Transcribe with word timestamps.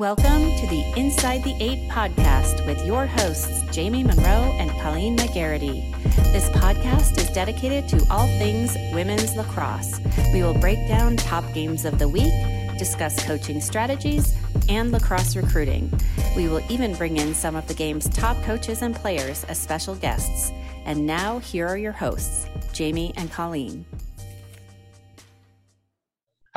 Welcome 0.00 0.56
to 0.56 0.66
the 0.66 0.82
Inside 0.96 1.44
the 1.44 1.54
Eight 1.60 1.86
podcast 1.90 2.64
with 2.64 2.86
your 2.86 3.04
hosts, 3.04 3.60
Jamie 3.70 4.02
Monroe 4.02 4.56
and 4.58 4.70
Colleen 4.80 5.14
Magarity. 5.14 5.92
This 6.32 6.48
podcast 6.48 7.18
is 7.18 7.28
dedicated 7.32 7.86
to 7.90 8.06
all 8.10 8.26
things 8.38 8.74
women's 8.94 9.36
lacrosse. 9.36 10.00
We 10.32 10.42
will 10.42 10.54
break 10.54 10.78
down 10.88 11.18
top 11.18 11.44
games 11.52 11.84
of 11.84 11.98
the 11.98 12.08
week, 12.08 12.32
discuss 12.78 13.22
coaching 13.26 13.60
strategies, 13.60 14.34
and 14.70 14.90
lacrosse 14.90 15.36
recruiting. 15.36 15.92
We 16.34 16.48
will 16.48 16.62
even 16.70 16.94
bring 16.94 17.18
in 17.18 17.34
some 17.34 17.54
of 17.54 17.68
the 17.68 17.74
game's 17.74 18.08
top 18.08 18.42
coaches 18.42 18.80
and 18.80 18.96
players 18.96 19.44
as 19.44 19.58
special 19.58 19.96
guests. 19.96 20.50
And 20.86 21.04
now, 21.04 21.40
here 21.40 21.68
are 21.68 21.76
your 21.76 21.92
hosts, 21.92 22.46
Jamie 22.72 23.12
and 23.18 23.30
Colleen. 23.30 23.84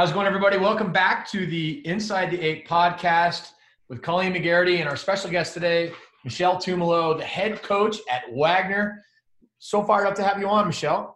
How's 0.03 0.11
it 0.11 0.15
going, 0.15 0.27
everybody? 0.27 0.57
Welcome 0.57 0.91
back 0.91 1.25
to 1.31 1.45
the 1.45 1.81
Inside 1.87 2.29
the 2.29 2.41
Eight 2.41 2.67
podcast 2.67 3.51
with 3.87 4.01
Colleen 4.01 4.33
Magarity 4.33 4.81
and 4.81 4.89
our 4.89 4.97
special 4.97 5.31
guest 5.31 5.53
today, 5.53 5.93
Michelle 6.25 6.57
Tumolo, 6.57 7.17
the 7.17 7.23
head 7.23 7.63
coach 7.63 7.99
at 8.11 8.23
Wagner. 8.33 9.01
So 9.59 9.81
fired 9.81 10.05
up 10.05 10.15
to 10.15 10.23
have 10.23 10.41
you 10.41 10.49
on, 10.49 10.67
Michelle. 10.67 11.15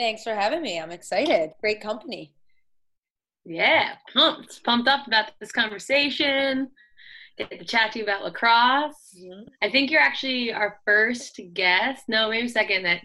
Thanks 0.00 0.24
for 0.24 0.34
having 0.34 0.62
me. 0.62 0.80
I'm 0.80 0.90
excited. 0.90 1.50
Great 1.60 1.80
company. 1.80 2.34
Yeah, 3.44 3.92
pumped. 4.12 4.64
Pumped 4.64 4.88
up 4.88 5.06
about 5.06 5.30
this 5.38 5.52
conversation. 5.52 6.72
Get 7.36 7.50
to 7.50 7.64
chat 7.64 7.92
to 7.92 8.00
you 8.00 8.04
about 8.04 8.24
lacrosse. 8.24 9.14
Mm-hmm. 9.16 9.44
I 9.62 9.70
think 9.70 9.92
you're 9.92 10.00
actually 10.00 10.52
our 10.52 10.80
first 10.84 11.40
guest. 11.52 12.02
No, 12.08 12.30
maybe 12.30 12.48
second 12.48 12.82
that 12.82 13.02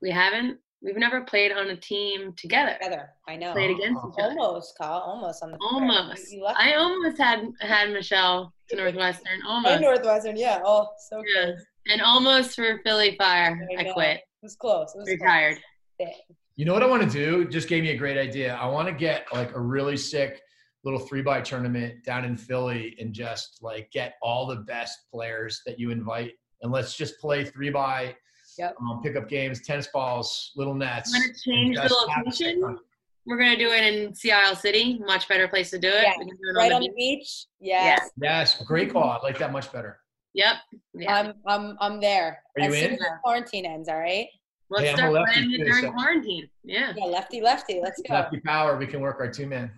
we 0.00 0.10
haven't 0.10 0.56
We've 0.82 0.96
never 0.96 1.20
played 1.22 1.52
on 1.52 1.68
a 1.68 1.76
team 1.76 2.32
together. 2.36 2.74
Together, 2.80 3.10
I 3.28 3.36
know. 3.36 3.52
Played 3.52 3.72
against 3.72 4.02
each 4.06 4.22
other. 4.22 4.34
Almost, 4.38 4.78
Kyle. 4.78 5.02
Almost 5.04 5.42
on 5.42 5.50
the. 5.50 5.58
Almost. 5.60 6.32
You, 6.32 6.38
you 6.38 6.46
I 6.46 6.74
almost 6.74 7.18
had 7.18 7.50
had 7.60 7.90
Michelle 7.90 8.52
to 8.68 8.76
Northwestern. 8.76 9.40
Almost. 9.46 9.74
And 9.74 9.82
Northwestern, 9.82 10.36
yeah. 10.36 10.60
Oh, 10.64 10.88
so 11.08 11.22
yeah. 11.34 11.44
Close. 11.44 11.64
And 11.88 12.02
almost 12.02 12.54
for 12.54 12.80
Philly 12.84 13.16
Fire, 13.16 13.66
I, 13.78 13.82
I 13.88 13.92
quit. 13.92 14.18
It 14.18 14.24
was 14.42 14.56
close. 14.56 14.94
It 14.94 14.98
was 14.98 15.08
retired. 15.08 15.58
Close. 15.98 16.10
You 16.56 16.64
know 16.64 16.72
what 16.72 16.82
I 16.82 16.86
want 16.86 17.02
to 17.02 17.08
do? 17.08 17.48
Just 17.48 17.68
gave 17.68 17.82
me 17.82 17.90
a 17.90 17.96
great 17.96 18.18
idea. 18.18 18.54
I 18.54 18.66
want 18.66 18.88
to 18.88 18.94
get 18.94 19.26
like 19.32 19.54
a 19.54 19.60
really 19.60 19.96
sick 19.96 20.40
little 20.84 20.98
three 20.98 21.22
by 21.22 21.40
tournament 21.40 22.04
down 22.04 22.24
in 22.24 22.36
Philly 22.36 22.96
and 22.98 23.12
just 23.12 23.58
like 23.62 23.90
get 23.90 24.14
all 24.22 24.46
the 24.46 24.56
best 24.56 25.10
players 25.10 25.62
that 25.66 25.78
you 25.78 25.90
invite 25.90 26.32
and 26.62 26.72
let's 26.72 26.96
just 26.96 27.18
play 27.18 27.44
three 27.44 27.70
by 27.70 28.14
Yep. 28.58 28.76
Um, 28.80 29.00
pick 29.02 29.16
up 29.16 29.28
games, 29.28 29.60
tennis 29.62 29.88
balls, 29.92 30.52
little 30.56 30.74
nets. 30.74 31.12
I'm 31.14 31.22
gonna 31.22 31.34
change 31.44 31.76
the 31.76 32.06
location. 32.08 32.78
We're 33.26 33.38
gonna 33.38 33.56
do 33.56 33.70
it 33.70 33.84
in 33.84 34.14
Sea 34.14 34.32
Isle 34.32 34.56
City. 34.56 34.98
Much 35.06 35.28
better 35.28 35.46
place 35.46 35.70
to 35.70 35.78
do 35.78 35.88
it. 35.88 36.02
Yeah. 36.02 36.14
Do 36.18 36.30
it 36.30 36.56
right 36.56 36.72
on 36.72 36.80
the, 36.80 36.88
on 36.88 36.96
beach. 36.96 37.18
beach. 37.18 37.46
Yes. 37.60 38.10
Yes. 38.20 38.62
Great 38.62 38.92
call. 38.92 39.04
I 39.04 39.18
like 39.22 39.38
that 39.38 39.52
much 39.52 39.72
better. 39.72 39.98
Yep. 40.34 40.56
Yeah. 40.94 41.14
I'm 41.14 41.34
I'm 41.46 41.76
I'm 41.80 42.00
there. 42.00 42.42
Are 42.58 42.64
as 42.64 42.76
you 42.76 42.86
in? 42.86 42.92
As 42.94 43.00
quarantine 43.22 43.66
ends, 43.66 43.88
all 43.88 43.98
right. 43.98 44.26
Let's 44.70 44.88
hey, 44.88 44.94
start 44.94 45.12
playing 45.12 45.52
it 45.52 45.64
during 45.64 45.92
quarantine. 45.92 46.48
Yeah. 46.64 46.92
Yeah, 46.96 47.04
lefty 47.04 47.40
lefty. 47.40 47.80
Let's 47.82 48.00
go. 48.02 48.14
Lefty 48.14 48.40
power. 48.40 48.76
We 48.76 48.86
can 48.86 49.00
work 49.00 49.18
our 49.20 49.30
two 49.30 49.46
man. 49.46 49.70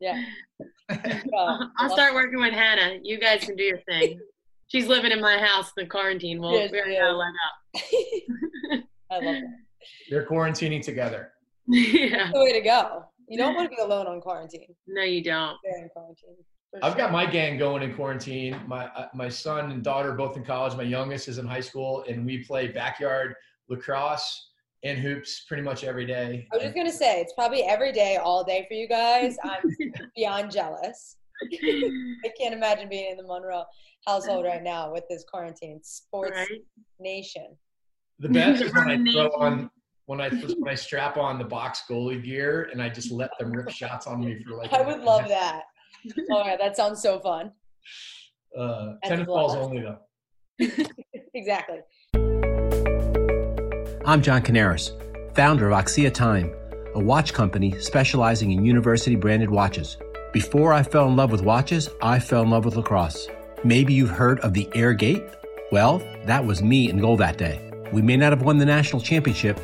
Yeah. 0.00 0.22
I'll 1.78 1.90
start 1.90 2.14
working 2.14 2.40
with 2.40 2.52
Hannah. 2.52 2.98
You 3.02 3.18
guys 3.18 3.44
can 3.44 3.56
do 3.56 3.64
your 3.64 3.78
thing. 3.88 4.20
She's 4.68 4.88
living 4.88 5.12
in 5.12 5.20
my 5.20 5.38
house 5.38 5.72
in 5.76 5.84
the 5.84 5.88
quarantine. 5.88 6.40
Well, 6.40 6.52
yes, 6.52 6.70
we're 6.72 6.84
gonna 6.84 7.12
let 7.12 7.28
up. 7.28 8.82
I 9.10 9.14
love 9.14 9.34
that. 9.34 9.58
They're 10.10 10.26
quarantining 10.26 10.82
together. 10.82 11.32
yeah. 11.68 12.16
That's 12.16 12.32
the 12.32 12.40
way 12.40 12.52
to 12.52 12.60
go. 12.60 13.04
You 13.28 13.38
don't 13.38 13.54
want 13.54 13.70
to 13.70 13.76
be 13.76 13.82
alone 13.82 14.06
on 14.06 14.20
quarantine. 14.20 14.74
No, 14.86 15.02
you 15.02 15.22
don't. 15.22 15.56
They're 15.64 15.82
in 15.82 15.88
quarantine. 15.88 16.36
I've 16.82 16.92
sure. 16.92 16.98
got 16.98 17.12
my 17.12 17.24
gang 17.24 17.58
going 17.58 17.82
in 17.82 17.94
quarantine. 17.94 18.60
My 18.66 18.86
uh, 18.86 19.08
my 19.14 19.28
son 19.28 19.70
and 19.70 19.82
daughter 19.82 20.12
both 20.12 20.36
in 20.36 20.44
college. 20.44 20.76
My 20.76 20.82
youngest 20.82 21.28
is 21.28 21.38
in 21.38 21.46
high 21.46 21.60
school, 21.60 22.04
and 22.08 22.26
we 22.26 22.44
play 22.44 22.68
backyard 22.68 23.34
lacrosse 23.68 24.50
and 24.82 24.98
hoops 24.98 25.44
pretty 25.48 25.62
much 25.62 25.84
every 25.84 26.06
day. 26.06 26.46
I 26.52 26.56
was 26.56 26.64
just 26.64 26.74
gonna 26.74 26.92
say 26.92 27.20
it's 27.20 27.32
probably 27.32 27.62
every 27.62 27.92
day, 27.92 28.16
all 28.16 28.44
day 28.44 28.66
for 28.68 28.74
you 28.74 28.88
guys. 28.88 29.36
I'm 29.42 29.74
beyond 30.14 30.50
jealous. 30.50 31.16
I 31.52 32.30
can't 32.38 32.54
imagine 32.54 32.88
being 32.88 33.10
in 33.10 33.16
the 33.16 33.22
Monroe 33.22 33.64
household 34.06 34.44
right 34.44 34.62
now 34.62 34.92
with 34.92 35.04
this 35.10 35.24
quarantine. 35.30 35.80
Sports 35.82 36.32
right. 36.34 36.62
nation. 37.00 37.56
The 38.18 38.28
best 38.28 38.62
is 38.62 38.72
when 38.72 38.90
I 38.90 39.12
throw 39.12 39.28
on 39.36 39.70
when 40.06 40.20
I 40.20 40.30
when 40.30 40.68
I 40.68 40.74
strap 40.74 41.16
on 41.16 41.38
the 41.38 41.44
box 41.44 41.82
goalie 41.90 42.22
gear 42.22 42.70
and 42.72 42.80
I 42.80 42.88
just 42.88 43.10
let 43.10 43.30
them 43.38 43.52
rip 43.52 43.68
shots 43.70 44.06
on 44.06 44.20
me 44.20 44.42
for 44.42 44.56
like. 44.56 44.72
I 44.72 44.80
would 44.80 45.00
love 45.00 45.28
that. 45.28 45.62
All 46.30 46.46
right, 46.46 46.58
that 46.58 46.76
sounds 46.76 47.02
so 47.02 47.18
fun. 47.20 47.52
Uh, 48.56 48.94
tennis 49.04 49.26
balls 49.26 49.54
only 49.54 49.82
though. 49.82 49.98
exactly. 51.34 51.78
I'm 54.06 54.22
John 54.22 54.40
Canaris, 54.42 54.92
founder 55.34 55.70
of 55.70 55.76
Axia 55.76 56.14
Time, 56.14 56.54
a 56.94 57.00
watch 57.00 57.34
company 57.34 57.78
specializing 57.80 58.52
in 58.52 58.64
university 58.64 59.16
branded 59.16 59.50
watches. 59.50 59.98
Before 60.36 60.74
I 60.74 60.82
fell 60.82 61.08
in 61.08 61.16
love 61.16 61.32
with 61.32 61.40
watches, 61.40 61.88
I 62.02 62.18
fell 62.18 62.42
in 62.42 62.50
love 62.50 62.66
with 62.66 62.76
lacrosse. 62.76 63.26
Maybe 63.64 63.94
you've 63.94 64.10
heard 64.10 64.38
of 64.40 64.52
the 64.52 64.68
Air 64.74 64.92
Gate? 64.92 65.24
Well, 65.72 66.02
that 66.26 66.44
was 66.44 66.62
me 66.62 66.90
in 66.90 66.98
goal 66.98 67.16
that 67.16 67.38
day. 67.38 67.72
We 67.90 68.02
may 68.02 68.18
not 68.18 68.32
have 68.32 68.42
won 68.42 68.58
the 68.58 68.66
national 68.66 69.00
championship, 69.00 69.58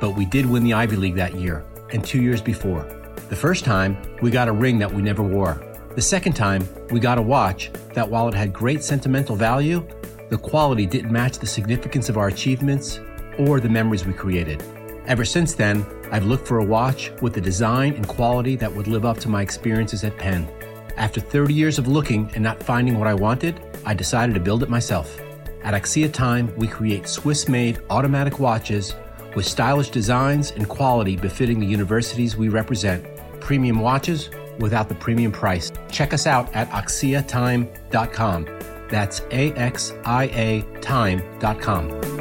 but 0.00 0.16
we 0.16 0.24
did 0.24 0.44
win 0.44 0.64
the 0.64 0.74
Ivy 0.74 0.96
League 0.96 1.14
that 1.14 1.36
year 1.36 1.64
and 1.92 2.04
two 2.04 2.20
years 2.20 2.42
before. 2.42 2.82
The 3.28 3.36
first 3.36 3.64
time, 3.64 3.96
we 4.20 4.32
got 4.32 4.48
a 4.48 4.52
ring 4.52 4.80
that 4.80 4.92
we 4.92 5.00
never 5.00 5.22
wore. 5.22 5.64
The 5.94 6.02
second 6.02 6.32
time, 6.32 6.68
we 6.90 6.98
got 6.98 7.18
a 7.18 7.22
watch 7.22 7.70
that, 7.94 8.10
while 8.10 8.26
it 8.26 8.34
had 8.34 8.52
great 8.52 8.82
sentimental 8.82 9.36
value, 9.36 9.86
the 10.28 10.38
quality 10.38 10.86
didn't 10.86 11.12
match 11.12 11.38
the 11.38 11.46
significance 11.46 12.08
of 12.08 12.16
our 12.16 12.26
achievements 12.26 12.98
or 13.38 13.60
the 13.60 13.68
memories 13.68 14.04
we 14.04 14.12
created. 14.12 14.60
Ever 15.06 15.24
since 15.24 15.54
then, 15.54 15.86
I've 16.10 16.24
looked 16.24 16.48
for 16.48 16.58
a 16.58 16.64
watch 16.64 17.12
with 17.22 17.32
the 17.32 17.40
design 17.40 17.94
and 17.94 18.08
quality 18.08 18.56
that 18.56 18.74
would 18.74 18.88
live 18.88 19.04
up 19.04 19.18
to 19.18 19.28
my 19.28 19.40
experiences 19.40 20.02
at 20.02 20.16
Penn. 20.18 20.48
After 20.96 21.20
30 21.20 21.54
years 21.54 21.78
of 21.78 21.86
looking 21.86 22.28
and 22.34 22.42
not 22.42 22.60
finding 22.60 22.98
what 22.98 23.06
I 23.06 23.14
wanted, 23.14 23.60
I 23.84 23.94
decided 23.94 24.34
to 24.34 24.40
build 24.40 24.64
it 24.64 24.68
myself. 24.68 25.20
At 25.62 25.74
Axia 25.74 26.12
Time, 26.12 26.52
we 26.56 26.66
create 26.66 27.06
Swiss 27.08 27.48
made 27.48 27.78
automatic 27.88 28.40
watches 28.40 28.94
with 29.36 29.46
stylish 29.46 29.90
designs 29.90 30.50
and 30.52 30.68
quality 30.68 31.16
befitting 31.16 31.60
the 31.60 31.66
universities 31.66 32.36
we 32.36 32.48
represent. 32.48 33.04
Premium 33.40 33.78
watches 33.78 34.30
without 34.58 34.88
the 34.88 34.94
premium 34.94 35.30
price. 35.30 35.70
Check 35.90 36.14
us 36.14 36.26
out 36.26 36.52
at 36.54 36.68
axiatime.com. 36.70 38.46
That's 38.88 39.20
A 39.30 39.52
X 39.52 39.92
I 40.04 40.24
A 40.24 40.62
time.com. 40.80 42.15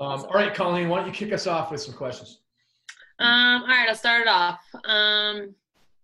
Um, 0.00 0.24
all 0.24 0.34
right, 0.34 0.54
Colleen, 0.54 0.88
why 0.88 0.98
don't 0.98 1.08
you 1.08 1.12
kick 1.12 1.32
us 1.32 1.46
off 1.46 1.70
with 1.70 1.80
some 1.80 1.94
questions? 1.94 2.40
Um, 3.18 3.62
all 3.62 3.68
right, 3.68 3.88
I'll 3.88 3.94
start 3.94 4.22
it 4.22 4.28
off. 4.28 4.60
Um, 4.84 5.54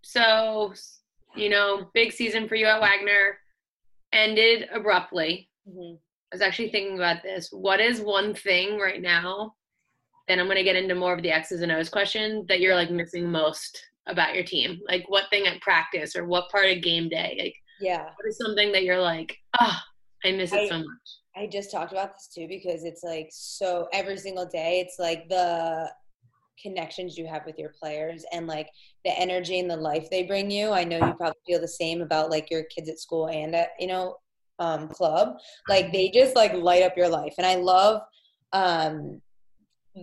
so, 0.02 0.72
you 1.34 1.48
know, 1.48 1.88
big 1.94 2.12
season 2.12 2.48
for 2.48 2.54
you 2.54 2.66
at 2.66 2.80
Wagner 2.80 3.38
ended 4.12 4.68
abruptly. 4.72 5.48
Mm-hmm. 5.68 5.96
I 5.96 6.34
was 6.34 6.42
actually 6.42 6.70
thinking 6.70 6.96
about 6.96 7.22
this. 7.22 7.48
What 7.50 7.80
is 7.80 8.00
one 8.00 8.34
thing 8.34 8.78
right 8.78 9.00
now? 9.00 9.54
And 10.28 10.40
I'm 10.40 10.46
going 10.46 10.58
to 10.58 10.64
get 10.64 10.76
into 10.76 10.94
more 10.94 11.14
of 11.14 11.22
the 11.22 11.30
X's 11.30 11.62
and 11.62 11.72
O's 11.72 11.88
question 11.88 12.44
that 12.48 12.60
you're 12.60 12.74
like 12.74 12.90
missing 12.90 13.30
most 13.30 13.82
about 14.06 14.34
your 14.34 14.44
team. 14.44 14.78
Like 14.86 15.04
what 15.08 15.30
thing 15.30 15.46
at 15.46 15.60
practice 15.60 16.16
or 16.16 16.26
what 16.26 16.50
part 16.50 16.66
of 16.66 16.82
game 16.82 17.08
day? 17.08 17.38
Like, 17.40 17.54
yeah. 17.80 18.02
What 18.02 18.28
is 18.28 18.36
something 18.36 18.72
that 18.72 18.84
you're 18.84 19.00
like, 19.00 19.36
ah, 19.58 19.82
oh, 20.24 20.28
I 20.28 20.32
miss 20.32 20.52
it 20.52 20.60
I, 20.60 20.68
so 20.68 20.78
much? 20.78 21.17
I 21.38 21.46
just 21.46 21.70
talked 21.70 21.92
about 21.92 22.14
this 22.14 22.28
too 22.34 22.48
because 22.48 22.84
it's 22.84 23.04
like 23.04 23.28
so 23.30 23.88
every 23.92 24.16
single 24.16 24.46
day, 24.46 24.80
it's 24.80 24.98
like 24.98 25.28
the 25.28 25.88
connections 26.60 27.16
you 27.16 27.26
have 27.26 27.46
with 27.46 27.58
your 27.58 27.72
players 27.80 28.24
and 28.32 28.48
like 28.48 28.68
the 29.04 29.16
energy 29.16 29.60
and 29.60 29.70
the 29.70 29.76
life 29.76 30.10
they 30.10 30.24
bring 30.24 30.50
you. 30.50 30.72
I 30.72 30.82
know 30.82 30.96
you 30.96 31.14
probably 31.14 31.38
feel 31.46 31.60
the 31.60 31.68
same 31.68 32.02
about 32.02 32.30
like 32.30 32.50
your 32.50 32.64
kids 32.64 32.88
at 32.88 32.98
school 32.98 33.28
and 33.28 33.54
at, 33.54 33.68
you 33.78 33.86
know, 33.86 34.16
um, 34.58 34.88
club. 34.88 35.36
Like 35.68 35.92
they 35.92 36.10
just 36.10 36.34
like 36.34 36.52
light 36.54 36.82
up 36.82 36.96
your 36.96 37.08
life. 37.08 37.34
And 37.38 37.46
I 37.46 37.54
love 37.54 38.02
um, 38.52 39.22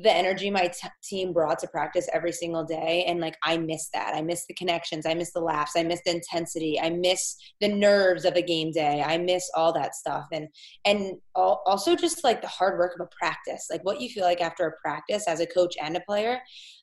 the 0.04 0.12
energy 0.12 0.50
my 0.50 0.68
t- 0.68 0.88
team 1.04 1.32
brought 1.32 1.60
to 1.60 1.68
practice 1.68 2.10
every 2.12 2.32
single 2.32 2.64
day 2.64 3.06
and 3.08 3.20
like 3.20 3.38
i 3.44 3.58
miss 3.58 3.90
that. 3.94 4.14
I 4.16 4.22
miss 4.22 4.46
the 4.48 4.54
connections. 4.54 5.06
I 5.06 5.14
miss 5.14 5.32
the 5.34 5.40
laughs. 5.40 5.74
I 5.76 5.84
miss 5.84 6.02
the 6.06 6.16
intensity. 6.16 6.80
I 6.80 6.90
miss 6.90 7.36
the 7.62 7.68
nerves 7.68 8.26
of 8.26 8.36
a 8.36 8.42
game 8.42 8.72
day. 8.72 9.04
I 9.06 9.18
miss 9.18 9.50
all 9.56 9.74
that 9.74 9.96
stuff. 9.96 10.26
And 10.32 10.48
and 10.86 11.16
also 11.36 11.96
just 11.96 12.24
like 12.24 12.42
the 12.42 12.48
hard 12.48 12.78
work 12.78 12.96
of 12.96 13.06
a 13.06 13.10
practice 13.18 13.68
like 13.70 13.84
what 13.84 14.02
you 14.02 14.10
feel 14.10 14.24
like 14.24 14.42
after 14.42 14.68
a 14.68 14.78
practice 14.82 15.28
as 15.28 15.40
a 15.40 15.46
coach 15.46 15.76
and 15.82 15.98
a 15.98 16.02
player 16.02 16.40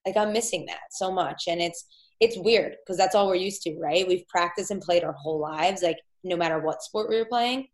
like 0.06 0.17
i'm 0.17 0.32
missing 0.32 0.67
that 0.67 0.81
so 0.91 1.11
much. 1.11 1.44
And 1.49 1.61
it's 1.61 1.85
it's 2.20 2.38
weird 2.38 2.76
because 2.85 2.97
that's 2.97 3.14
all 3.14 3.26
we're 3.26 3.35
used 3.35 3.62
to 3.62 3.76
right? 3.79 4.06
We've 4.06 4.26
practiced 4.29 4.70
and 4.70 4.81
played 4.81 5.05
our 5.05 5.14
whole 5.14 5.41
lives 5.41 5.82
like 5.82 5.99
no 6.25 6.37
matter 6.37 6.61
what 6.61 6.82
sport 6.82 7.09
we 7.09 7.19
were 7.19 7.25
playing 7.25 7.67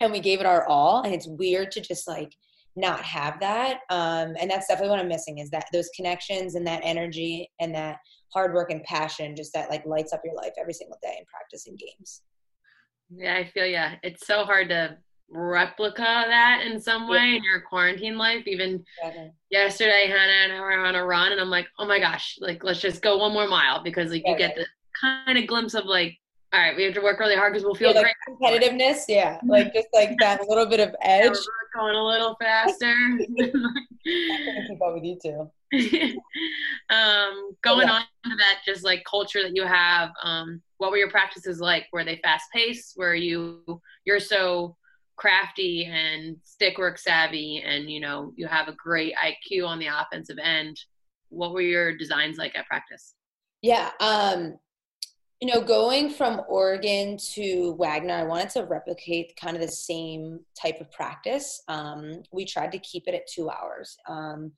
and 0.00 0.12
we 0.12 0.20
gave 0.20 0.40
it 0.40 0.46
our 0.46 0.66
all. 0.66 1.02
And 1.02 1.14
it's 1.14 1.26
weird 1.26 1.70
to 1.72 1.80
just 1.80 2.06
like 2.08 2.32
not 2.76 3.00
have 3.02 3.40
that 3.40 3.80
um, 3.90 4.34
and 4.38 4.50
that's 4.50 4.68
definitely 4.68 4.90
what 4.90 5.00
i'm 5.00 5.08
missing 5.08 5.38
is 5.38 5.50
that 5.50 5.66
those 5.72 5.88
connections 5.96 6.54
and 6.54 6.66
that 6.66 6.80
energy 6.84 7.50
and 7.60 7.74
that 7.74 7.96
hard 8.32 8.52
work 8.54 8.70
and 8.70 8.82
passion 8.84 9.34
just 9.34 9.52
that 9.54 9.70
like 9.70 9.84
lights 9.86 10.12
up 10.12 10.20
your 10.24 10.34
life 10.34 10.52
every 10.60 10.74
single 10.74 10.98
day 11.02 11.16
in 11.18 11.24
practicing 11.26 11.76
games 11.76 12.22
Yeah, 13.14 13.36
I 13.36 13.44
feel 13.44 13.66
yeah. 13.66 13.94
It's 14.02 14.26
so 14.26 14.44
hard 14.44 14.68
to 14.70 14.96
replica 15.28 16.02
that 16.02 16.62
in 16.66 16.80
some 16.80 17.08
way 17.08 17.18
yeah. 17.18 17.36
in 17.36 17.44
your 17.44 17.60
quarantine 17.60 18.16
life. 18.18 18.46
Even 18.46 18.84
yeah. 19.02 19.28
yesterday, 19.50 20.06
Hannah 20.08 20.44
and 20.44 20.52
I 20.52 20.60
were 20.60 20.72
on 20.72 20.94
a 20.94 21.04
run, 21.04 21.32
and 21.32 21.40
I'm 21.40 21.50
like, 21.50 21.68
oh 21.78 21.86
my 21.86 21.98
gosh, 21.98 22.36
like 22.40 22.64
let's 22.64 22.80
just 22.80 23.02
go 23.02 23.18
one 23.18 23.32
more 23.32 23.48
mile 23.48 23.82
because 23.82 24.10
like 24.10 24.22
yeah, 24.24 24.32
you 24.32 24.38
get 24.38 24.56
the 24.56 24.66
kind 25.00 25.38
of 25.38 25.46
glimpse 25.46 25.74
of 25.74 25.84
like, 25.84 26.16
all 26.52 26.60
right, 26.60 26.76
we 26.76 26.84
have 26.84 26.94
to 26.94 27.00
work 27.02 27.18
really 27.18 27.34
hard 27.34 27.52
because 27.52 27.64
we'll 27.64 27.74
feel 27.74 27.94
like 27.94 28.04
great. 28.04 28.62
Competitiveness, 28.62 29.02
yeah, 29.08 29.38
like 29.46 29.74
just 29.74 29.88
like 29.92 30.16
that 30.20 30.48
little 30.48 30.66
bit 30.66 30.80
of 30.80 30.94
edge. 31.02 31.36
going 31.74 31.96
a 31.96 32.04
little 32.04 32.36
faster. 32.40 32.94
Keep 33.36 34.82
up 34.82 34.94
with 34.94 35.04
you 35.04 35.18
too. 35.20 35.50
um, 36.90 37.50
going 37.62 37.88
on 37.88 38.02
to 38.24 38.36
that, 38.36 38.60
just 38.64 38.84
like 38.84 39.02
culture 39.08 39.42
that 39.42 39.54
you 39.54 39.64
have. 39.64 40.10
Um, 40.22 40.62
what 40.78 40.90
were 40.90 40.96
your 40.96 41.10
practices 41.10 41.58
like? 41.60 41.86
Were 41.92 42.04
they 42.04 42.20
fast 42.22 42.44
paced? 42.54 42.94
Were 42.96 43.14
you 43.14 43.62
you're 44.04 44.20
so 44.20 44.76
crafty 45.16 45.86
and 45.86 46.36
stick 46.42 46.78
work 46.78 46.98
savvy 46.98 47.62
and 47.64 47.90
you 47.90 48.00
know 48.00 48.32
you 48.36 48.46
have 48.46 48.68
a 48.68 48.72
great 48.72 49.14
IQ 49.16 49.66
on 49.66 49.78
the 49.78 49.86
offensive 49.86 50.38
end. 50.42 50.78
What 51.30 51.52
were 51.52 51.60
your 51.62 51.96
designs 51.96 52.36
like 52.36 52.56
at 52.56 52.66
practice? 52.66 53.14
Yeah, 53.62 53.90
um, 54.00 54.58
you 55.40 55.52
know, 55.52 55.60
going 55.60 56.08
from 56.08 56.40
Oregon 56.48 57.18
to 57.34 57.74
Wagner, 57.78 58.14
I 58.14 58.24
wanted 58.24 58.48
to 58.50 58.64
replicate 58.64 59.36
kind 59.38 59.54
of 59.54 59.60
the 59.60 59.68
same 59.68 60.40
type 60.60 60.80
of 60.80 60.90
practice. 60.90 61.62
Um, 61.68 62.22
we 62.32 62.46
tried 62.46 62.72
to 62.72 62.78
keep 62.78 63.04
it 63.06 63.14
at 63.14 63.28
two 63.30 63.50
hours. 63.50 63.96
Um, 64.08 64.52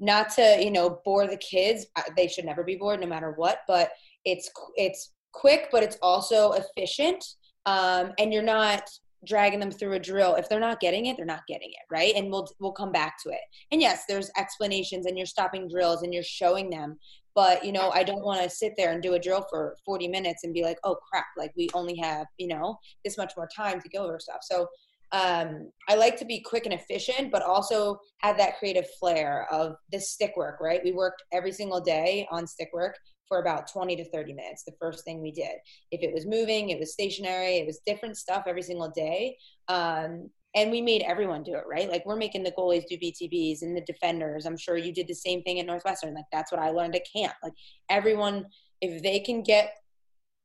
not 0.00 0.30
to 0.34 0.58
you 0.62 0.70
know 0.70 1.00
bore 1.04 1.26
the 1.26 1.38
kids; 1.38 1.86
they 2.16 2.28
should 2.28 2.44
never 2.44 2.62
be 2.62 2.76
bored, 2.76 3.00
no 3.00 3.06
matter 3.06 3.32
what. 3.32 3.60
But 3.66 3.90
it's 4.24 4.50
it's 4.76 5.12
quick, 5.32 5.68
but 5.72 5.82
it's 5.82 5.96
also 6.02 6.52
efficient, 6.52 7.24
um, 7.64 8.12
and 8.18 8.32
you're 8.32 8.42
not 8.42 8.82
dragging 9.26 9.58
them 9.58 9.70
through 9.70 9.94
a 9.94 9.98
drill 9.98 10.36
if 10.36 10.48
they're 10.48 10.60
not 10.60 10.78
getting 10.78 11.06
it 11.06 11.16
they're 11.16 11.26
not 11.26 11.46
getting 11.48 11.70
it 11.70 11.84
right 11.90 12.14
and 12.14 12.30
we'll 12.30 12.46
we'll 12.60 12.72
come 12.72 12.92
back 12.92 13.16
to 13.20 13.30
it 13.30 13.40
and 13.72 13.80
yes 13.80 14.04
there's 14.08 14.30
explanations 14.38 15.06
and 15.06 15.16
you're 15.16 15.26
stopping 15.26 15.68
drills 15.68 16.02
and 16.02 16.14
you're 16.14 16.22
showing 16.22 16.70
them 16.70 16.96
but 17.34 17.64
you 17.64 17.72
know 17.72 17.90
i 17.90 18.02
don't 18.02 18.24
want 18.24 18.42
to 18.42 18.50
sit 18.50 18.74
there 18.76 18.92
and 18.92 19.02
do 19.02 19.14
a 19.14 19.18
drill 19.18 19.46
for 19.50 19.76
40 19.84 20.08
minutes 20.08 20.44
and 20.44 20.54
be 20.54 20.62
like 20.62 20.78
oh 20.84 20.96
crap 21.10 21.26
like 21.36 21.52
we 21.56 21.68
only 21.74 21.96
have 21.96 22.26
you 22.38 22.48
know 22.48 22.78
this 23.04 23.18
much 23.18 23.32
more 23.36 23.48
time 23.54 23.80
to 23.80 23.88
go 23.88 24.04
over 24.04 24.18
stuff 24.18 24.40
so 24.42 24.66
um, 25.10 25.70
I 25.88 25.94
like 25.94 26.18
to 26.18 26.26
be 26.26 26.40
quick 26.40 26.66
and 26.66 26.74
efficient, 26.74 27.32
but 27.32 27.40
also 27.40 27.98
have 28.18 28.36
that 28.36 28.58
creative 28.58 28.84
flair 29.00 29.46
of 29.50 29.76
this 29.90 30.10
stick 30.10 30.34
work, 30.36 30.60
right? 30.60 30.82
We 30.84 30.92
worked 30.92 31.22
every 31.32 31.50
single 31.50 31.80
day 31.80 32.28
on 32.30 32.46
stick 32.46 32.68
work 32.74 32.94
for 33.28 33.40
about 33.40 33.70
20 33.70 33.94
to 33.96 34.10
30 34.10 34.32
minutes 34.32 34.64
the 34.64 34.72
first 34.80 35.04
thing 35.04 35.20
we 35.20 35.30
did 35.30 35.56
if 35.90 36.02
it 36.02 36.12
was 36.12 36.26
moving 36.26 36.70
it 36.70 36.78
was 36.78 36.92
stationary 36.92 37.58
it 37.58 37.66
was 37.66 37.80
different 37.86 38.16
stuff 38.16 38.44
every 38.46 38.62
single 38.62 38.90
day 38.90 39.36
um, 39.68 40.30
and 40.54 40.70
we 40.70 40.80
made 40.80 41.02
everyone 41.02 41.42
do 41.42 41.54
it 41.54 41.64
right 41.68 41.90
like 41.90 42.04
we're 42.06 42.16
making 42.16 42.42
the 42.42 42.52
goalies 42.52 42.84
do 42.88 42.96
btbs 42.96 43.62
and 43.62 43.76
the 43.76 43.82
defenders 43.82 44.46
i'm 44.46 44.56
sure 44.56 44.76
you 44.76 44.92
did 44.92 45.08
the 45.08 45.14
same 45.14 45.42
thing 45.42 45.60
at 45.60 45.66
northwestern 45.66 46.14
like 46.14 46.24
that's 46.32 46.50
what 46.50 46.60
i 46.60 46.70
learned 46.70 46.94
at 46.94 47.06
camp 47.14 47.34
like 47.42 47.52
everyone 47.90 48.44
if 48.80 49.02
they 49.02 49.20
can 49.20 49.42
get 49.42 49.72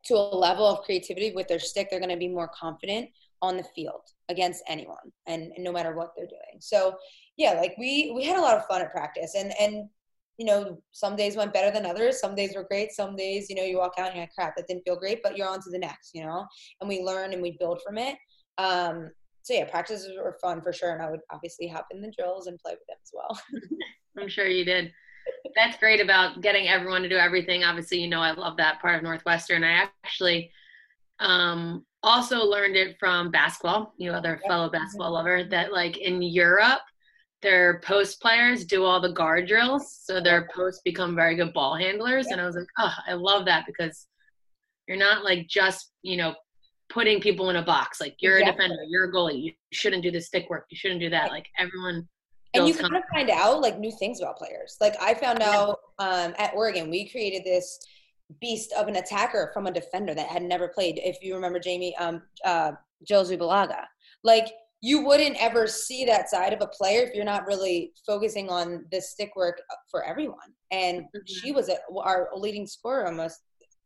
to 0.06 0.16
a 0.16 0.36
level 0.36 0.66
of 0.66 0.84
creativity 0.84 1.32
with 1.34 1.48
their 1.48 1.60
stick 1.60 1.88
they're 1.90 2.00
going 2.00 2.10
to 2.10 2.18
be 2.18 2.28
more 2.28 2.50
confident 2.54 3.10
on 3.42 3.58
the 3.58 3.64
field 3.76 4.02
against 4.30 4.64
anyone 4.68 5.12
and, 5.28 5.52
and 5.56 5.64
no 5.64 5.72
matter 5.72 5.96
what 5.96 6.12
they're 6.16 6.28
doing 6.28 6.60
so 6.60 6.96
yeah 7.38 7.54
like 7.54 7.76
we 7.78 8.12
we 8.16 8.24
had 8.24 8.38
a 8.38 8.42
lot 8.42 8.58
of 8.58 8.66
fun 8.66 8.82
at 8.82 8.92
practice 8.92 9.36
and 9.36 9.54
and 9.60 9.88
you 10.38 10.46
know, 10.46 10.82
some 10.92 11.16
days 11.16 11.36
went 11.36 11.54
better 11.54 11.72
than 11.72 11.86
others. 11.86 12.20
Some 12.20 12.36
days 12.36 12.56
were 12.56 12.64
great. 12.64 12.92
Some 12.92 13.16
days, 13.16 13.50
you 13.50 13.56
know, 13.56 13.64
you 13.64 13.78
walk 13.78 13.94
out 14.00 14.08
and 14.08 14.16
you're 14.16 14.24
like, 14.24 14.34
crap, 14.34 14.56
that 14.56 14.68
didn't 14.68 14.84
feel 14.84 14.96
great, 14.96 15.22
but 15.22 15.38
you're 15.38 15.48
on 15.48 15.62
to 15.62 15.70
the 15.70 15.78
next, 15.78 16.12
you 16.16 16.24
know, 16.24 16.46
and 16.82 16.90
we 16.90 17.02
learn 17.02 17.34
and 17.34 17.42
we 17.42 17.56
build 17.60 17.82
from 17.86 17.98
it. 17.98 18.18
Um, 18.58 19.12
so 19.44 19.54
yeah, 19.54 19.66
practices 19.70 20.12
were 20.18 20.38
fun 20.42 20.62
for 20.62 20.72
sure. 20.72 20.94
And 20.94 21.02
I 21.02 21.12
would 21.12 21.20
obviously 21.30 21.68
hop 21.68 21.88
in 21.92 22.02
the 22.02 22.12
drills 22.18 22.48
and 22.48 22.58
play 22.60 22.72
with 22.72 22.88
them 22.88 22.98
as 23.04 23.12
well. 23.14 23.40
I'm 24.20 24.30
sure 24.30 24.48
you 24.48 24.66
did. 24.66 24.92
That's 25.56 25.78
great 25.78 26.02
about 26.02 26.42
getting 26.42 26.68
everyone 26.68 27.02
to 27.04 27.10
do 27.10 27.18
everything. 27.18 27.64
Obviously, 27.64 28.00
you 28.00 28.10
know, 28.10 28.22
I 28.22 28.32
love 28.32 28.58
that 28.58 28.82
part 28.82 28.96
of 28.96 29.04
Northwestern. 29.04 29.64
I 29.64 29.88
actually 30.04 30.52
um, 31.20 31.86
also 32.02 32.44
learned 32.44 32.76
it 32.76 32.98
from 33.00 33.32
basketball, 33.32 33.94
you 33.98 34.12
other 34.12 34.40
fellow 34.48 34.70
basketball 34.70 35.14
lover, 35.14 35.44
that 35.46 35.72
like 35.72 35.98
in 35.98 36.22
Europe, 36.22 36.82
their 37.42 37.82
post 37.82 38.22
players 38.22 38.66
do 38.66 38.86
all 38.86 39.02
the 39.02 39.12
guard 39.12 39.48
drills, 39.48 40.00
so 40.02 40.22
their 40.22 40.48
posts 40.54 40.82
become 40.86 41.16
very 41.16 41.36
good 41.36 41.54
ball 41.54 41.76
handlers. 41.76 42.28
And 42.28 42.40
I 42.40 42.46
was 42.46 42.56
like, 42.56 42.68
oh, 42.80 42.94
I 43.08 43.14
love 43.14 43.46
that 43.46 43.66
because 43.66 44.08
you're 44.88 44.98
not 44.98 45.24
like 45.24 45.48
just 45.48 45.92
you 46.02 46.18
know 46.18 46.34
putting 46.90 47.20
people 47.20 47.50
in 47.50 47.56
a 47.58 47.64
box. 47.64 48.00
Like 48.00 48.16
you're 48.20 48.40
exactly. 48.40 48.66
a 48.66 48.68
defender, 48.68 48.84
you're 48.88 49.06
a 49.06 49.12
goalie. 49.12 49.44
You 49.44 49.52
shouldn't 49.72 50.04
do 50.04 50.12
the 50.12 50.22
stick 50.22 50.50
work. 50.50 50.66
You 50.70 50.78
shouldn't 50.78 51.02
do 51.02 51.10
that. 51.10 51.30
Like 51.30 51.48
everyone. 51.58 52.08
And 52.56 52.68
you 52.68 52.76
kind 52.76 52.96
of 52.96 53.02
find 53.12 53.32
out 53.32 53.62
like 53.62 53.80
new 53.80 53.92
things 53.92 54.22
about 54.22 54.38
players. 54.38 54.78
Like 54.80 54.96
I 55.02 55.16
found 55.16 55.42
out 55.42 55.80
um, 55.98 56.36
at 56.38 56.54
Oregon, 56.54 56.92
we 56.92 57.10
created 57.10 57.44
this 57.44 57.80
beast 58.40 58.72
of 58.74 58.88
an 58.88 58.98
attacker 58.98 59.50
from 59.54 59.66
a 59.66 59.72
defender 59.72 60.14
that 60.14 60.28
had 60.28 60.44
never 60.44 60.68
played. 60.68 61.00
If 61.04 61.18
you 61.22 61.34
remember, 61.34 61.60
Jamie, 61.60 61.96
um, 61.98 62.22
uh, 62.46 62.74
Jill 63.08 63.26
Zubalaga. 63.26 63.86
Like 64.24 64.54
you 64.82 65.06
wouldn't 65.06 65.42
ever 65.42 65.66
see 65.66 66.04
that 66.04 66.30
side 66.30 66.52
of 66.52 66.62
a 66.62 66.68
player 66.68 67.04
if 67.04 67.16
you're 67.16 67.24
not 67.24 67.48
really 67.48 67.94
focusing 68.06 68.50
on 68.50 68.86
the 68.92 69.00
stick 69.00 69.34
work 69.36 69.62
for 69.90 70.04
everyone. 70.04 70.54
And 70.72 71.04
mm-hmm. 71.04 71.20
she 71.26 71.54
was 71.54 71.70
a, 71.70 71.78
our 71.98 72.30
leading 72.36 72.68
scorer 72.68 73.08
almost 73.08 73.40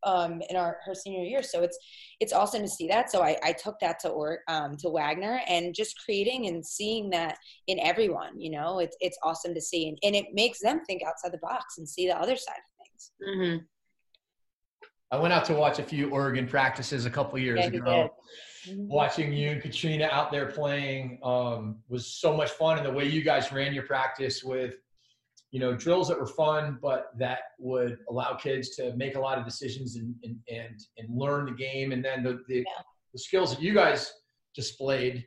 um, 0.07 0.42
in 0.50 0.56
our 0.56 0.77
her 0.86 0.95
senior 0.95 1.24
year. 1.24 1.44
So 1.44 1.62
it's 1.62 1.77
it's 2.19 2.33
awesome 2.33 2.62
to 2.62 2.68
see 2.68 2.88
that. 2.88 3.12
So 3.12 3.21
I, 3.21 3.38
I 3.44 3.51
took 3.51 3.80
that 3.81 4.00
to 4.00 4.09
or 4.09 4.39
um, 4.48 4.77
to 4.77 4.89
Wagner 4.89 5.42
and 5.48 5.75
just 5.75 6.04
creating 6.04 6.48
and 6.48 6.65
seeing 6.65 7.09
that 7.12 7.38
in 7.68 7.80
everyone. 7.80 8.39
You 8.39 8.51
know, 8.51 8.80
it's 8.80 8.98
it's 9.00 9.18
awesome 9.24 9.54
to 9.54 9.62
see, 9.62 9.89
and, 9.89 9.98
and 10.04 10.15
it 10.15 10.27
makes 10.33 10.59
them 10.59 10.81
think 10.86 11.04
outside 11.04 11.33
the 11.33 11.39
box 11.39 11.77
and 11.77 11.88
see 11.88 12.07
the 12.07 12.18
other 12.18 12.36
side 12.36 12.56
of 12.57 12.86
things. 12.86 13.12
Mm-hmm. 13.27 13.65
I 15.09 15.19
went 15.19 15.33
out 15.33 15.45
to 15.45 15.54
watch 15.54 15.80
a 15.80 15.83
few 15.83 16.10
Oregon 16.10 16.48
practices 16.48 17.06
a 17.06 17.10
couple 17.10 17.39
years 17.39 17.60
yeah, 17.62 17.68
ago 17.68 18.12
Mm-hmm. 18.68 18.88
watching 18.88 19.31
you 19.31 19.51
and 19.51 19.62
Katrina 19.62 20.10
out 20.12 20.31
there 20.31 20.48
playing 20.48 21.19
um, 21.24 21.77
was 21.88 22.05
so 22.05 22.36
much 22.36 22.50
fun. 22.51 22.77
And 22.77 22.86
the 22.86 22.91
way 22.91 23.05
you 23.05 23.22
guys 23.22 23.51
ran 23.51 23.74
your 23.74 23.84
practice 23.84 24.43
with, 24.43 24.75
you 25.51 25.60
know, 25.60 25.75
drills 25.75 26.10
that 26.10 26.20
were 26.20 26.27
fun, 26.27 26.77
but 26.82 27.12
that 27.18 27.39
would 27.58 28.00
allow 28.10 28.34
kids 28.34 28.75
to 28.75 28.96
make 28.96 29.16
a 29.16 29.20
lot 29.20 29.38
of 29.38 29.46
decisions 29.46 29.96
and 29.96 30.13
and 30.24 30.38
and, 30.50 30.80
and 30.98 31.18
learn 31.18 31.46
the 31.46 31.51
game. 31.51 31.92
And 31.92 32.04
then 32.04 32.24
the 32.24 32.39
the, 32.48 32.58
yeah. 32.58 32.82
the 33.13 33.20
skills 33.20 33.56
that 33.56 33.62
you 33.62 33.74
guys 33.74 34.12
displayed 34.56 35.25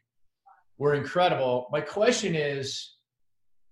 were 0.78 0.94
incredible. 0.94 1.68
My 1.70 1.80
question 1.80 2.34
is, 2.34 2.96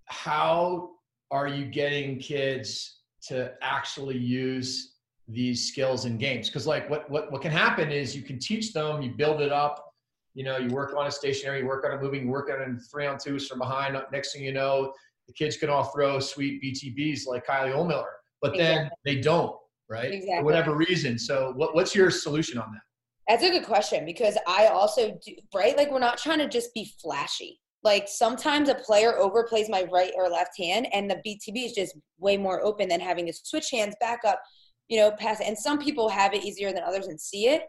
how 0.05 0.91
are 1.31 1.47
you 1.47 1.65
getting 1.65 2.19
kids 2.19 3.01
to 3.27 3.53
actually 3.61 4.17
use 4.17 4.95
these 5.27 5.67
skills 5.67 6.05
in 6.05 6.17
games 6.17 6.49
because 6.49 6.65
like 6.65 6.89
what, 6.89 7.09
what 7.09 7.31
what 7.31 7.41
can 7.41 7.51
happen 7.51 7.91
is 7.91 8.15
you 8.15 8.23
can 8.23 8.39
teach 8.39 8.73
them 8.73 9.01
you 9.01 9.11
build 9.11 9.41
it 9.41 9.51
up 9.51 9.93
you 10.33 10.43
know 10.43 10.57
you 10.57 10.69
work 10.69 10.95
on 10.97 11.05
a 11.05 11.11
stationary 11.11 11.59
you 11.59 11.67
work 11.67 11.85
on 11.85 11.91
a 11.91 12.01
moving 12.01 12.23
you 12.23 12.29
work 12.29 12.49
on 12.49 12.59
a 12.61 12.79
three 12.89 13.05
on 13.05 13.17
twos 13.17 13.47
from 13.47 13.59
behind 13.59 13.95
next 14.11 14.33
thing 14.33 14.43
you 14.43 14.51
know 14.51 14.91
the 15.29 15.33
kids 15.33 15.57
can 15.57 15.69
all 15.69 15.85
throw 15.85 16.19
sweet 16.19 16.61
btbs 16.61 17.21
like 17.27 17.45
kylie 17.45 17.73
ohlmiller 17.73 18.03
but 18.41 18.55
then 18.55 18.77
exactly. 18.77 18.97
they 19.05 19.21
don't 19.21 19.55
right 19.89 20.13
exactly. 20.13 20.37
for 20.39 20.43
whatever 20.43 20.75
reason 20.75 21.17
so 21.17 21.53
what, 21.55 21.73
what's 21.75 21.95
your 21.95 22.11
solution 22.11 22.57
on 22.59 22.71
that 22.71 22.81
that's 23.27 23.43
a 23.43 23.51
good 23.51 23.65
question 23.65 24.05
because 24.05 24.37
i 24.47 24.67
also 24.67 25.17
do 25.25 25.33
right 25.55 25.77
like 25.77 25.91
we're 25.91 25.99
not 25.99 26.17
trying 26.17 26.39
to 26.39 26.47
just 26.47 26.73
be 26.73 26.91
flashy 27.01 27.59
like 27.83 28.07
sometimes 28.07 28.67
a 28.67 28.75
player 28.75 29.13
overplays 29.19 29.69
my 29.69 29.87
right 29.91 30.11
or 30.15 30.27
left 30.27 30.57
hand 30.57 30.87
and 30.93 31.09
the 31.09 31.15
btb 31.25 31.65
is 31.65 31.71
just 31.71 31.95
way 32.17 32.35
more 32.35 32.61
open 32.63 32.89
than 32.89 32.99
having 32.99 33.25
to 33.25 33.33
switch 33.33 33.69
hands 33.71 33.95
back 34.01 34.19
up 34.25 34.41
you 34.89 34.97
know, 34.97 35.11
pass. 35.11 35.39
And 35.39 35.57
some 35.57 35.77
people 35.77 36.09
have 36.09 36.33
it 36.33 36.43
easier 36.43 36.73
than 36.73 36.83
others 36.83 37.07
and 37.07 37.19
see 37.19 37.47
it 37.47 37.63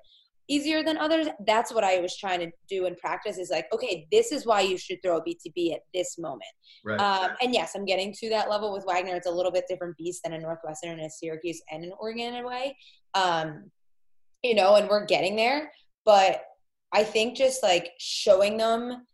easier 0.51 0.83
than 0.83 0.99
others. 0.99 1.29
That's 1.47 1.73
what 1.73 1.85
I 1.85 2.01
was 2.01 2.17
trying 2.17 2.41
to 2.41 2.51
do 2.69 2.87
in 2.87 2.97
practice 2.97 3.39
is 3.39 3.51
like, 3.51 3.67
okay, 3.73 4.07
this 4.11 4.33
is 4.33 4.45
why 4.45 4.61
you 4.63 4.77
should 4.77 4.99
throw 5.03 5.19
a 5.19 5.23
BTB 5.23 5.73
at 5.73 5.81
this 5.95 6.19
moment. 6.19 6.51
Right. 6.85 7.01
Um, 7.01 7.31
and 7.41 7.55
yes, 7.55 7.73
I'm 7.77 7.85
getting 7.85 8.13
to 8.19 8.29
that 8.31 8.51
level 8.51 8.73
with 8.73 8.85
Wagner. 8.85 9.15
It's 9.15 9.29
a 9.29 9.31
little 9.31 9.53
bit 9.53 9.65
different 9.69 9.97
beast 9.97 10.23
than 10.25 10.33
a 10.33 10.39
Northwestern 10.39 10.91
and 10.91 11.03
a 11.03 11.11
Syracuse 11.11 11.63
and 11.71 11.85
an 11.85 11.93
Oregon 11.99 12.35
in 12.35 12.45
a 12.45 12.47
way. 12.47 12.77
Um, 13.15 13.71
you 14.43 14.55
know, 14.55 14.75
and 14.75 14.89
we're 14.89 15.07
getting 15.07 15.37
there. 15.37 15.71
But 16.05 16.43
I 16.93 17.05
think 17.05 17.37
just 17.37 17.63
like 17.63 17.93
showing 17.99 18.57
them 18.57 19.07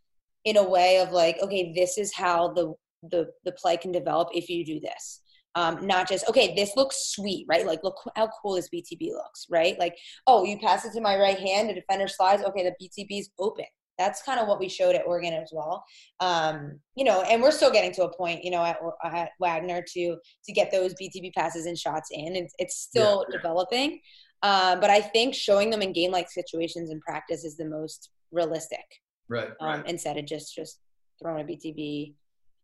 in 0.43 0.57
a 0.57 0.67
way 0.67 0.99
of 0.99 1.11
like, 1.11 1.37
okay, 1.41 1.71
this 1.73 1.97
is 1.97 2.13
how 2.13 2.53
the 2.53 2.73
the 3.11 3.27
the 3.45 3.51
play 3.51 3.77
can 3.77 3.91
develop 3.91 4.29
if 4.33 4.49
you 4.49 4.65
do 4.65 4.79
this 4.79 5.21
um, 5.57 5.85
not 5.85 6.07
just 6.07 6.27
okay 6.29 6.53
this 6.55 6.75
looks 6.75 7.11
sweet 7.11 7.45
right 7.49 7.65
like 7.65 7.83
look 7.83 7.95
how 8.15 8.29
cool 8.41 8.55
this 8.55 8.69
btb 8.69 9.11
looks 9.11 9.47
right 9.49 9.77
like 9.79 9.95
oh 10.27 10.43
you 10.43 10.57
pass 10.59 10.85
it 10.85 10.93
to 10.93 11.01
my 11.01 11.17
right 11.17 11.39
hand 11.39 11.67
the 11.67 11.73
defender 11.73 12.07
slides 12.07 12.43
okay 12.43 12.63
the 12.63 12.85
btb 12.85 13.19
is 13.19 13.29
open 13.39 13.65
that's 13.97 14.21
kind 14.21 14.39
of 14.39 14.47
what 14.47 14.59
we 14.59 14.69
showed 14.69 14.93
at 14.93 15.07
oregon 15.07 15.33
as 15.33 15.49
well 15.51 15.83
um, 16.19 16.79
you 16.95 17.03
know 17.03 17.23
and 17.23 17.41
we're 17.41 17.51
still 17.51 17.71
getting 17.71 17.91
to 17.91 18.03
a 18.03 18.15
point 18.15 18.43
you 18.43 18.51
know 18.51 18.63
at, 18.63 18.77
at 19.03 19.29
wagner 19.39 19.81
to 19.81 20.15
to 20.45 20.53
get 20.53 20.71
those 20.71 20.93
btb 20.93 21.33
passes 21.33 21.65
and 21.65 21.77
shots 21.77 22.09
in 22.11 22.35
it's, 22.35 22.53
it's 22.59 22.77
still 22.77 23.25
yeah. 23.27 23.37
developing 23.37 23.99
Um, 24.43 24.79
but 24.79 24.91
I 24.91 25.01
think 25.01 25.33
showing 25.33 25.71
them 25.71 25.81
in 25.81 25.93
game 25.93 26.11
like 26.11 26.29
situations 26.29 26.91
in 26.91 26.99
practice 27.01 27.43
is 27.43 27.57
the 27.57 27.65
most 27.65 28.11
realistic. 28.31 28.85
Right, 29.29 29.49
um, 29.59 29.67
right. 29.67 29.87
Instead 29.87 30.17
of 30.17 30.25
just 30.25 30.53
just 30.53 30.79
throwing 31.19 31.43
a 31.43 31.47
BTB 31.47 32.13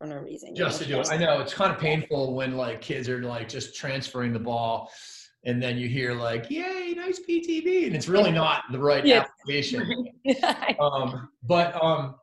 for 0.04 0.10
no 0.10 0.22
reason. 0.22 0.56
Just 0.56 0.82
to 0.82 0.88
do 0.88 1.00
it. 1.00 1.08
I 1.10 1.18
know 1.18 1.40
it's 1.40 1.54
kind 1.54 1.72
of 1.72 1.80
painful 1.80 2.36
when 2.36 2.58
like 2.58 2.82
kids 2.82 3.08
are 3.08 3.24
like 3.24 3.48
just 3.48 3.76
transferring 3.76 4.34
the 4.34 4.40
ball 4.40 4.92
and 5.46 5.62
then 5.62 5.78
you 5.78 5.88
hear 5.88 6.14
like, 6.14 6.50
"Yay, 6.50 6.94
nice 6.96 7.20
PTB," 7.20 7.88
and 7.88 7.96
it's 7.96 8.08
really 8.08 8.32
not 8.32 8.64
the 8.72 8.80
right 8.80 9.06
yeah. 9.06 9.26
application. 9.26 10.08
um, 10.80 11.30
but 11.44 11.82
um, 11.84 12.16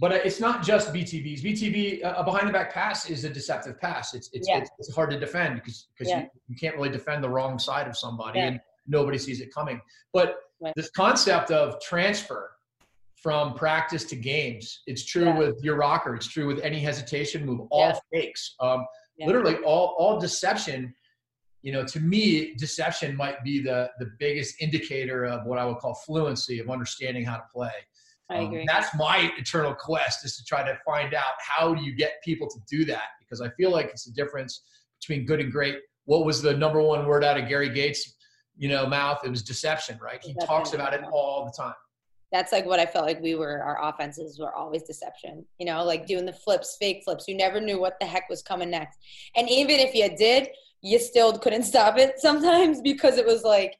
but 0.00 0.12
it's 0.12 0.38
not 0.40 0.62
just 0.62 0.92
BTBs. 0.92 1.42
BTB, 1.42 2.00
a 2.02 2.22
behind 2.22 2.48
the 2.48 2.52
back 2.52 2.72
pass 2.72 3.08
is 3.08 3.24
a 3.24 3.30
deceptive 3.30 3.80
pass. 3.80 4.14
It's 4.14 4.28
it's 4.32 4.48
yeah. 4.48 4.58
it's, 4.58 4.70
it's, 4.78 4.94
hard 4.94 5.10
to 5.10 5.18
defend 5.18 5.54
because 5.56 5.88
because 5.96 6.10
yeah. 6.10 6.20
you, 6.20 6.28
you 6.48 6.56
can't 6.56 6.76
really 6.76 6.90
defend 6.90 7.24
the 7.24 7.30
wrong 7.30 7.58
side 7.58 7.88
of 7.88 7.96
somebody 7.96 8.40
and 8.40 8.60
nobody 8.86 9.18
sees 9.18 9.40
it 9.40 9.52
coming. 9.52 9.80
But 10.12 10.36
right. 10.60 10.74
this 10.76 10.90
concept 10.90 11.50
of 11.50 11.80
transfer 11.80 12.50
from 13.22 13.54
practice 13.54 14.04
to 14.04 14.16
games, 14.16 14.82
it's 14.86 15.04
true 15.04 15.36
with 15.36 15.56
your 15.62 15.76
rocker. 15.76 16.14
It's 16.14 16.28
true 16.28 16.46
with 16.46 16.60
any 16.60 16.80
hesitation 16.80 17.44
move. 17.44 17.66
All 17.70 18.00
fakes. 18.12 18.54
Um, 18.60 18.86
literally 19.20 19.56
all 19.58 19.96
all 19.98 20.20
deception 20.20 20.94
you 21.62 21.72
know, 21.72 21.84
to 21.84 22.00
me, 22.00 22.54
deception 22.54 23.16
might 23.16 23.42
be 23.42 23.60
the 23.60 23.90
the 23.98 24.10
biggest 24.18 24.56
indicator 24.60 25.26
of 25.26 25.44
what 25.44 25.58
I 25.58 25.64
would 25.64 25.78
call 25.78 25.94
fluency 25.94 26.60
of 26.60 26.70
understanding 26.70 27.24
how 27.24 27.36
to 27.36 27.44
play. 27.52 27.72
I 28.30 28.38
um, 28.38 28.46
agree. 28.46 28.60
Um, 28.60 28.66
that's 28.66 28.94
my 28.96 29.32
eternal 29.36 29.74
quest 29.74 30.24
is 30.24 30.36
to 30.36 30.44
try 30.44 30.62
to 30.62 30.78
find 30.86 31.14
out 31.14 31.34
how 31.40 31.74
do 31.74 31.82
you 31.82 31.94
get 31.94 32.22
people 32.24 32.48
to 32.48 32.58
do 32.70 32.84
that 32.86 33.08
because 33.20 33.40
I 33.40 33.50
feel 33.50 33.70
like 33.70 33.86
it's 33.86 34.04
the 34.04 34.12
difference 34.12 34.62
between 35.00 35.26
good 35.26 35.40
and 35.40 35.50
great. 35.50 35.78
What 36.04 36.24
was 36.24 36.40
the 36.40 36.56
number 36.56 36.80
one 36.80 37.06
word 37.06 37.24
out 37.24 37.38
of 37.38 37.48
Gary 37.48 37.68
Gait's, 37.68 38.16
you 38.56 38.68
know, 38.68 38.86
mouth? 38.86 39.20
It 39.24 39.30
was 39.30 39.42
deception, 39.42 39.98
right? 40.02 40.22
He 40.22 40.32
deception. 40.32 40.46
talks 40.46 40.72
about 40.74 40.94
it 40.94 41.02
all 41.12 41.44
the 41.44 41.62
time. 41.62 41.74
That's 42.30 42.52
like 42.52 42.66
what 42.66 42.78
I 42.78 42.86
felt 42.86 43.06
like 43.06 43.22
we 43.22 43.34
were. 43.34 43.62
Our 43.62 43.88
offenses 43.88 44.38
were 44.38 44.54
always 44.54 44.82
deception. 44.82 45.46
You 45.58 45.66
know, 45.66 45.84
like 45.84 46.06
doing 46.06 46.26
the 46.26 46.32
flips, 46.32 46.76
fake 46.78 47.02
flips. 47.04 47.26
You 47.26 47.36
never 47.36 47.60
knew 47.60 47.80
what 47.80 47.98
the 48.00 48.06
heck 48.06 48.28
was 48.28 48.42
coming 48.42 48.70
next. 48.70 48.98
And 49.34 49.48
even 49.48 49.80
if 49.80 49.94
you 49.94 50.14
did, 50.16 50.48
you 50.82 50.98
still 50.98 51.38
couldn't 51.38 51.64
stop 51.64 51.98
it 51.98 52.14
sometimes 52.18 52.80
because 52.80 53.18
it 53.18 53.26
was 53.26 53.42
like 53.42 53.76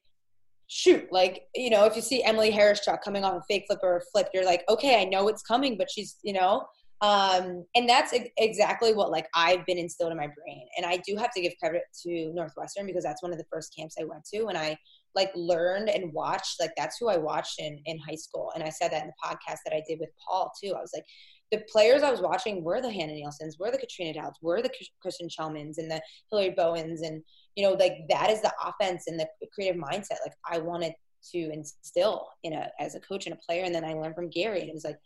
shoot 0.68 1.10
like 1.10 1.44
you 1.54 1.70
know 1.70 1.86
if 1.86 1.96
you 1.96 2.02
see 2.02 2.22
emily 2.24 2.50
Harris 2.50 2.80
Hawryschuk 2.86 3.00
coming 3.02 3.24
off 3.24 3.34
a 3.34 3.42
fake 3.48 3.64
flip 3.66 3.78
or 3.82 3.96
a 3.96 4.00
flip 4.12 4.28
you're 4.34 4.44
like 4.44 4.64
okay 4.68 5.00
i 5.00 5.04
know 5.04 5.28
it's 5.28 5.42
coming 5.42 5.78
but 5.78 5.90
she's 5.90 6.16
you 6.22 6.34
know 6.34 6.66
um 7.00 7.64
and 7.74 7.88
that's 7.88 8.12
exactly 8.36 8.92
what 8.92 9.10
like 9.10 9.28
i've 9.34 9.64
been 9.64 9.78
instilled 9.78 10.10
in 10.10 10.18
my 10.18 10.26
brain 10.26 10.66
and 10.76 10.84
i 10.84 10.98
do 11.06 11.16
have 11.16 11.32
to 11.32 11.40
give 11.40 11.54
credit 11.58 11.84
to 12.02 12.30
northwestern 12.34 12.84
because 12.84 13.02
that's 13.02 13.22
one 13.22 13.32
of 13.32 13.38
the 13.38 13.46
first 13.50 13.74
camps 13.74 13.96
i 13.98 14.04
went 14.04 14.22
to 14.24 14.46
and 14.48 14.58
i 14.58 14.76
like 15.14 15.30
learned 15.34 15.88
and 15.88 16.12
watched 16.12 16.60
like 16.60 16.72
that's 16.76 16.96
who 16.98 17.08
i 17.08 17.16
watched 17.16 17.58
in 17.58 17.80
in 17.86 17.98
high 17.98 18.14
school 18.14 18.52
and 18.54 18.62
i 18.62 18.68
said 18.68 18.90
that 18.90 19.02
in 19.02 19.08
the 19.08 19.28
podcast 19.28 19.58
that 19.64 19.74
i 19.74 19.82
did 19.88 19.98
with 19.98 20.10
paul 20.24 20.52
too 20.62 20.74
i 20.76 20.80
was 20.80 20.92
like 20.94 21.04
the 21.50 21.62
players 21.70 22.02
I 22.02 22.10
was 22.10 22.20
watching 22.20 22.62
were 22.62 22.80
the 22.80 22.92
Hannah 22.92 23.14
Nielsen's, 23.14 23.58
were 23.58 23.70
the 23.70 23.78
Katrina 23.78 24.12
Dowds, 24.12 24.38
were 24.42 24.60
the 24.62 24.70
Kristen 25.00 25.28
Kjellmans 25.28 25.78
and 25.78 25.90
the 25.90 26.00
Hilary 26.30 26.50
Bowens. 26.50 27.02
And, 27.02 27.22
you 27.56 27.64
know, 27.64 27.72
like 27.72 27.94
that 28.10 28.30
is 28.30 28.42
the 28.42 28.52
offense 28.62 29.04
and 29.06 29.18
the 29.18 29.26
creative 29.52 29.80
mindset. 29.80 30.18
Like 30.24 30.34
I 30.46 30.58
wanted 30.58 30.92
to 31.32 31.50
instill 31.50 32.28
in 32.42 32.52
a, 32.52 32.68
as 32.78 32.94
a 32.94 33.00
coach 33.00 33.26
and 33.26 33.34
a 33.34 33.38
player. 33.46 33.64
And 33.64 33.74
then 33.74 33.84
I 33.84 33.94
learned 33.94 34.14
from 34.14 34.30
Gary 34.30 34.60
and 34.60 34.68
it 34.68 34.74
was 34.74 34.84
like, 34.84 34.98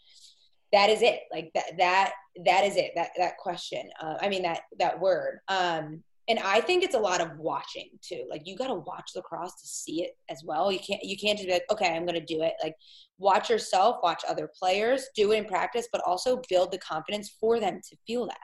that 0.72 0.90
is 0.90 1.02
it. 1.02 1.20
Like 1.32 1.50
that, 1.54 1.76
that, 1.78 2.12
that 2.44 2.64
is 2.64 2.76
it. 2.76 2.92
That, 2.96 3.10
that 3.18 3.36
question. 3.36 3.88
Uh, 4.00 4.16
I 4.20 4.28
mean, 4.28 4.42
that, 4.42 4.62
that 4.78 4.98
word. 4.98 5.38
Um, 5.48 6.02
and 6.28 6.38
I 6.38 6.60
think 6.60 6.84
it's 6.84 6.94
a 6.94 7.00
lot 7.00 7.20
of 7.20 7.36
watching 7.38 7.90
too. 8.00 8.24
Like 8.30 8.42
you 8.46 8.56
got 8.56 8.68
to 8.68 8.74
watch 8.74 9.10
lacrosse 9.16 9.60
to 9.60 9.66
see 9.66 10.02
it 10.04 10.12
as 10.30 10.42
well. 10.44 10.70
You 10.70 10.78
can't 10.78 11.02
you 11.02 11.16
can't 11.16 11.36
just 11.36 11.48
be 11.48 11.52
like, 11.52 11.64
okay, 11.70 11.94
I'm 11.94 12.06
to 12.06 12.20
do 12.20 12.42
it. 12.42 12.54
Like 12.62 12.76
watch 13.18 13.50
yourself, 13.50 13.96
watch 14.02 14.22
other 14.28 14.48
players, 14.58 15.08
do 15.16 15.32
it 15.32 15.38
in 15.38 15.44
practice, 15.46 15.88
but 15.90 16.02
also 16.06 16.40
build 16.48 16.70
the 16.70 16.78
confidence 16.78 17.34
for 17.40 17.58
them 17.58 17.80
to 17.88 17.96
feel 18.06 18.26
that. 18.26 18.38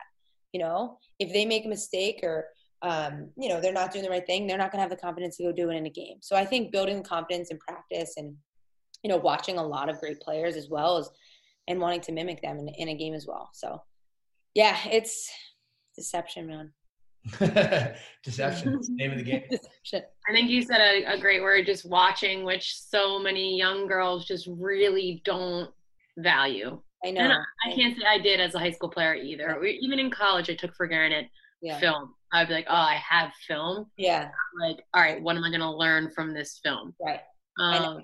You 0.52 0.60
know, 0.60 0.98
if 1.18 1.32
they 1.32 1.46
make 1.46 1.66
a 1.66 1.68
mistake 1.68 2.20
or 2.22 2.46
um, 2.82 3.30
you 3.36 3.48
know 3.48 3.60
they're 3.60 3.72
not 3.72 3.92
doing 3.92 4.04
the 4.04 4.10
right 4.10 4.26
thing, 4.26 4.46
they're 4.46 4.58
not 4.58 4.72
to 4.72 4.78
have 4.78 4.90
the 4.90 4.96
confidence 4.96 5.36
to 5.36 5.44
go 5.44 5.52
do 5.52 5.70
it 5.70 5.76
in 5.76 5.86
a 5.86 5.90
game. 5.90 6.18
So 6.20 6.36
I 6.36 6.44
think 6.44 6.72
building 6.72 7.02
confidence 7.02 7.50
in 7.50 7.58
practice 7.58 8.14
and 8.16 8.34
you 9.04 9.08
know 9.08 9.18
watching 9.18 9.58
a 9.58 9.66
lot 9.66 9.88
of 9.88 10.00
great 10.00 10.20
players 10.20 10.56
as 10.56 10.68
well 10.68 10.96
as 10.96 11.10
and 11.68 11.80
wanting 11.80 12.00
to 12.00 12.12
mimic 12.12 12.42
them 12.42 12.58
in, 12.58 12.68
in 12.68 12.88
a 12.88 12.96
game 12.96 13.14
as 13.14 13.26
well. 13.26 13.50
So 13.52 13.82
yeah, 14.54 14.76
it's 14.90 15.30
deception, 15.94 16.46
man. 16.46 16.72
Deception, 18.24 18.80
name 18.88 19.12
of 19.12 19.18
the 19.18 19.24
game. 19.24 19.42
Deception. 19.50 20.02
I 20.28 20.32
think 20.32 20.50
you 20.50 20.62
said 20.62 20.80
a, 20.80 21.14
a 21.14 21.20
great 21.20 21.42
word, 21.42 21.66
just 21.66 21.88
watching, 21.88 22.44
which 22.44 22.74
so 22.76 23.18
many 23.18 23.56
young 23.56 23.86
girls 23.86 24.26
just 24.26 24.48
really 24.58 25.22
don't 25.24 25.70
value. 26.18 26.80
I 27.04 27.10
know. 27.10 27.20
And 27.20 27.32
I, 27.32 27.36
I 27.66 27.74
can't 27.74 27.96
say 27.96 28.04
I 28.06 28.18
did 28.18 28.40
as 28.40 28.54
a 28.54 28.58
high 28.58 28.72
school 28.72 28.88
player 28.88 29.14
either. 29.14 29.58
Yeah. 29.62 29.72
Even 29.80 29.98
in 29.98 30.10
college, 30.10 30.50
I 30.50 30.54
took 30.54 30.74
for 30.74 30.86
granted 30.86 31.26
yeah. 31.62 31.78
film. 31.78 32.14
I'd 32.32 32.48
be 32.48 32.54
like, 32.54 32.66
oh, 32.68 32.74
I 32.74 33.00
have 33.08 33.32
film. 33.46 33.86
Yeah. 33.96 34.30
Like, 34.60 34.84
all 34.94 35.02
right, 35.02 35.22
what 35.22 35.36
am 35.36 35.44
I 35.44 35.48
going 35.48 35.60
to 35.60 35.70
learn 35.70 36.10
from 36.10 36.34
this 36.34 36.60
film? 36.62 36.94
Right. 37.04 37.20
Um, 37.60 38.02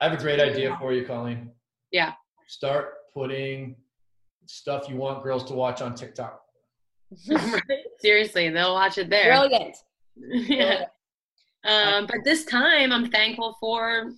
I, 0.00 0.04
I 0.06 0.08
have 0.08 0.18
a 0.18 0.22
great 0.22 0.40
idea 0.40 0.76
for 0.80 0.92
you, 0.92 1.04
Colleen. 1.04 1.50
Yeah. 1.92 2.12
Start 2.48 2.94
putting 3.14 3.76
stuff 4.46 4.88
you 4.88 4.96
want 4.96 5.22
girls 5.22 5.44
to 5.44 5.54
watch 5.54 5.80
on 5.80 5.94
TikTok. 5.94 6.42
Seriously, 8.00 8.50
they'll 8.50 8.74
watch 8.74 8.98
it 8.98 9.10
there. 9.10 9.38
Brilliant. 9.38 9.76
yeah. 10.16 10.84
Um, 11.64 12.06
but 12.06 12.18
this 12.24 12.44
time, 12.44 12.92
I'm 12.92 13.10
thankful 13.10 13.56
for 13.60 14.12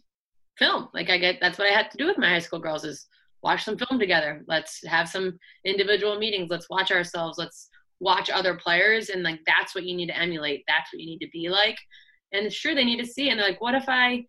film. 0.58 0.88
Like 0.92 1.10
I 1.10 1.18
get, 1.18 1.38
that's 1.40 1.58
what 1.58 1.68
I 1.68 1.74
had 1.74 1.90
to 1.90 1.96
do 1.96 2.06
with 2.06 2.18
my 2.18 2.28
high 2.28 2.38
school 2.40 2.58
girls 2.58 2.84
is 2.84 3.06
watch 3.42 3.64
some 3.64 3.78
film 3.78 3.98
together. 3.98 4.42
Let's 4.46 4.84
have 4.86 5.08
some 5.08 5.38
individual 5.64 6.18
meetings. 6.18 6.50
Let's 6.50 6.68
watch 6.68 6.90
ourselves. 6.90 7.38
Let's 7.38 7.68
watch 8.00 8.30
other 8.30 8.54
players, 8.54 9.08
and 9.08 9.22
like 9.22 9.40
that's 9.46 9.74
what 9.74 9.84
you 9.84 9.96
need 9.96 10.06
to 10.06 10.18
emulate. 10.18 10.64
That's 10.68 10.92
what 10.92 11.00
you 11.00 11.06
need 11.06 11.24
to 11.24 11.30
be 11.32 11.48
like. 11.48 11.78
And 12.32 12.52
sure, 12.52 12.74
they 12.74 12.84
need 12.84 13.00
to 13.00 13.06
see. 13.06 13.30
And 13.30 13.38
they're 13.38 13.48
like, 13.48 13.60
what 13.60 13.74
if 13.74 13.84
I, 13.88 14.24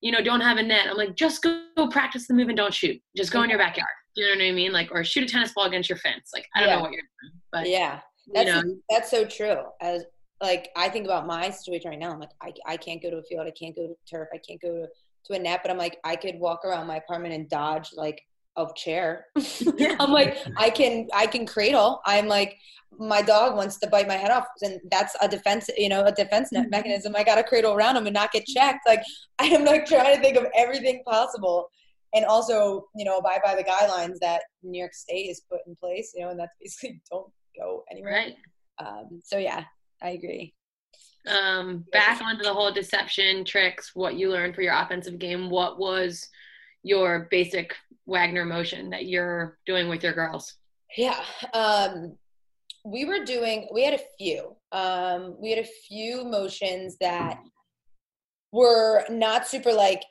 you 0.00 0.12
know, 0.12 0.22
don't 0.22 0.42
have 0.42 0.58
a 0.58 0.62
net? 0.62 0.88
I'm 0.88 0.96
like, 0.96 1.16
just 1.16 1.42
go, 1.42 1.62
go 1.76 1.88
practice 1.88 2.26
the 2.26 2.34
move 2.34 2.48
and 2.48 2.56
don't 2.56 2.74
shoot. 2.74 3.00
Just 3.16 3.32
go 3.32 3.42
in 3.42 3.50
your 3.50 3.58
backyard. 3.58 3.88
You 4.14 4.26
know 4.26 4.44
what 4.44 4.50
I 4.50 4.52
mean? 4.52 4.72
Like, 4.72 4.90
or 4.92 5.04
shoot 5.04 5.24
a 5.24 5.26
tennis 5.26 5.52
ball 5.52 5.64
against 5.64 5.88
your 5.88 5.98
fence. 5.98 6.30
Like, 6.34 6.46
I 6.54 6.60
don't 6.60 6.68
yeah. 6.68 6.76
know 6.76 6.82
what 6.82 6.92
you're 6.92 7.02
doing, 7.22 7.40
but 7.52 7.68
yeah, 7.68 8.00
that's 8.32 8.48
you 8.48 8.54
know? 8.54 8.76
that's 8.88 9.10
so 9.10 9.24
true. 9.24 9.62
As 9.80 10.04
like 10.40 10.70
I 10.76 10.88
think 10.88 11.04
about 11.04 11.26
my 11.26 11.50
situation 11.50 11.90
right 11.90 11.98
now, 11.98 12.12
I'm 12.12 12.20
like, 12.20 12.30
I 12.42 12.52
I 12.66 12.76
can't 12.76 13.02
go 13.02 13.10
to 13.10 13.18
a 13.18 13.22
field, 13.22 13.46
I 13.46 13.52
can't 13.52 13.74
go 13.76 13.86
to 13.86 13.94
turf, 14.10 14.28
I 14.32 14.38
can't 14.38 14.60
go 14.60 14.74
to, 14.74 14.86
to 15.26 15.38
a 15.38 15.38
net, 15.38 15.60
but 15.62 15.70
I'm 15.70 15.78
like, 15.78 15.98
I 16.04 16.16
could 16.16 16.38
walk 16.38 16.64
around 16.64 16.86
my 16.86 16.96
apartment 16.96 17.34
and 17.34 17.48
dodge 17.48 17.90
like 17.94 18.20
a 18.56 18.66
chair. 18.74 19.26
I'm 20.00 20.12
like, 20.12 20.38
I 20.56 20.70
can 20.70 21.08
I 21.14 21.26
can 21.26 21.46
cradle. 21.46 22.00
I'm 22.06 22.26
like, 22.26 22.56
my 22.98 23.22
dog 23.22 23.56
wants 23.56 23.78
to 23.78 23.86
bite 23.86 24.08
my 24.08 24.14
head 24.14 24.30
off, 24.30 24.46
and 24.62 24.80
that's 24.90 25.16
a 25.20 25.28
defense, 25.28 25.70
you 25.76 25.88
know, 25.88 26.04
a 26.04 26.12
defense 26.12 26.50
mm-hmm. 26.52 26.68
mechanism. 26.70 27.14
I 27.16 27.24
got 27.24 27.36
to 27.36 27.44
cradle 27.44 27.74
around 27.74 27.96
him 27.96 28.06
and 28.06 28.14
not 28.14 28.32
get 28.32 28.46
checked. 28.46 28.86
Like 28.86 29.02
I 29.38 29.46
am 29.46 29.64
like 29.64 29.86
trying 29.86 30.14
to 30.16 30.22
think 30.22 30.36
of 30.36 30.46
everything 30.56 31.02
possible 31.04 31.70
and 32.14 32.24
also 32.24 32.86
you 32.94 33.04
know 33.04 33.18
abide 33.18 33.40
by 33.44 33.54
the 33.54 33.64
guidelines 33.64 34.18
that 34.20 34.42
New 34.62 34.78
York 34.78 34.94
State 34.94 35.28
has 35.28 35.40
put 35.50 35.60
in 35.66 35.76
place. 35.76 36.12
You 36.14 36.24
know, 36.24 36.30
and 36.30 36.40
that's 36.40 36.52
basically 36.60 37.00
don't 37.10 37.32
go 37.58 37.84
anywhere. 37.90 38.12
Right. 38.12 38.36
Um, 38.78 39.20
so 39.24 39.38
yeah, 39.38 39.64
I 40.02 40.10
agree. 40.10 40.54
Um, 41.26 41.84
back 41.92 42.22
onto 42.22 42.42
the 42.42 42.52
whole 42.52 42.72
deception 42.72 43.44
tricks. 43.44 43.90
What 43.94 44.14
you 44.14 44.30
learned 44.30 44.54
for 44.54 44.62
your 44.62 44.74
offensive 44.74 45.18
game. 45.18 45.50
What 45.50 45.78
was 45.78 46.28
your 46.82 47.28
basic 47.30 47.74
Wagner 48.06 48.44
motion 48.44 48.90
that 48.90 49.06
you're 49.06 49.58
doing 49.66 49.88
with 49.88 50.02
your 50.02 50.14
girls? 50.14 50.54
Yeah. 50.96 51.20
Um, 51.52 52.16
we 52.84 53.04
were 53.04 53.24
doing. 53.24 53.68
We 53.72 53.84
had 53.84 53.94
a 53.94 54.00
few. 54.18 54.56
Um, 54.72 55.36
we 55.38 55.50
had 55.50 55.64
a 55.64 55.68
few 55.88 56.24
motions 56.24 56.96
that 57.00 57.38
were 58.52 59.04
not 59.10 59.46
super 59.46 59.72
like 59.72 60.02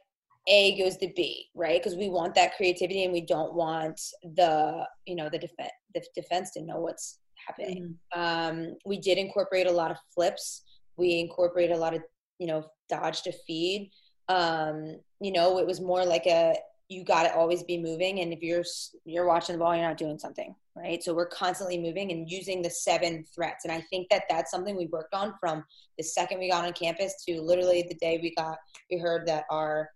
a 0.50 0.78
goes 0.78 0.98
to 0.98 1.10
B, 1.16 1.48
right? 1.56 1.82
Because 1.82 1.98
we 1.98 2.10
want 2.10 2.36
that 2.36 2.58
creativity 2.58 3.04
and 3.04 3.14
we 3.14 3.22
don't 3.22 3.54
want 3.54 4.02
the, 4.24 4.86
you 5.06 5.16
know, 5.16 5.30
the 5.30 5.40
defense 5.40 5.72
the 5.94 6.04
defense 6.14 6.52
to 6.52 6.62
know 6.62 6.80
what's 6.80 7.20
happening. 7.48 7.96
Mm-hmm. 8.16 8.20
Um, 8.20 8.76
we 8.86 9.00
did 9.00 9.18
incorporate 9.18 9.68
a 9.68 9.72
lot 9.72 9.92
of 9.92 9.98
flips. 10.14 10.64
We 10.98 11.20
incorporated 11.20 11.76
a 11.76 11.80
lot 11.80 11.94
of, 11.94 12.02
you 12.40 12.48
know, 12.48 12.66
dodge 12.90 13.22
to 13.24 13.32
feed. 13.32 13.92
Um, 14.28 15.00
you 15.22 15.32
know, 15.32 15.58
it 15.60 15.66
was 15.66 15.82
more 15.82 16.06
like 16.06 16.26
a 16.28 16.56
you 16.90 17.04
got 17.04 17.24
to 17.24 17.36
always 17.36 17.62
be 17.62 17.78
moving, 17.78 18.20
and 18.20 18.34
if 18.34 18.42
you're 18.42 18.64
you're 19.06 19.28
watching 19.28 19.54
the 19.54 19.60
ball, 19.60 19.76
you're 19.76 19.88
not 19.88 19.98
doing 19.98 20.18
something, 20.18 20.56
right? 20.76 21.04
So 21.04 21.14
we're 21.14 21.28
constantly 21.28 21.78
moving 21.78 22.12
and 22.12 22.30
using 22.30 22.64
the 22.64 22.70
seven 22.70 23.26
threats, 23.34 23.64
and 23.64 23.72
I 23.72 23.82
think 23.92 24.10
that 24.10 24.24
that's 24.28 24.50
something 24.50 24.76
we 24.76 24.88
worked 24.88 25.14
on 25.14 25.36
from 25.40 25.64
the 25.98 26.04
second 26.04 26.40
we 26.40 26.50
got 26.50 26.66
on 26.66 26.74
campus 26.74 27.24
to 27.28 27.42
literally 27.42 27.86
the 27.88 27.96
day 27.96 28.20
we 28.22 28.34
got 28.34 28.58
we 28.90 28.98
heard 28.98 29.28
that 29.28 29.46
our 29.52 29.92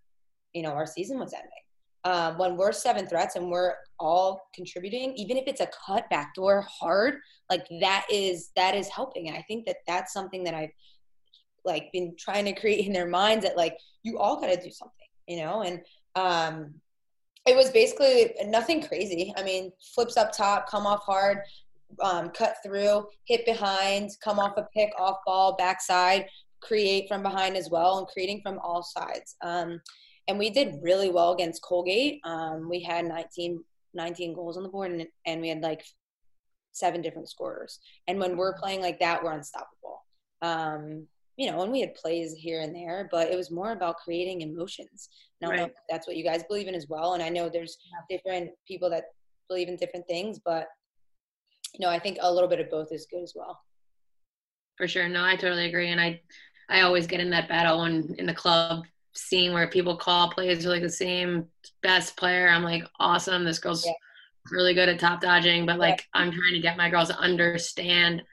you 0.54 0.62
know 0.62 0.72
our 0.72 0.86
season 0.86 1.20
was 1.20 1.34
ending. 1.34 1.50
Um, 2.06 2.38
when 2.38 2.58
we're 2.58 2.74
seven 2.74 3.08
threats 3.08 3.38
and 3.38 3.50
we're 3.50 3.76
all 3.98 4.50
contributing, 4.54 5.14
even 5.16 5.38
if 5.38 5.46
it's 5.48 5.62
a 5.62 5.70
cut 5.86 6.10
backdoor 6.10 6.66
hard, 6.70 7.20
like 7.50 7.66
that 7.80 8.06
is 8.12 8.52
that 8.56 8.76
is 8.76 8.90
helping. 8.90 9.30
And 9.30 9.38
I 9.38 9.42
think 9.48 9.66
that 9.66 9.78
that's 9.88 10.12
something 10.12 10.44
that 10.44 10.54
I've 10.54 10.72
like 11.64 11.92
been 11.94 12.14
trying 12.20 12.46
to 12.46 12.54
create 12.54 12.86
in 12.86 12.94
their 12.94 13.08
minds 13.08 13.46
that 13.46 13.56
like 13.56 13.78
you 14.04 14.20
all 14.20 14.40
got 14.40 14.48
to 14.48 14.62
do 14.62 14.70
something, 14.70 15.08
you 15.28 15.38
know, 15.38 15.62
and 15.62 15.80
um, 16.16 16.74
it 17.46 17.56
was 17.56 17.72
basically 17.72 18.34
nothing 18.46 18.86
crazy. 18.86 19.34
I 19.38 19.44
mean, 19.44 19.72
flips 19.94 20.18
up 20.18 20.32
top, 20.32 20.70
come 20.70 20.86
off 20.86 21.04
hard, 21.04 21.40
um, 22.02 22.30
cut 22.30 22.56
through, 22.66 23.06
hit 23.26 23.46
behind, 23.46 24.12
come 24.24 24.40
off 24.40 24.58
a 24.58 24.68
pick, 24.76 24.92
off 24.98 25.18
ball, 25.26 25.56
backside, 25.56 26.26
create 26.62 27.08
from 27.08 27.22
behind 27.22 27.58
as 27.58 27.70
well, 27.70 28.00
and 28.00 28.08
creating 28.08 28.42
from 28.42 28.60
all 28.60 28.84
sides. 28.84 29.36
Um, 29.42 29.82
and 30.28 30.40
we 30.40 30.50
did 30.50 30.80
really 30.82 31.10
well 31.10 31.34
against 31.34 31.62
Colgate. 31.62 32.22
Um, 32.24 32.70
we 32.70 32.82
had 32.82 33.06
19, 33.06 33.64
19 33.94 34.34
goals 34.34 34.58
on 34.58 34.64
the 34.64 34.70
board, 34.70 34.92
and, 34.92 35.06
and 35.26 35.42
we 35.42 35.50
had 35.50 35.62
like 35.62 35.84
seven 36.72 37.02
different 37.02 37.30
scorers. 37.30 37.80
And 38.08 38.20
when 38.20 38.38
we're 38.38 38.58
playing 38.58 38.82
like 38.82 39.00
that, 39.00 39.24
we're 39.24 39.34
unstoppable. 39.34 40.06
Um, 40.42 41.08
you 41.38 41.50
know, 41.50 41.62
and 41.62 41.72
we 41.72 41.82
had 41.82 41.96
plays 41.96 42.34
here 42.34 42.62
and 42.62 42.76
there, 42.76 43.08
but 43.12 43.32
it 43.32 43.36
was 43.36 43.52
more 43.52 43.72
about 43.72 43.98
creating 43.98 44.42
emotions. 44.42 45.10
And 45.42 45.52
I 45.52 45.56
don't 45.56 45.64
right. 45.64 45.68
know 45.70 45.74
that's 45.90 46.08
what 46.08 46.16
you 46.16 46.24
guys 46.24 46.44
believe 46.44 46.68
in 46.68 46.76
as 46.76 46.88
well. 46.88 47.14
And 47.14 47.24
I 47.24 47.30
know 47.30 47.50
there's 47.50 47.78
different 48.10 48.52
people 48.68 48.90
that 48.92 49.06
believe 49.50 49.68
in 49.68 49.76
different 49.76 50.08
things, 50.08 50.40
but 50.44 50.68
you 51.74 51.84
know, 51.84 51.90
I 51.90 51.98
think 51.98 52.20
a 52.22 52.32
little 52.32 52.50
bit 52.50 52.60
of 52.60 52.70
both 52.70 52.92
is 52.92 53.08
good 53.10 53.24
as 53.24 53.34
well. 53.36 53.60
For 54.78 54.88
sure. 54.88 55.10
No, 55.10 55.24
I 55.24 55.36
totally 55.36 55.66
agree. 55.66 55.90
And 55.90 56.00
I 56.00 56.22
I 56.70 56.82
always 56.82 57.08
get 57.08 57.20
in 57.20 57.30
that 57.32 57.50
battle 57.50 57.84
in, 57.86 58.16
in 58.18 58.26
the 58.26 58.34
club 58.34 58.86
scene 59.14 59.54
where 59.54 59.68
people 59.68 59.96
call 59.96 60.30
plays 60.30 60.66
are 60.66 60.70
like 60.70 60.82
the 60.82 60.90
same 60.90 61.48
best 61.82 62.18
player. 62.18 62.50
I'm 62.50 62.64
like, 62.64 62.84
awesome, 63.00 63.44
this 63.44 63.60
girl's 63.60 63.86
yeah. 63.86 63.94
really 64.52 64.74
good 64.74 64.90
at 64.90 65.00
top 65.00 65.22
dodging, 65.22 65.66
but 65.66 65.80
like 65.80 66.08
yeah. 66.14 66.22
I'm 66.22 66.32
trying 66.32 66.54
to 66.54 66.60
get 66.60 66.78
my 66.78 66.90
girls 66.90 67.10
to 67.10 67.18
understand 67.18 68.24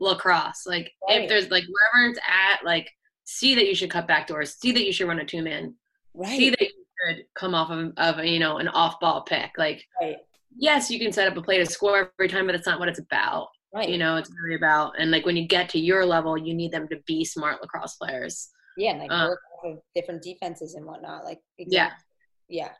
lacrosse. 0.00 0.66
Like 0.66 0.92
right. 1.08 1.22
if 1.22 1.28
there's 1.28 1.50
like 1.50 1.64
wherever 1.64 2.10
it's 2.10 2.20
at, 2.20 2.64
like 2.64 2.90
see 3.24 3.54
that 3.54 3.66
you 3.66 3.74
should 3.74 3.90
cut 3.90 4.06
back 4.06 4.26
doors, 4.26 4.56
see 4.58 4.72
that 4.72 4.84
you 4.84 4.92
should 4.92 5.08
run 5.08 5.20
a 5.20 5.24
two 5.24 5.42
man, 5.42 5.74
right. 6.14 6.36
see 6.36 6.50
that 6.50 6.60
you 6.60 6.68
should 7.06 7.24
come 7.34 7.54
off 7.54 7.70
of, 7.70 7.92
of 7.96 8.24
you 8.24 8.38
know 8.38 8.58
an 8.58 8.68
off 8.68 9.00
ball 9.00 9.22
pick. 9.22 9.52
Like 9.56 9.84
right. 10.00 10.16
yes, 10.56 10.90
you 10.90 10.98
can 10.98 11.12
set 11.12 11.28
up 11.28 11.36
a 11.36 11.42
play 11.42 11.58
to 11.58 11.66
score 11.66 12.12
every 12.18 12.28
time, 12.28 12.46
but 12.46 12.54
it's 12.54 12.66
not 12.66 12.78
what 12.78 12.88
it's 12.88 13.00
about. 13.00 13.48
Right. 13.74 13.88
You 13.88 13.98
know, 13.98 14.16
it's 14.16 14.30
really 14.42 14.56
about 14.56 14.98
and 14.98 15.10
like 15.10 15.26
when 15.26 15.36
you 15.36 15.46
get 15.46 15.68
to 15.70 15.78
your 15.78 16.06
level, 16.06 16.38
you 16.38 16.54
need 16.54 16.72
them 16.72 16.88
to 16.88 16.96
be 17.06 17.24
smart 17.24 17.60
lacrosse 17.60 17.96
players. 17.96 18.50
Yeah, 18.78 18.92
and 18.92 19.00
like 19.00 19.10
um, 19.10 19.28
work 19.28 19.40
off 19.52 19.72
of 19.72 19.78
different 19.94 20.22
defenses 20.22 20.74
and 20.74 20.86
whatnot. 20.86 21.24
Like 21.24 21.40
exactly. 21.58 22.04
yeah, 22.48 22.66
yeah. 22.66 22.70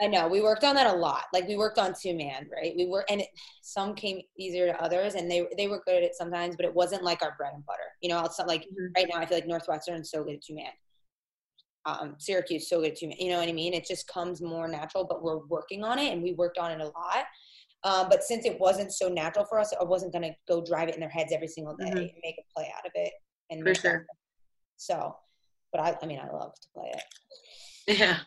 I 0.00 0.06
know 0.06 0.28
we 0.28 0.40
worked 0.40 0.64
on 0.64 0.74
that 0.76 0.92
a 0.92 0.96
lot. 0.96 1.24
Like 1.32 1.48
we 1.48 1.56
worked 1.56 1.78
on 1.78 1.94
two 2.00 2.14
man, 2.16 2.48
right? 2.52 2.74
We 2.76 2.86
were, 2.86 3.04
and 3.08 3.20
it, 3.22 3.28
some 3.62 3.94
came 3.94 4.20
easier 4.38 4.66
to 4.66 4.82
others, 4.82 5.14
and 5.14 5.30
they 5.30 5.46
they 5.56 5.68
were 5.68 5.82
good 5.84 5.96
at 5.96 6.02
it 6.02 6.14
sometimes, 6.14 6.56
but 6.56 6.64
it 6.64 6.74
wasn't 6.74 7.02
like 7.02 7.22
our 7.22 7.34
bread 7.36 7.52
and 7.54 7.66
butter. 7.66 7.80
You 8.00 8.10
know, 8.10 8.24
it's 8.24 8.38
not 8.38 8.48
like 8.48 8.62
mm-hmm. 8.62 8.92
right 8.96 9.06
now. 9.12 9.18
I 9.18 9.26
feel 9.26 9.36
like 9.36 9.46
Northwestern 9.46 10.00
is 10.00 10.10
so 10.10 10.24
good 10.24 10.34
at 10.34 10.42
two 10.42 10.54
man. 10.54 10.70
Um, 11.84 12.14
Syracuse 12.18 12.68
so 12.68 12.80
good 12.80 12.92
at 12.92 12.98
two 12.98 13.08
man. 13.08 13.16
You 13.18 13.30
know 13.30 13.38
what 13.38 13.48
I 13.48 13.52
mean? 13.52 13.74
It 13.74 13.86
just 13.86 14.06
comes 14.06 14.40
more 14.40 14.68
natural, 14.68 15.04
but 15.04 15.22
we're 15.22 15.44
working 15.46 15.82
on 15.82 15.98
it, 15.98 16.12
and 16.12 16.22
we 16.22 16.32
worked 16.34 16.58
on 16.58 16.70
it 16.70 16.80
a 16.80 16.86
lot. 16.86 17.24
Um, 17.84 18.08
but 18.08 18.22
since 18.22 18.44
it 18.44 18.60
wasn't 18.60 18.92
so 18.92 19.08
natural 19.08 19.44
for 19.44 19.58
us, 19.58 19.74
I 19.78 19.84
wasn't 19.84 20.12
gonna 20.12 20.34
go 20.46 20.64
drive 20.64 20.88
it 20.88 20.94
in 20.94 21.00
their 21.00 21.08
heads 21.08 21.32
every 21.32 21.48
single 21.48 21.76
day 21.76 21.86
mm-hmm. 21.86 21.98
and 21.98 22.10
make 22.22 22.36
a 22.38 22.54
play 22.54 22.72
out 22.76 22.86
of 22.86 22.92
it. 22.94 23.12
And 23.50 23.62
for 23.64 23.74
sure. 23.74 24.06
So, 24.76 25.16
but 25.72 25.80
I, 25.80 25.96
I 26.02 26.06
mean, 26.06 26.20
I 26.20 26.30
love 26.30 26.54
to 26.54 26.68
play 26.74 26.92
it. 26.92 27.98
Yeah. 27.98 28.18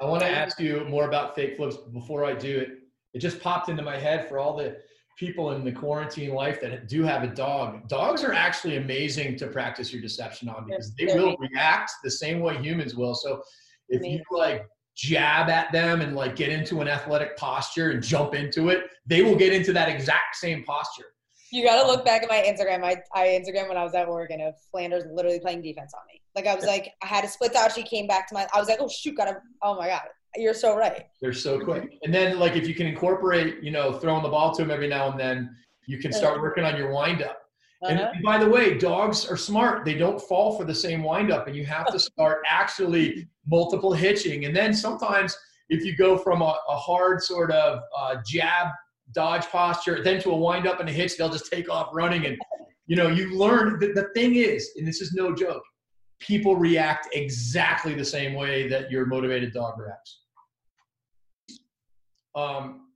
I 0.00 0.04
want 0.04 0.20
to 0.20 0.28
ask 0.28 0.60
you 0.60 0.84
more 0.88 1.08
about 1.08 1.34
fake 1.34 1.56
flips 1.56 1.76
before 1.92 2.24
I 2.24 2.34
do 2.34 2.58
it. 2.58 2.68
It 3.14 3.20
just 3.20 3.40
popped 3.40 3.68
into 3.68 3.82
my 3.82 3.96
head 3.96 4.28
for 4.28 4.38
all 4.38 4.56
the 4.56 4.76
people 5.18 5.50
in 5.52 5.64
the 5.64 5.72
quarantine 5.72 6.32
life 6.32 6.60
that 6.60 6.86
do 6.86 7.02
have 7.02 7.24
a 7.24 7.26
dog. 7.26 7.88
Dogs 7.88 8.22
are 8.22 8.32
actually 8.32 8.76
amazing 8.76 9.36
to 9.38 9.48
practice 9.48 9.92
your 9.92 10.00
deception 10.00 10.48
on 10.48 10.66
because 10.66 10.94
they 10.94 11.06
will 11.06 11.36
react 11.38 11.90
the 12.04 12.10
same 12.10 12.40
way 12.40 12.56
humans 12.62 12.94
will. 12.94 13.14
So 13.14 13.42
if 13.88 14.04
you 14.04 14.22
like 14.30 14.66
jab 14.94 15.48
at 15.48 15.72
them 15.72 16.02
and 16.02 16.14
like 16.14 16.36
get 16.36 16.50
into 16.50 16.80
an 16.80 16.88
athletic 16.88 17.36
posture 17.36 17.90
and 17.90 18.02
jump 18.02 18.34
into 18.34 18.68
it, 18.68 18.84
they 19.06 19.22
will 19.22 19.36
get 19.36 19.52
into 19.52 19.72
that 19.72 19.88
exact 19.88 20.36
same 20.36 20.62
posture. 20.62 21.06
You 21.50 21.64
got 21.64 21.82
to 21.82 21.88
look 21.88 22.04
back 22.04 22.22
at 22.22 22.28
my 22.28 22.44
Instagram. 22.46 22.84
I, 22.84 23.02
I 23.14 23.28
Instagram 23.28 23.68
when 23.68 23.76
I 23.76 23.84
was 23.84 23.94
at 23.94 24.08
Oregon 24.08 24.40
of 24.40 24.54
Flanders 24.70 25.04
literally 25.10 25.40
playing 25.40 25.62
defense 25.62 25.92
on 25.94 26.02
me. 26.12 26.20
Like 26.36 26.46
I 26.46 26.54
was 26.54 26.64
like, 26.64 26.92
I 27.02 27.06
had 27.06 27.24
a 27.24 27.28
split 27.28 27.54
out. 27.56 27.72
She 27.72 27.82
came 27.82 28.06
back 28.06 28.28
to 28.28 28.34
my. 28.34 28.46
I 28.52 28.58
was 28.58 28.68
like, 28.68 28.78
oh 28.80 28.88
shoot, 28.88 29.16
gotta. 29.16 29.40
Oh 29.62 29.76
my 29.76 29.88
god, 29.88 30.02
you're 30.36 30.54
so 30.54 30.76
right. 30.76 31.06
They're 31.20 31.32
so 31.32 31.58
quick. 31.58 31.98
And 32.02 32.14
then 32.14 32.38
like 32.38 32.54
if 32.54 32.68
you 32.68 32.74
can 32.74 32.86
incorporate, 32.86 33.62
you 33.62 33.70
know, 33.70 33.92
throwing 33.92 34.22
the 34.22 34.28
ball 34.28 34.54
to 34.54 34.62
them 34.62 34.70
every 34.70 34.88
now 34.88 35.10
and 35.10 35.18
then, 35.18 35.56
you 35.86 35.98
can 35.98 36.12
start 36.12 36.40
working 36.40 36.64
on 36.64 36.76
your 36.76 36.92
windup. 36.92 37.38
Uh-huh. 37.82 38.10
And 38.14 38.22
by 38.24 38.38
the 38.38 38.48
way, 38.48 38.76
dogs 38.76 39.26
are 39.26 39.36
smart. 39.36 39.84
They 39.84 39.94
don't 39.94 40.20
fall 40.20 40.56
for 40.56 40.64
the 40.64 40.74
same 40.74 41.02
windup, 41.02 41.46
and 41.46 41.56
you 41.56 41.64
have 41.64 41.86
to 41.92 41.98
start 41.98 42.42
actually 42.48 43.28
multiple 43.46 43.92
hitching. 43.92 44.44
And 44.44 44.54
then 44.54 44.74
sometimes 44.74 45.36
if 45.68 45.84
you 45.84 45.96
go 45.96 46.16
from 46.16 46.42
a, 46.42 46.56
a 46.68 46.76
hard 46.76 47.22
sort 47.22 47.50
of 47.50 47.80
uh, 47.96 48.16
jab 48.26 48.68
dodge 49.14 49.46
posture, 49.46 50.02
then 50.02 50.20
to 50.22 50.30
a 50.30 50.36
wind 50.36 50.66
up 50.66 50.80
and 50.80 50.88
a 50.88 50.92
hitch, 50.92 51.16
they'll 51.16 51.30
just 51.30 51.50
take 51.50 51.70
off 51.70 51.90
running. 51.92 52.26
And 52.26 52.38
you 52.86 52.96
know, 52.96 53.08
you 53.08 53.36
learn. 53.36 53.78
that 53.80 53.94
the 53.94 54.08
thing 54.14 54.36
is, 54.36 54.70
and 54.76 54.86
this 54.86 55.00
is 55.00 55.12
no 55.12 55.34
joke, 55.34 55.62
people 56.18 56.56
react 56.56 57.08
exactly 57.12 57.94
the 57.94 58.04
same 58.04 58.34
way 58.34 58.68
that 58.68 58.90
your 58.90 59.06
motivated 59.06 59.52
dog 59.52 59.78
reacts. 59.78 60.20
Um, 62.34 62.88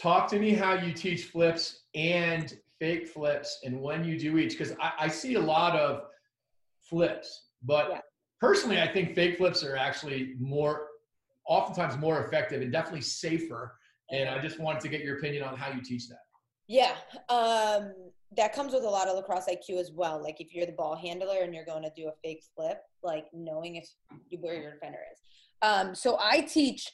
talk 0.00 0.28
to 0.28 0.38
me 0.38 0.52
how 0.52 0.74
you 0.74 0.92
teach 0.92 1.24
flips 1.24 1.84
and 1.94 2.56
fake 2.78 3.06
flips 3.06 3.60
and 3.64 3.80
when 3.80 4.04
you 4.04 4.18
do 4.18 4.38
each, 4.38 4.52
because 4.58 4.72
I, 4.80 4.92
I, 5.00 5.08
see 5.08 5.34
a 5.34 5.40
lot 5.40 5.76
of 5.76 6.04
flips, 6.80 7.48
but 7.62 7.88
yeah. 7.90 8.00
personally, 8.40 8.80
I 8.80 8.90
think 8.90 9.14
fake 9.14 9.36
flips 9.36 9.62
are 9.62 9.76
actually 9.76 10.34
more, 10.40 10.86
oftentimes 11.46 11.98
more 11.98 12.24
effective 12.24 12.62
and 12.62 12.72
definitely 12.72 13.02
safer. 13.02 13.76
And 14.12 14.28
I 14.28 14.40
just 14.40 14.58
wanted 14.58 14.80
to 14.82 14.88
get 14.88 15.02
your 15.02 15.18
opinion 15.18 15.42
on 15.42 15.56
how 15.56 15.70
you 15.70 15.82
teach 15.82 16.08
that. 16.08 16.18
Yeah. 16.66 16.94
Um, 17.28 17.92
that 18.36 18.54
comes 18.54 18.72
with 18.72 18.84
a 18.84 18.88
lot 18.88 19.08
of 19.08 19.16
lacrosse 19.16 19.46
IQ 19.46 19.80
as 19.80 19.90
well. 19.92 20.22
Like 20.22 20.40
if 20.40 20.54
you're 20.54 20.66
the 20.66 20.72
ball 20.72 20.96
handler 20.96 21.38
and 21.42 21.54
you're 21.54 21.64
going 21.64 21.82
to 21.82 21.90
do 21.96 22.08
a 22.08 22.12
fake 22.22 22.44
flip, 22.54 22.78
like 23.02 23.26
knowing 23.32 23.76
if 23.76 23.88
you, 24.28 24.38
where 24.38 24.54
your 24.54 24.72
defender 24.74 24.98
is. 25.12 25.18
Um, 25.62 25.94
so 25.94 26.16
I 26.20 26.42
teach 26.42 26.88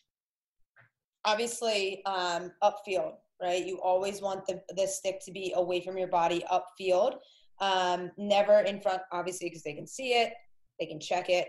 obviously 1.25 2.03
um, 2.07 2.53
upfield, 2.63 3.15
right? 3.43 3.65
You 3.67 3.79
always 3.83 4.23
want 4.23 4.47
the, 4.47 4.63
the 4.75 4.87
stick 4.87 5.21
to 5.27 5.33
be 5.33 5.53
away 5.55 5.85
from 5.85 5.99
your 5.99 6.09
body 6.09 6.43
upfield, 6.51 7.17
um, 7.61 8.11
never 8.17 8.61
in 8.61 8.81
front, 8.81 9.03
obviously, 9.13 9.49
because 9.49 9.63
they 9.63 9.75
can 9.75 9.87
see 9.87 10.13
it, 10.13 10.33
they 10.81 10.87
can 10.87 11.01
check 11.01 11.29
it. 11.29 11.49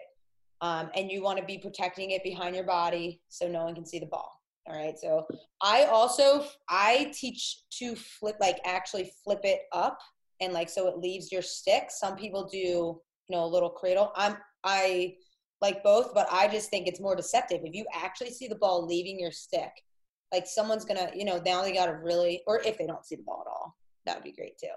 Um, 0.59 0.89
and 0.95 1.11
you 1.11 1.21
want 1.21 1.39
to 1.39 1.45
be 1.45 1.59
protecting 1.59 2.11
it 2.11 2.23
behind 2.23 2.55
your 2.55 2.65
body 2.65 3.21
so 3.29 3.47
no 3.47 3.63
one 3.63 3.75
can 3.75 3.85
see 3.85 3.99
the 3.99 4.07
ball. 4.07 4.36
All 4.67 4.75
right. 4.75 4.97
So 4.99 5.25
I 5.61 5.85
also 5.85 6.45
I 6.69 7.11
teach 7.13 7.63
to 7.79 7.95
flip 7.95 8.35
like 8.39 8.59
actually 8.65 9.11
flip 9.23 9.39
it 9.43 9.61
up 9.71 9.99
and 10.41 10.53
like 10.53 10.69
so 10.69 10.87
it 10.87 10.97
leaves 10.97 11.31
your 11.31 11.41
stick. 11.41 11.85
Some 11.89 12.15
people 12.15 12.47
do, 12.51 12.57
you 12.57 13.01
know, 13.29 13.45
a 13.45 13.47
little 13.47 13.69
cradle. 13.69 14.11
I'm 14.15 14.37
I 14.63 15.15
like 15.61 15.83
both, 15.83 16.13
but 16.13 16.27
I 16.31 16.47
just 16.47 16.69
think 16.69 16.87
it's 16.87 16.99
more 16.99 17.15
deceptive. 17.15 17.61
If 17.63 17.73
you 17.73 17.85
actually 17.93 18.31
see 18.31 18.47
the 18.47 18.55
ball 18.55 18.85
leaving 18.85 19.19
your 19.19 19.31
stick, 19.31 19.71
like 20.33 20.45
someone's 20.45 20.85
gonna, 20.85 21.11
you 21.15 21.23
know, 21.23 21.41
now 21.45 21.61
they 21.61 21.73
gotta 21.73 21.95
really 21.95 22.43
or 22.45 22.61
if 22.61 22.77
they 22.77 22.87
don't 22.87 23.05
see 23.05 23.15
the 23.15 23.23
ball 23.23 23.43
at 23.45 23.49
all, 23.49 23.77
that 24.05 24.15
would 24.15 24.23
be 24.25 24.33
great 24.33 24.57
too. 24.57 24.67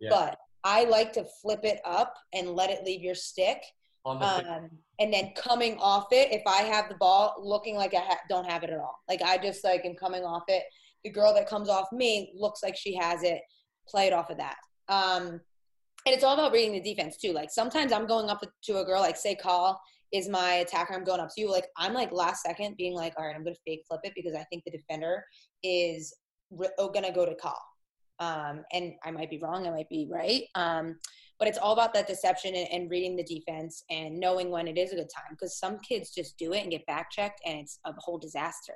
Yeah. 0.00 0.10
But 0.10 0.38
I 0.62 0.84
like 0.84 1.12
to 1.14 1.24
flip 1.42 1.60
it 1.64 1.80
up 1.84 2.14
and 2.32 2.50
let 2.50 2.70
it 2.70 2.84
leave 2.84 3.02
your 3.02 3.14
stick 3.14 3.62
um, 4.04 4.70
and 4.98 5.12
then 5.12 5.32
coming 5.36 5.76
off 5.78 6.06
it, 6.10 6.32
if 6.32 6.42
I 6.46 6.62
have 6.62 6.88
the 6.88 6.94
ball 6.96 7.36
looking 7.42 7.76
like 7.76 7.94
I 7.94 8.00
ha- 8.00 8.20
don't 8.28 8.48
have 8.48 8.62
it 8.62 8.70
at 8.70 8.78
all, 8.78 8.98
like 9.08 9.22
I 9.22 9.38
just 9.38 9.64
like 9.64 9.84
am 9.84 9.94
coming 9.94 10.24
off 10.24 10.44
it. 10.48 10.62
The 11.04 11.10
girl 11.10 11.34
that 11.34 11.48
comes 11.48 11.68
off 11.68 11.86
me 11.92 12.32
looks 12.34 12.62
like 12.62 12.76
she 12.76 12.94
has 12.96 13.22
it. 13.22 13.40
Play 13.88 14.06
it 14.06 14.12
off 14.12 14.30
of 14.30 14.38
that. 14.38 14.56
Um, 14.88 15.40
and 16.06 16.14
it's 16.14 16.24
all 16.24 16.34
about 16.34 16.52
reading 16.52 16.72
the 16.72 16.80
defense 16.80 17.16
too. 17.16 17.32
Like 17.32 17.50
sometimes 17.50 17.92
I'm 17.92 18.06
going 18.06 18.30
up 18.30 18.42
to 18.64 18.78
a 18.78 18.84
girl, 18.84 19.00
like 19.00 19.16
say 19.16 19.34
call 19.34 19.80
is 20.12 20.28
my 20.28 20.54
attacker. 20.54 20.94
I'm 20.94 21.04
going 21.04 21.20
up 21.20 21.28
to 21.34 21.40
you. 21.40 21.50
Like 21.50 21.66
I'm 21.76 21.94
like 21.94 22.12
last 22.12 22.42
second 22.42 22.76
being 22.76 22.94
like, 22.94 23.14
all 23.16 23.26
right, 23.26 23.34
I'm 23.34 23.44
gonna 23.44 23.56
fake 23.66 23.84
flip 23.86 24.00
it 24.04 24.12
because 24.14 24.34
I 24.34 24.44
think 24.44 24.64
the 24.64 24.70
defender 24.70 25.24
is 25.62 26.14
re- 26.50 26.70
gonna 26.78 27.12
go 27.12 27.26
to 27.26 27.34
call. 27.34 27.58
Um, 28.18 28.64
and 28.72 28.92
I 29.04 29.10
might 29.10 29.30
be 29.30 29.38
wrong. 29.38 29.66
I 29.66 29.70
might 29.70 29.88
be 29.88 30.08
right. 30.10 30.42
Um, 30.54 30.98
but 31.40 31.48
it's 31.48 31.58
all 31.58 31.72
about 31.72 31.92
that 31.94 32.06
deception 32.06 32.54
and, 32.54 32.68
and 32.70 32.90
reading 32.90 33.16
the 33.16 33.24
defense 33.24 33.82
and 33.90 34.20
knowing 34.20 34.50
when 34.50 34.68
it 34.68 34.76
is 34.76 34.92
a 34.92 34.94
good 34.94 35.08
time 35.12 35.30
because 35.30 35.58
some 35.58 35.78
kids 35.80 36.10
just 36.14 36.38
do 36.38 36.52
it 36.52 36.60
and 36.60 36.70
get 36.70 36.86
back 36.86 37.10
checked 37.10 37.40
and 37.44 37.58
it's 37.58 37.80
a 37.86 37.92
whole 37.98 38.18
disaster. 38.18 38.74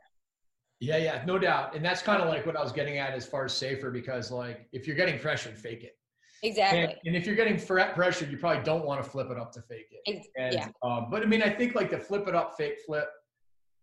Yeah 0.80 0.96
yeah 0.96 1.22
no 1.24 1.38
doubt 1.38 1.76
and 1.76 1.84
that's 1.84 2.02
kind 2.02 2.20
of 2.20 2.28
like 2.28 2.44
what 2.44 2.56
i 2.56 2.62
was 2.62 2.72
getting 2.72 2.98
at 2.98 3.12
as 3.14 3.24
far 3.24 3.44
as 3.44 3.52
safer 3.54 3.90
because 3.92 4.32
like 4.32 4.66
if 4.72 4.86
you're 4.86 4.96
getting 4.96 5.20
pressured 5.20 5.56
fake 5.56 5.84
it. 5.84 5.96
Exactly. 6.42 6.80
And, 6.80 6.94
and 7.06 7.16
if 7.16 7.24
you're 7.24 7.36
getting 7.36 7.58
pressured, 7.58 8.30
you 8.30 8.36
probably 8.36 8.62
don't 8.64 8.84
want 8.84 9.02
to 9.02 9.08
flip 9.08 9.30
it 9.30 9.38
up 9.38 9.50
to 9.52 9.62
fake 9.62 9.86
it. 9.92 10.26
And, 10.36 10.52
yeah. 10.52 10.68
Um, 10.82 11.06
but 11.10 11.22
i 11.22 11.26
mean 11.26 11.42
i 11.42 11.48
think 11.48 11.74
like 11.74 11.90
the 11.90 11.98
flip 11.98 12.26
it 12.26 12.34
up 12.34 12.54
fake 12.58 12.78
flip 12.84 13.08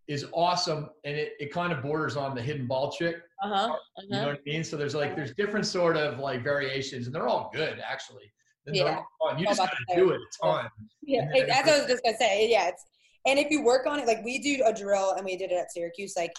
is 0.06 0.26
awesome 0.32 0.90
and 1.04 1.16
it, 1.16 1.32
it 1.40 1.52
kind 1.52 1.72
of 1.72 1.80
borders 1.82 2.16
on 2.16 2.34
the 2.34 2.42
hidden 2.42 2.66
ball 2.66 2.92
trick. 2.92 3.16
Uh-huh, 3.42 3.54
uh-huh. 3.54 4.02
you 4.02 4.10
know 4.10 4.26
what 4.26 4.36
i 4.36 4.40
mean? 4.44 4.62
So 4.62 4.76
there's 4.76 4.94
like 4.94 5.16
there's 5.16 5.34
different 5.34 5.66
sort 5.66 5.96
of 5.96 6.18
like 6.18 6.44
variations 6.44 7.06
and 7.06 7.14
they're 7.14 7.28
all 7.28 7.50
good 7.54 7.80
actually 7.80 8.30
yeah. 8.66 9.00
fun. 9.20 9.38
You 9.38 9.46
just 9.46 9.58
gotta 9.58 9.76
do 9.94 10.10
it 10.10 10.20
a 10.20 10.44
ton. 10.44 10.68
Yeah, 11.02 11.28
like, 11.32 11.48
as 11.48 11.68
I 11.68 11.78
was 11.78 11.86
just 11.86 12.04
gonna 12.04 12.16
say, 12.16 12.48
yeah. 12.50 12.68
It's, 12.68 12.84
and 13.26 13.38
if 13.38 13.50
you 13.50 13.62
work 13.62 13.86
on 13.86 14.00
it, 14.00 14.06
like 14.06 14.24
we 14.24 14.38
do 14.38 14.62
a 14.64 14.72
drill, 14.72 15.12
and 15.12 15.24
we 15.24 15.36
did 15.36 15.52
it 15.52 15.56
at 15.56 15.72
Syracuse, 15.72 16.14
like 16.16 16.32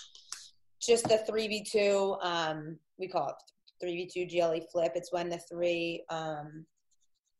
just 0.81 1.07
the 1.07 1.19
three 1.19 1.47
v 1.47 1.63
two. 1.63 2.15
Um, 2.21 2.77
we 2.97 3.07
call 3.07 3.29
it 3.29 3.35
three 3.81 3.95
v 3.95 4.09
two 4.13 4.25
GLE 4.25 4.61
flip. 4.71 4.93
It's 4.95 5.11
when 5.11 5.29
the 5.29 5.39
three 5.49 6.03
um 6.09 6.65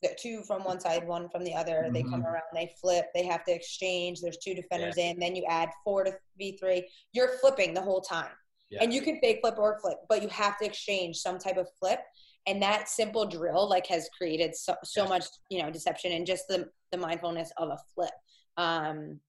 the 0.04 0.15
two 0.19 0.43
from 0.43 0.63
one 0.63 0.80
side, 0.80 1.08
one 1.08 1.30
from 1.30 1.43
the 1.43 1.56
other. 1.56 1.84
Mm-hmm. 1.84 1.93
They 1.93 2.04
come 2.04 2.22
mm-hmm. 2.22 2.26
around, 2.26 2.43
they 2.54 2.72
flip, 2.80 3.06
they 3.15 3.26
have 3.26 3.43
to 3.46 3.52
exchange. 3.54 4.22
There's 4.22 4.38
two 4.38 4.54
defenders 4.54 4.96
yeah. 4.98 5.12
in, 5.12 5.19
then 5.19 5.36
you 5.36 5.46
add 5.48 5.69
four 5.84 6.04
to 6.04 6.12
V3. 6.39 6.84
You're 7.13 7.38
flipping 7.39 7.74
the 7.74 7.82
whole 7.82 8.02
time. 8.02 8.32
Yeah. 8.69 8.84
And 8.84 8.93
you 8.93 9.02
can 9.02 9.19
fake 9.22 9.39
flip 9.41 9.56
or 9.58 9.80
flip, 9.80 9.98
but 10.10 10.22
you 10.22 10.28
have 10.30 10.58
to 10.60 10.65
exchange 10.65 11.17
some 11.17 11.39
type 11.39 11.58
of 11.58 11.67
flip. 11.80 12.00
And 12.45 12.62
that 12.62 12.89
simple 12.89 13.25
drill 13.25 13.69
like 13.69 13.88
has 13.88 14.10
created 14.17 14.56
so, 14.56 14.75
so 14.84 15.08
much, 15.08 15.25
you 15.49 15.62
know, 15.62 15.71
deception 15.71 16.12
and 16.12 16.25
just 16.25 16.47
the, 16.47 16.69
the 16.91 16.97
mindfulness 16.97 17.51
of 17.58 17.69
a 17.69 17.77
flip. 17.93 18.12
Um, 18.58 19.19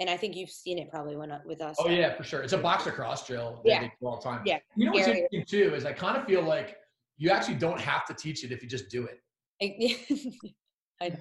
and 0.00 0.08
I 0.08 0.16
think 0.16 0.36
you've 0.36 0.50
seen 0.50 0.78
it 0.78 0.90
probably 0.90 1.16
when 1.16 1.32
with 1.44 1.60
us. 1.60 1.76
Oh 1.78 1.88
yeah, 1.88 2.16
for 2.16 2.22
sure. 2.22 2.42
It's 2.42 2.52
a 2.52 2.58
boxer 2.58 2.92
cross 2.92 3.26
drill. 3.26 3.60
Yeah. 3.64 3.88
all 4.02 4.16
the 4.16 4.22
time. 4.22 4.42
Yeah. 4.44 4.58
You 4.76 4.86
know 4.86 4.92
what's 4.92 5.08
interesting 5.08 5.44
too 5.44 5.74
is 5.74 5.84
I 5.84 5.92
kind 5.92 6.16
of 6.16 6.24
feel 6.24 6.42
like 6.42 6.76
you 7.16 7.30
actually 7.30 7.56
don't 7.56 7.80
have 7.80 8.04
to 8.06 8.14
teach 8.14 8.44
it 8.44 8.52
if 8.52 8.62
you 8.62 8.68
just 8.68 8.88
do 8.88 9.06
it. 9.06 9.20
I 11.00 11.08
know. 11.10 11.16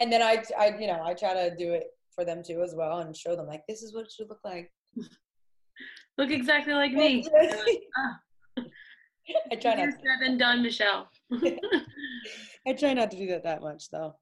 And 0.00 0.12
then 0.12 0.22
I, 0.22 0.42
I, 0.58 0.76
you 0.78 0.86
know, 0.86 1.02
I 1.02 1.14
try 1.14 1.34
to 1.34 1.54
do 1.56 1.72
it 1.72 1.84
for 2.14 2.24
them 2.24 2.42
too 2.42 2.62
as 2.62 2.74
well 2.74 2.98
and 2.98 3.16
show 3.16 3.36
them 3.36 3.46
like 3.46 3.62
this 3.68 3.82
is 3.82 3.94
what 3.94 4.06
it 4.06 4.12
should 4.12 4.28
look 4.28 4.40
like. 4.44 4.70
Look 6.18 6.30
exactly 6.30 6.72
like 6.72 6.92
me. 6.94 7.28
I 9.52 9.56
try 9.56 9.74
not. 9.74 9.94
Said 9.94 10.26
and 10.26 10.38
done, 10.38 10.62
Michelle. 10.62 11.08
I 11.32 12.72
try 12.78 12.94
not 12.94 13.10
to 13.10 13.16
do 13.16 13.26
that 13.28 13.44
that 13.44 13.62
much 13.62 13.90
though. 13.90 14.14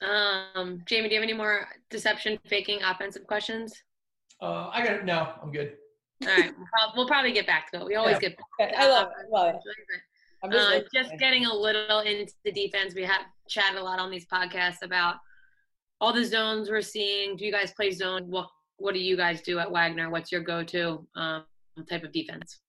Um, 0.00 0.82
Jamie, 0.86 1.08
do 1.08 1.14
you 1.14 1.20
have 1.20 1.28
any 1.28 1.36
more 1.36 1.66
deception 1.90 2.38
faking 2.46 2.82
offensive 2.82 3.26
questions? 3.26 3.74
Uh, 4.40 4.70
I 4.72 4.84
got 4.84 4.96
it. 4.96 5.04
No, 5.04 5.32
I'm 5.42 5.50
good. 5.50 5.72
All 6.22 6.28
right, 6.28 6.52
we'll, 6.56 6.66
probably, 6.72 6.96
we'll 6.96 7.08
probably 7.08 7.32
get 7.32 7.46
back 7.46 7.70
to 7.72 7.80
it. 7.80 7.86
We 7.86 7.94
always 7.94 8.18
yeah. 8.22 8.30
get 8.30 8.38
back. 8.58 8.72
I 8.76 8.88
love 8.88 9.08
it. 9.08 9.26
I 9.32 9.38
love 9.38 9.54
it. 9.54 9.60
Just, 10.52 10.72
uh, 10.72 10.80
just 10.94 11.18
getting 11.18 11.46
a 11.46 11.54
little 11.54 12.00
into 12.00 12.32
the 12.44 12.52
defense. 12.52 12.94
We 12.94 13.02
have 13.02 13.22
chatted 13.48 13.78
a 13.78 13.82
lot 13.82 13.98
on 13.98 14.10
these 14.10 14.26
podcasts 14.26 14.82
about 14.82 15.16
all 16.00 16.12
the 16.12 16.24
zones 16.24 16.70
we're 16.70 16.80
seeing. 16.80 17.36
Do 17.36 17.44
you 17.44 17.52
guys 17.52 17.72
play 17.72 17.90
zone? 17.90 18.24
What 18.28 18.48
What 18.76 18.94
do 18.94 19.00
you 19.00 19.16
guys 19.16 19.42
do 19.42 19.58
at 19.58 19.70
Wagner? 19.70 20.10
What's 20.10 20.30
your 20.30 20.42
go-to 20.42 21.06
um, 21.16 21.44
type 21.88 22.04
of 22.04 22.12
defense? 22.12 22.60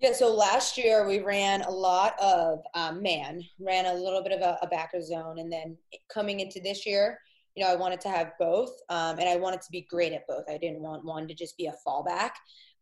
Yeah, 0.00 0.12
so 0.12 0.34
last 0.34 0.78
year 0.78 1.06
we 1.06 1.18
ran 1.20 1.60
a 1.60 1.70
lot 1.70 2.14
of 2.18 2.60
um, 2.74 3.02
man, 3.02 3.44
ran 3.58 3.84
a 3.84 3.92
little 3.92 4.22
bit 4.22 4.32
of 4.32 4.40
a, 4.40 4.56
a, 4.62 4.66
backer 4.66 5.02
zone, 5.02 5.38
and 5.38 5.52
then 5.52 5.76
coming 6.10 6.40
into 6.40 6.58
this 6.58 6.86
year, 6.86 7.18
you 7.54 7.62
know, 7.62 7.70
I 7.70 7.76
wanted 7.76 8.00
to 8.02 8.08
have 8.08 8.32
both, 8.38 8.70
um, 8.88 9.18
and 9.18 9.28
I 9.28 9.36
wanted 9.36 9.60
to 9.60 9.70
be 9.70 9.86
great 9.90 10.14
at 10.14 10.26
both. 10.26 10.44
I 10.48 10.56
didn't 10.56 10.80
want 10.80 11.04
one 11.04 11.28
to 11.28 11.34
just 11.34 11.54
be 11.58 11.66
a 11.66 11.74
fallback. 11.86 12.30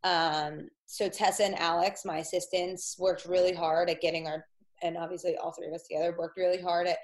Um, 0.05 0.69
so 0.87 1.09
Tessa 1.09 1.45
and 1.45 1.59
Alex, 1.59 2.05
my 2.05 2.19
assistants, 2.19 2.95
worked 3.01 3.25
really 3.25 3.53
hard 3.53 3.91
at 3.91 4.01
getting 4.01 4.29
our, 4.29 4.45
and 4.83 4.97
obviously 4.97 5.37
all 5.37 5.51
three 5.51 5.67
of 5.67 5.75
us 5.75 5.89
together 5.89 6.15
worked 6.17 6.37
really 6.37 6.63
hard 6.63 6.87
at 6.87 6.99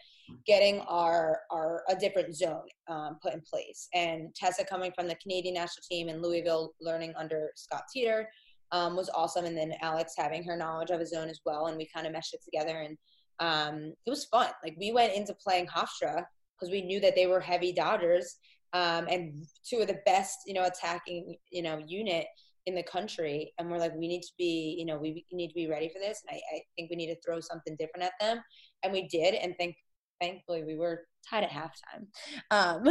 getting 0.46 0.80
our 0.82 1.40
our 1.50 1.82
a 1.88 1.96
different 1.96 2.36
zone 2.36 2.68
um, 2.86 3.18
put 3.20 3.34
in 3.34 3.40
place. 3.40 3.88
And 3.94 4.32
Tessa 4.36 4.64
coming 4.64 4.92
from 4.92 5.08
the 5.08 5.16
Canadian 5.16 5.54
national 5.54 5.82
team 5.90 6.08
in 6.08 6.22
Louisville, 6.22 6.72
learning 6.80 7.14
under 7.18 7.50
Scott 7.56 7.82
Teeter, 7.92 8.28
um, 8.74 8.96
was 8.96 9.08
awesome. 9.14 9.44
And 9.44 9.56
then 9.56 9.72
Alex 9.80 10.14
having 10.18 10.42
her 10.44 10.56
knowledge 10.56 10.90
of 10.90 11.00
a 11.00 11.06
zone 11.06 11.28
as 11.28 11.40
well, 11.46 11.66
and 11.66 11.78
we 11.78 11.88
kind 11.94 12.06
of 12.06 12.12
meshed 12.12 12.34
it 12.34 12.44
together, 12.44 12.80
and 12.80 12.98
um, 13.38 13.94
it 14.04 14.10
was 14.10 14.24
fun. 14.26 14.48
Like 14.62 14.76
we 14.78 14.92
went 14.92 15.14
into 15.14 15.34
playing 15.34 15.66
Hofstra 15.68 16.24
because 16.58 16.70
we 16.70 16.82
knew 16.82 17.00
that 17.00 17.14
they 17.14 17.26
were 17.26 17.40
heavy 17.40 17.72
Dodgers. 17.72 18.36
Um, 18.72 19.06
and 19.08 19.46
two 19.64 19.78
of 19.78 19.86
the 19.86 20.00
best, 20.04 20.38
you 20.46 20.54
know, 20.54 20.64
attacking, 20.64 21.36
you 21.52 21.62
know, 21.62 21.80
unit 21.86 22.26
in 22.66 22.74
the 22.74 22.82
country 22.82 23.52
and 23.58 23.70
we're 23.70 23.78
like 23.78 23.94
we 23.94 24.08
need 24.08 24.22
to 24.22 24.32
be 24.38 24.74
you 24.78 24.86
know 24.86 24.96
we 24.96 25.24
need 25.32 25.48
to 25.48 25.54
be 25.54 25.68
ready 25.68 25.90
for 25.90 25.98
this 25.98 26.22
and 26.26 26.34
I, 26.34 26.56
I 26.56 26.60
think 26.76 26.88
we 26.88 26.96
need 26.96 27.12
to 27.14 27.20
throw 27.20 27.38
something 27.40 27.76
different 27.78 28.06
at 28.06 28.12
them 28.20 28.42
and 28.82 28.90
we 28.90 29.06
did 29.08 29.34
and 29.34 29.54
think 29.58 29.76
thankfully 30.20 30.64
we 30.64 30.76
were 30.76 31.06
tied 31.28 31.44
at 31.44 31.50
halftime 31.50 32.06
um, 32.50 32.82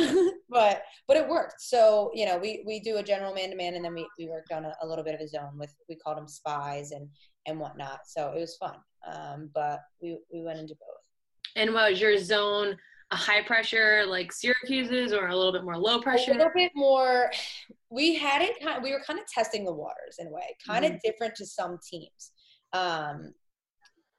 but 0.50 0.84
but 1.08 1.18
it 1.18 1.28
worked 1.28 1.60
so 1.62 2.12
you 2.14 2.26
know 2.26 2.38
we 2.38 2.64
we 2.66 2.80
do 2.80 2.98
a 2.98 3.04
general 3.04 3.34
man-to-man 3.34 3.76
and 3.76 3.86
then 3.86 3.94
we, 3.94 4.08
we 4.18 4.28
worked 4.28 4.52
on 4.52 4.66
a, 4.66 4.74
a 4.82 4.88
little 4.88 5.04
bit 5.04 5.16
of 5.16 5.22
a 5.22 5.28
zone 5.28 5.58
with 5.58 5.74
we 5.90 5.96
called 5.96 6.18
them 6.18 6.28
spies 6.28 6.92
and 6.92 7.08
and 7.46 7.60
whatnot 7.60 8.00
so 8.06 8.32
it 8.36 8.40
was 8.40 8.58
fun 8.58 8.76
um, 9.12 9.50
but 9.54 9.82
we 10.02 10.18
we 10.34 10.42
went 10.42 10.60
into 10.60 10.76
both 10.76 11.04
and 11.56 11.74
was 11.74 12.00
your 12.00 12.18
zone 12.18 12.78
a 13.12 13.16
high 13.16 13.44
pressure 13.44 14.04
like 14.08 14.32
Syracuse's 14.32 15.14
or 15.14 15.28
a 15.28 15.36
little 15.36 15.52
bit 15.52 15.64
more 15.64 15.78
low 15.78 16.02
pressure? 16.02 16.32
A 16.32 16.34
little 16.34 16.52
bit 16.54 16.72
more. 16.76 17.32
We 17.92 18.16
had 18.16 18.42
it. 18.42 18.58
We 18.82 18.92
were 18.92 19.02
kind 19.06 19.20
of 19.20 19.28
testing 19.28 19.64
the 19.64 19.74
waters 19.74 20.18
in 20.18 20.28
a 20.28 20.32
way, 20.32 20.56
kind 20.66 20.84
mm-hmm. 20.84 20.96
of 20.96 21.02
different 21.02 21.36
to 21.36 21.46
some 21.46 21.78
teams. 21.88 22.32
Um, 22.74 23.34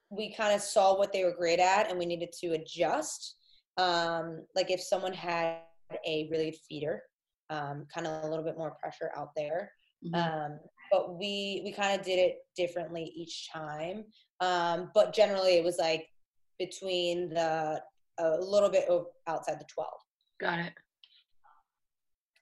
we 0.09 0.33
kind 0.33 0.53
of 0.53 0.61
saw 0.61 0.97
what 0.97 1.11
they 1.11 1.23
were 1.23 1.35
great 1.35 1.59
at, 1.59 1.89
and 1.89 1.97
we 1.97 2.05
needed 2.05 2.31
to 2.41 2.53
adjust. 2.53 3.35
Um, 3.77 4.45
like 4.55 4.71
if 4.71 4.81
someone 4.81 5.13
had 5.13 5.59
a 6.07 6.27
really 6.31 6.57
feeder, 6.67 7.03
um, 7.49 7.85
kind 7.93 8.07
of 8.07 8.23
a 8.23 8.27
little 8.27 8.45
bit 8.45 8.57
more 8.57 8.71
pressure 8.81 9.11
out 9.15 9.29
there. 9.35 9.71
Mm-hmm. 10.05 10.15
Um, 10.15 10.59
but 10.91 11.17
we 11.17 11.61
we 11.63 11.71
kind 11.71 11.99
of 11.99 12.05
did 12.05 12.19
it 12.19 12.37
differently 12.55 13.11
each 13.15 13.49
time. 13.51 14.05
Um, 14.39 14.91
but 14.93 15.13
generally, 15.13 15.57
it 15.57 15.63
was 15.63 15.77
like 15.77 16.07
between 16.59 17.29
the 17.29 17.81
a 18.17 18.37
little 18.39 18.69
bit 18.69 18.87
outside 19.27 19.59
the 19.59 19.65
12. 19.65 19.89
Got 20.39 20.59
it. 20.59 20.73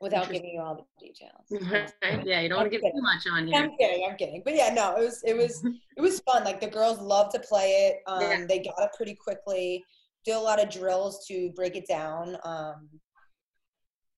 Without 0.04 0.30
giving 0.30 0.50
you 0.50 0.60
all 0.60 0.76
the 0.76 1.08
details. 1.08 2.26
yeah, 2.26 2.42
you 2.42 2.50
don't 2.50 2.58
want 2.58 2.70
to 2.70 2.78
give 2.78 2.82
too 2.82 3.02
much 3.02 3.26
on 3.32 3.48
here. 3.48 3.56
I'm 3.56 3.78
kidding. 3.78 4.06
I'm 4.10 4.18
kidding. 4.18 4.42
But 4.44 4.54
yeah, 4.54 4.74
no, 4.74 4.98
it 4.98 5.00
was 5.00 5.24
it 5.24 5.38
was 5.38 5.64
it 5.98 6.02
was 6.02 6.20
fun. 6.20 6.44
Like 6.44 6.60
the 6.60 6.68
girls 6.68 7.00
love 7.00 7.32
to 7.32 7.40
play 7.40 7.70
it. 7.88 8.02
Um, 8.06 8.22
yeah. 8.22 8.46
They 8.46 8.60
got 8.60 8.76
it 8.80 8.90
pretty 8.98 9.16
quickly. 9.16 9.82
Do 10.26 10.36
a 10.36 10.40
lot 10.40 10.62
of 10.62 10.70
drills 10.70 11.26
to 11.28 11.52
break 11.56 11.78
it 11.78 11.88
down 11.88 12.36
um, 12.44 12.90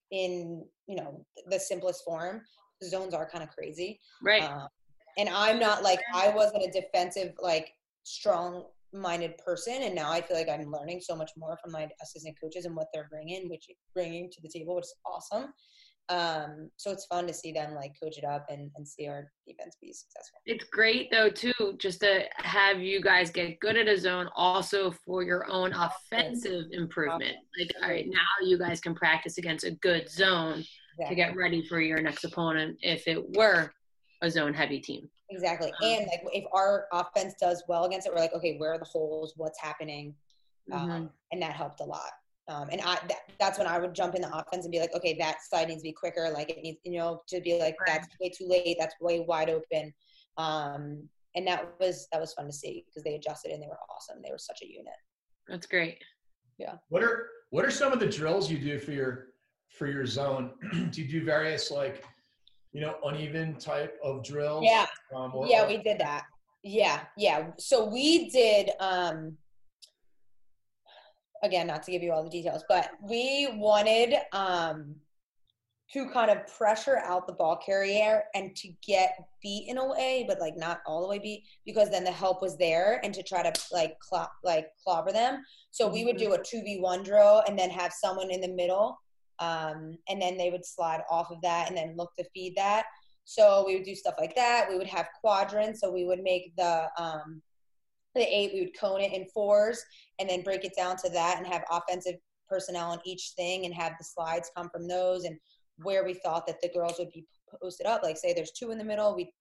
in 0.10 0.65
you 0.88 0.95
know 0.95 1.24
the 1.52 1.60
simplest 1.60 2.04
form. 2.04 2.41
The 2.82 2.89
zones 2.89 3.13
are 3.13 3.30
kind 3.30 3.43
of 3.43 3.52
crazy, 3.52 4.00
right? 4.24 4.41
Um, 4.41 4.67
and 5.19 5.30
I'm 5.30 5.60
not 5.60 5.84
like 5.84 6.00
I 6.15 6.30
wasn't 6.30 6.63
a 6.63 6.71
defensive 6.71 7.34
like 7.39 7.74
strong 8.02 8.65
minded 8.93 9.38
person 9.38 9.84
and 9.84 9.95
now 9.95 10.12
i 10.12 10.21
feel 10.21 10.38
like 10.38 10.50
i'm 10.50 10.71
learning 10.71 11.02
so 11.02 11.15
much 11.15 11.32
more 11.38 11.58
from 11.62 11.71
my 11.71 11.88
assistant 12.02 12.36
coaches 12.41 12.65
and 12.65 12.76
what 12.76 12.88
they're 12.93 13.08
bringing 13.10 13.50
which 13.50 13.67
bringing 13.93 14.30
to 14.32 14.41
the 14.41 14.50
table 14.50 14.76
which 14.76 14.86
is 14.86 14.95
awesome. 15.06 15.54
Um 16.08 16.69
so 16.78 16.91
it's 16.91 17.08
fun 17.08 17.26
to 17.26 17.34
see 17.34 17.52
them 17.52 17.74
like 17.74 17.93
coach 18.02 18.19
it 18.19 18.24
up 18.24 18.45
and, 18.50 18.69
and 18.76 18.88
see 18.88 19.08
our 19.08 19.32
defense 19.48 19.76
be 19.82 19.91
successful. 19.91 20.38
It's 20.45 20.65
great 20.65 21.10
though 21.10 21.30
too 21.30 21.52
just 21.80 22.02
to 22.02 22.26
have 22.38 22.80
you 22.80 23.02
guys 23.02 23.32
get 23.32 23.60
good 23.60 23.76
at 23.76 23.88
a 23.88 23.98
zone 23.98 24.30
also 24.36 24.91
for 24.91 25.24
your 25.24 25.50
own 25.50 25.74
offensive 25.74 26.65
improvement. 26.71 27.38
Like 27.60 27.71
all 27.82 27.89
right 27.89 28.06
now 28.08 28.45
you 28.45 28.60
guys 28.60 28.80
can 28.82 28.93
practice 28.93 29.39
against 29.39 29.65
a 29.65 29.71
good 29.71 30.08
zone 30.08 30.63
exactly. 31.00 31.08
to 31.10 31.15
get 31.15 31.36
ready 31.36 31.65
for 31.67 31.82
your 31.82 32.02
next 32.02 32.24
opponent 32.24 32.78
if 32.82 33.08
it 33.08 33.36
were 33.36 33.71
a 34.21 34.30
zone 34.30 34.54
heavy 34.54 34.80
team 34.80 35.10
Exactly. 35.29 35.71
Um, 35.83 35.89
and 35.89 36.07
like 36.07 36.21
if 36.33 36.45
our 36.53 36.85
offense 36.91 37.33
does 37.39 37.63
well 37.67 37.85
against 37.85 38.07
it, 38.07 38.13
we're 38.13 38.19
like, 38.19 38.33
okay, 38.33 38.57
where 38.57 38.73
are 38.73 38.77
the 38.77 38.85
holes? 38.85 39.33
What's 39.35 39.59
happening? 39.59 40.13
Um, 40.71 40.89
mm-hmm. 40.89 41.05
and 41.31 41.41
that 41.41 41.53
helped 41.53 41.81
a 41.81 41.83
lot. 41.83 42.11
Um, 42.47 42.69
and 42.71 42.79
I, 42.81 42.99
that, 43.07 43.31
that's 43.39 43.57
when 43.57 43.67
I 43.67 43.79
would 43.79 43.95
jump 43.95 44.13
in 44.13 44.21
the 44.21 44.35
offense 44.35 44.65
and 44.65 44.71
be 44.71 44.79
like, 44.79 44.93
okay, 44.93 45.15
that 45.19 45.38
side 45.41 45.67
needs 45.67 45.81
to 45.81 45.89
be 45.89 45.93
quicker. 45.93 46.29
Like 46.31 46.49
it 46.51 46.61
needs, 46.61 46.77
you 46.83 46.99
know, 46.99 47.21
to 47.29 47.41
be 47.41 47.59
like, 47.59 47.75
right. 47.81 47.99
that's 47.99 48.07
way 48.21 48.29
too 48.29 48.47
late. 48.47 48.77
That's 48.79 48.93
way 49.01 49.21
wide 49.21 49.49
open. 49.49 49.93
Um, 50.38 51.09
and 51.35 51.47
that 51.47 51.73
was, 51.79 52.07
that 52.11 52.21
was 52.21 52.33
fun 52.33 52.45
to 52.45 52.53
see 52.53 52.85
because 52.88 53.03
they 53.03 53.15
adjusted 53.15 53.51
and 53.51 53.61
they 53.61 53.67
were 53.67 53.79
awesome. 53.89 54.21
They 54.23 54.31
were 54.31 54.38
such 54.38 54.61
a 54.61 54.67
unit. 54.67 54.93
That's 55.47 55.65
great. 55.65 56.03
Yeah. 56.59 56.75
What 56.89 57.03
are, 57.03 57.29
what 57.49 57.65
are 57.65 57.71
some 57.71 57.91
of 57.91 57.99
the 57.99 58.07
drills 58.07 58.49
you 58.49 58.59
do 58.59 58.77
for 58.79 58.91
your, 58.91 59.27
for 59.69 59.88
your 59.88 60.05
zone? 60.05 60.51
do 60.91 61.01
you 61.01 61.07
do 61.07 61.25
various 61.25 61.71
like 61.71 62.03
you 62.75 62.81
know, 62.81 62.95
uneven 63.05 63.55
type 63.55 63.97
of 64.03 64.21
drills? 64.21 64.65
Yeah. 64.65 64.85
Um, 65.15 65.31
or, 65.33 65.47
yeah, 65.47 65.65
we 65.65 65.77
did 65.77 65.97
that. 65.99 66.25
Yeah, 66.61 66.99
yeah. 67.17 67.51
So 67.57 67.85
we 67.85 68.29
did, 68.29 68.71
um, 68.81 69.38
again, 71.41 71.67
not 71.67 71.83
to 71.83 71.91
give 71.91 72.03
you 72.03 72.11
all 72.11 72.21
the 72.21 72.29
details, 72.29 72.65
but 72.67 72.89
we 73.01 73.47
wanted 73.53 74.15
um, 74.33 74.95
to 75.93 76.09
kind 76.09 76.29
of 76.29 76.45
pressure 76.47 76.97
out 76.97 77.27
the 77.27 77.33
ball 77.33 77.57
carrier 77.65 78.23
and 78.33 78.53
to 78.57 78.67
get 78.85 79.19
beat 79.41 79.69
in 79.69 79.77
a 79.77 79.88
way, 79.88 80.25
but 80.27 80.41
like 80.41 80.57
not 80.57 80.81
all 80.85 81.01
the 81.01 81.07
way 81.07 81.19
beat, 81.19 81.43
because 81.65 81.89
then 81.89 82.03
the 82.03 82.11
help 82.11 82.41
was 82.41 82.57
there 82.57 82.99
and 83.05 83.13
to 83.13 83.23
try 83.23 83.41
to 83.41 83.53
like 83.71 83.97
clop, 84.01 84.33
like 84.43 84.67
clobber 84.83 85.13
them. 85.13 85.41
So 85.71 85.88
we 85.88 86.03
would 86.03 86.17
mm-hmm. 86.17 86.31
do 86.31 86.33
a 86.33 86.43
two 86.43 86.61
v 86.61 86.79
one 86.81 87.03
drill 87.03 87.41
and 87.47 87.57
then 87.57 87.69
have 87.69 87.93
someone 87.93 88.31
in 88.31 88.41
the 88.41 88.49
middle 88.49 88.99
um, 89.39 89.98
and 90.10 90.21
then 90.21 90.38
they 90.38 90.50
would 90.50 90.65
slide 90.65 91.02
off 91.10 91.32
of 91.32 91.41
that 91.41 91.67
and 91.67 91.78
then 91.78 91.95
look 91.98 92.13
to 92.17 92.26
feed 92.34 92.56
that. 92.56 92.86
So 93.26 93.63
we 93.65 93.76
would 93.76 93.86
do 93.86 93.95
stuff 93.95 94.15
like 94.19 94.36
that. 94.36 94.67
We 94.69 94.78
would 94.78 94.88
have 94.88 95.08
quadrants. 95.19 95.82
So 95.82 95.91
we 95.91 96.06
would 96.06 96.21
make 96.21 96.56
the 96.56 96.88
um, 96.98 97.41
the 98.13 98.21
eight, 98.21 98.52
we 98.54 98.62
would 98.62 98.80
cone 98.80 99.02
it 99.02 99.13
in 99.13 99.26
fours 99.26 99.84
and 100.19 100.30
then 100.30 100.41
break 100.41 100.63
it 100.63 100.76
down 100.76 100.95
to 100.98 101.10
that 101.10 101.38
and 101.38 101.45
have 101.45 101.63
offensive 101.69 102.15
personnel 102.48 102.91
on 102.91 103.00
each 103.06 103.34
thing 103.36 103.65
and 103.65 103.74
have 103.74 103.93
the 103.98 104.06
slides 104.06 104.50
come 104.56 104.69
from 104.69 104.88
those 104.88 105.26
and 105.26 105.38
where 105.80 106.06
we 106.06 106.13
thought 106.13 106.48
that 106.48 106.62
the 106.62 106.69
girls 106.69 106.95
would 106.98 107.12
be 107.12 107.26
posted 107.62 107.86
up. 107.86 108.04
Like 108.04 108.17
say 108.17 108.34
there's 108.34 108.52
two 108.52 108.71
in 108.71 108.78
the 108.78 108.84
middle, 108.84 109.15
we 109.15 109.34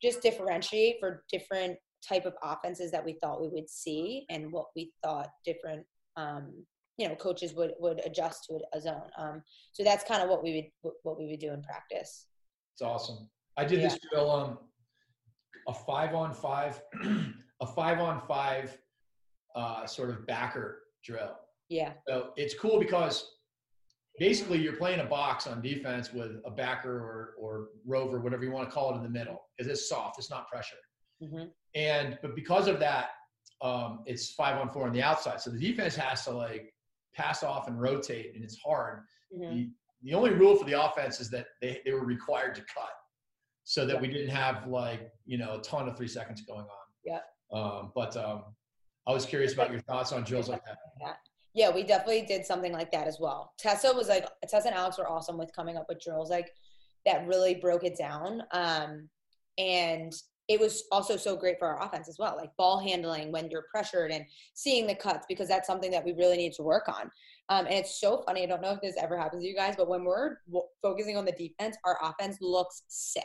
just 0.00 0.22
differentiate 0.22 0.96
for 1.00 1.24
different 1.30 1.76
type 2.06 2.26
of 2.26 2.34
offenses 2.42 2.90
that 2.90 3.04
we 3.04 3.14
thought 3.14 3.40
we 3.40 3.48
would 3.48 3.68
see 3.68 4.24
and 4.30 4.50
what 4.52 4.66
we 4.74 4.92
thought 5.02 5.28
different 5.44 5.84
um, 6.16 6.52
you 6.98 7.08
know 7.08 7.14
coaches 7.14 7.54
would 7.54 7.72
would 7.78 8.00
adjust 8.04 8.44
to 8.46 8.58
a 8.72 8.80
zone. 8.80 9.10
Um, 9.16 9.42
so 9.72 9.82
that's 9.82 10.04
kind 10.04 10.22
of 10.22 10.28
what 10.28 10.42
we 10.42 10.70
would 10.82 10.92
what 11.02 11.18
we 11.18 11.26
would 11.28 11.40
do 11.40 11.52
in 11.52 11.62
practice. 11.62 12.26
It's 12.74 12.82
awesome. 12.82 13.28
I 13.56 13.64
did 13.64 13.80
yeah. 13.80 13.88
this 13.88 13.98
drill 14.10 14.30
um 14.30 14.58
a 15.68 15.74
five 15.74 16.14
on 16.14 16.34
five 16.34 16.82
a 17.60 17.66
five 17.66 18.00
on 18.00 18.20
five 18.26 18.76
uh, 19.54 19.86
sort 19.86 20.10
of 20.10 20.26
backer 20.26 20.82
drill. 21.04 21.36
Yeah. 21.68 21.92
So 22.08 22.30
it's 22.36 22.54
cool 22.54 22.78
because 22.78 23.26
basically 24.18 24.58
you're 24.58 24.76
playing 24.76 25.00
a 25.00 25.04
box 25.04 25.46
on 25.46 25.62
defense 25.62 26.12
with 26.12 26.40
a 26.44 26.50
backer 26.50 26.98
or 26.98 27.34
or 27.38 27.68
rover, 27.86 28.20
whatever 28.20 28.44
you 28.44 28.52
want 28.52 28.68
to 28.68 28.74
call 28.74 28.92
it, 28.92 28.96
in 28.96 29.02
the 29.02 29.08
middle 29.08 29.42
because 29.56 29.70
it's 29.70 29.88
soft, 29.88 30.18
it's 30.18 30.30
not 30.30 30.48
pressure. 30.48 30.76
Mm-hmm. 31.22 31.44
And 31.74 32.18
but 32.22 32.34
because 32.34 32.66
of 32.68 32.78
that, 32.80 33.10
um, 33.62 34.00
it's 34.06 34.32
five 34.32 34.58
on 34.58 34.70
four 34.70 34.86
on 34.86 34.92
the 34.92 35.02
outside. 35.02 35.40
So 35.40 35.50
the 35.50 35.58
defense 35.58 35.94
has 35.96 36.24
to 36.24 36.32
like 36.32 36.72
pass 37.14 37.42
off 37.42 37.68
and 37.68 37.80
rotate, 37.80 38.34
and 38.34 38.42
it's 38.42 38.58
hard. 38.64 39.00
Mm-hmm. 39.34 39.54
The, 39.54 39.70
the 40.04 40.14
only 40.14 40.30
rule 40.30 40.56
for 40.56 40.64
the 40.64 40.82
offense 40.84 41.20
is 41.20 41.30
that 41.30 41.46
they, 41.60 41.80
they 41.84 41.92
were 41.92 42.04
required 42.04 42.54
to 42.56 42.60
cut 42.62 42.90
so 43.64 43.86
that 43.86 43.94
yeah. 43.94 44.00
we 44.00 44.08
didn't 44.08 44.30
have 44.30 44.66
like, 44.66 45.10
you 45.24 45.38
know, 45.38 45.58
a 45.58 45.62
ton 45.62 45.88
of 45.88 45.96
three 45.96 46.08
seconds 46.08 46.42
going 46.42 46.60
on. 46.60 46.66
Yeah. 47.04 47.20
Um, 47.52 47.92
but 47.94 48.16
um, 48.16 48.42
I 49.06 49.12
was 49.12 49.24
curious 49.24 49.52
about 49.52 49.70
your 49.70 49.80
thoughts 49.80 50.12
on 50.12 50.24
drills 50.24 50.48
like 50.48 50.64
that. 50.64 50.78
Yeah. 51.00 51.12
Yeah, 51.54 51.70
we 51.70 51.82
definitely 51.82 52.22
did 52.22 52.46
something 52.46 52.72
like 52.72 52.90
that 52.92 53.06
as 53.06 53.18
well. 53.20 53.52
Tessa 53.58 53.92
was 53.94 54.08
like, 54.08 54.26
Tessa 54.48 54.68
and 54.68 54.76
Alex 54.76 54.96
were 54.96 55.06
awesome 55.06 55.36
with 55.36 55.52
coming 55.54 55.76
up 55.76 55.84
with 55.86 56.00
drills 56.00 56.30
like 56.30 56.50
that 57.04 57.26
really 57.26 57.54
broke 57.54 57.84
it 57.84 57.98
down. 57.98 58.42
Um, 58.52 59.10
and 59.58 60.14
it 60.52 60.60
was 60.60 60.84
also 60.92 61.16
so 61.16 61.36
great 61.36 61.58
for 61.58 61.68
our 61.68 61.82
offense 61.82 62.08
as 62.08 62.18
well, 62.18 62.36
like 62.36 62.50
ball 62.56 62.78
handling 62.78 63.32
when 63.32 63.50
you're 63.50 63.64
pressured 63.70 64.10
and 64.10 64.24
seeing 64.54 64.86
the 64.86 64.94
cuts 64.94 65.24
because 65.28 65.48
that's 65.48 65.66
something 65.66 65.90
that 65.90 66.04
we 66.04 66.12
really 66.12 66.36
need 66.36 66.52
to 66.54 66.62
work 66.62 66.88
on. 66.88 67.10
Um, 67.48 67.66
and 67.66 67.74
it's 67.74 68.00
so 68.00 68.22
funny. 68.26 68.42
I 68.42 68.46
don't 68.46 68.62
know 68.62 68.72
if 68.72 68.80
this 68.80 68.96
ever 69.00 69.18
happens 69.18 69.42
to 69.42 69.48
you 69.48 69.56
guys, 69.56 69.74
but 69.76 69.88
when 69.88 70.04
we're 70.04 70.36
w- 70.46 70.66
focusing 70.82 71.16
on 71.16 71.24
the 71.24 71.32
defense, 71.32 71.76
our 71.84 71.98
offense 72.02 72.38
looks 72.40 72.82
sick. 72.88 73.24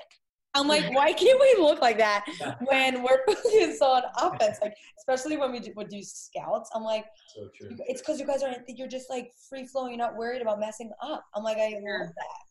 I'm 0.54 0.68
like, 0.68 0.92
why 0.94 1.14
can't 1.14 1.40
we 1.40 1.56
look 1.62 1.82
like 1.82 1.98
that 2.00 2.26
when 2.66 3.04
we're 3.04 3.24
focused 3.28 3.82
on 3.82 4.04
offense? 4.18 4.58
Like, 4.62 4.74
especially 4.98 5.38
when 5.38 5.52
we 5.52 5.60
do, 5.60 5.72
would 5.76 5.90
do 5.90 6.02
scouts. 6.02 6.70
I'm 6.74 6.84
like, 6.84 7.06
so 7.36 7.50
it's 7.60 8.02
because 8.02 8.20
you 8.20 8.26
guys 8.26 8.42
are 8.42 8.56
you're 8.68 8.88
just 8.88 9.10
like 9.10 9.34
free 9.50 9.68
flowing. 9.68 9.92
You're 9.92 10.00
not 10.00 10.16
worried 10.16 10.42
about 10.42 10.60
messing 10.60 10.92
up. 11.02 11.24
I'm 11.36 11.44
like, 11.44 11.58
I 11.58 11.74
love 11.76 12.10
that. 12.16 12.48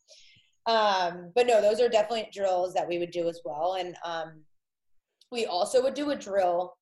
Um, 0.67 1.31
but 1.33 1.47
no, 1.47 1.61
those 1.61 1.79
are 1.79 1.89
definitely 1.89 2.29
drills 2.33 2.73
that 2.73 2.87
we 2.87 2.97
would 2.99 3.11
do 3.11 3.29
as 3.29 3.39
well. 3.45 3.77
And 3.79 3.95
um, 4.03 4.41
we 5.31 5.45
also 5.45 5.81
would 5.83 5.93
do 5.93 6.11
a 6.11 6.15
drill. 6.15 6.73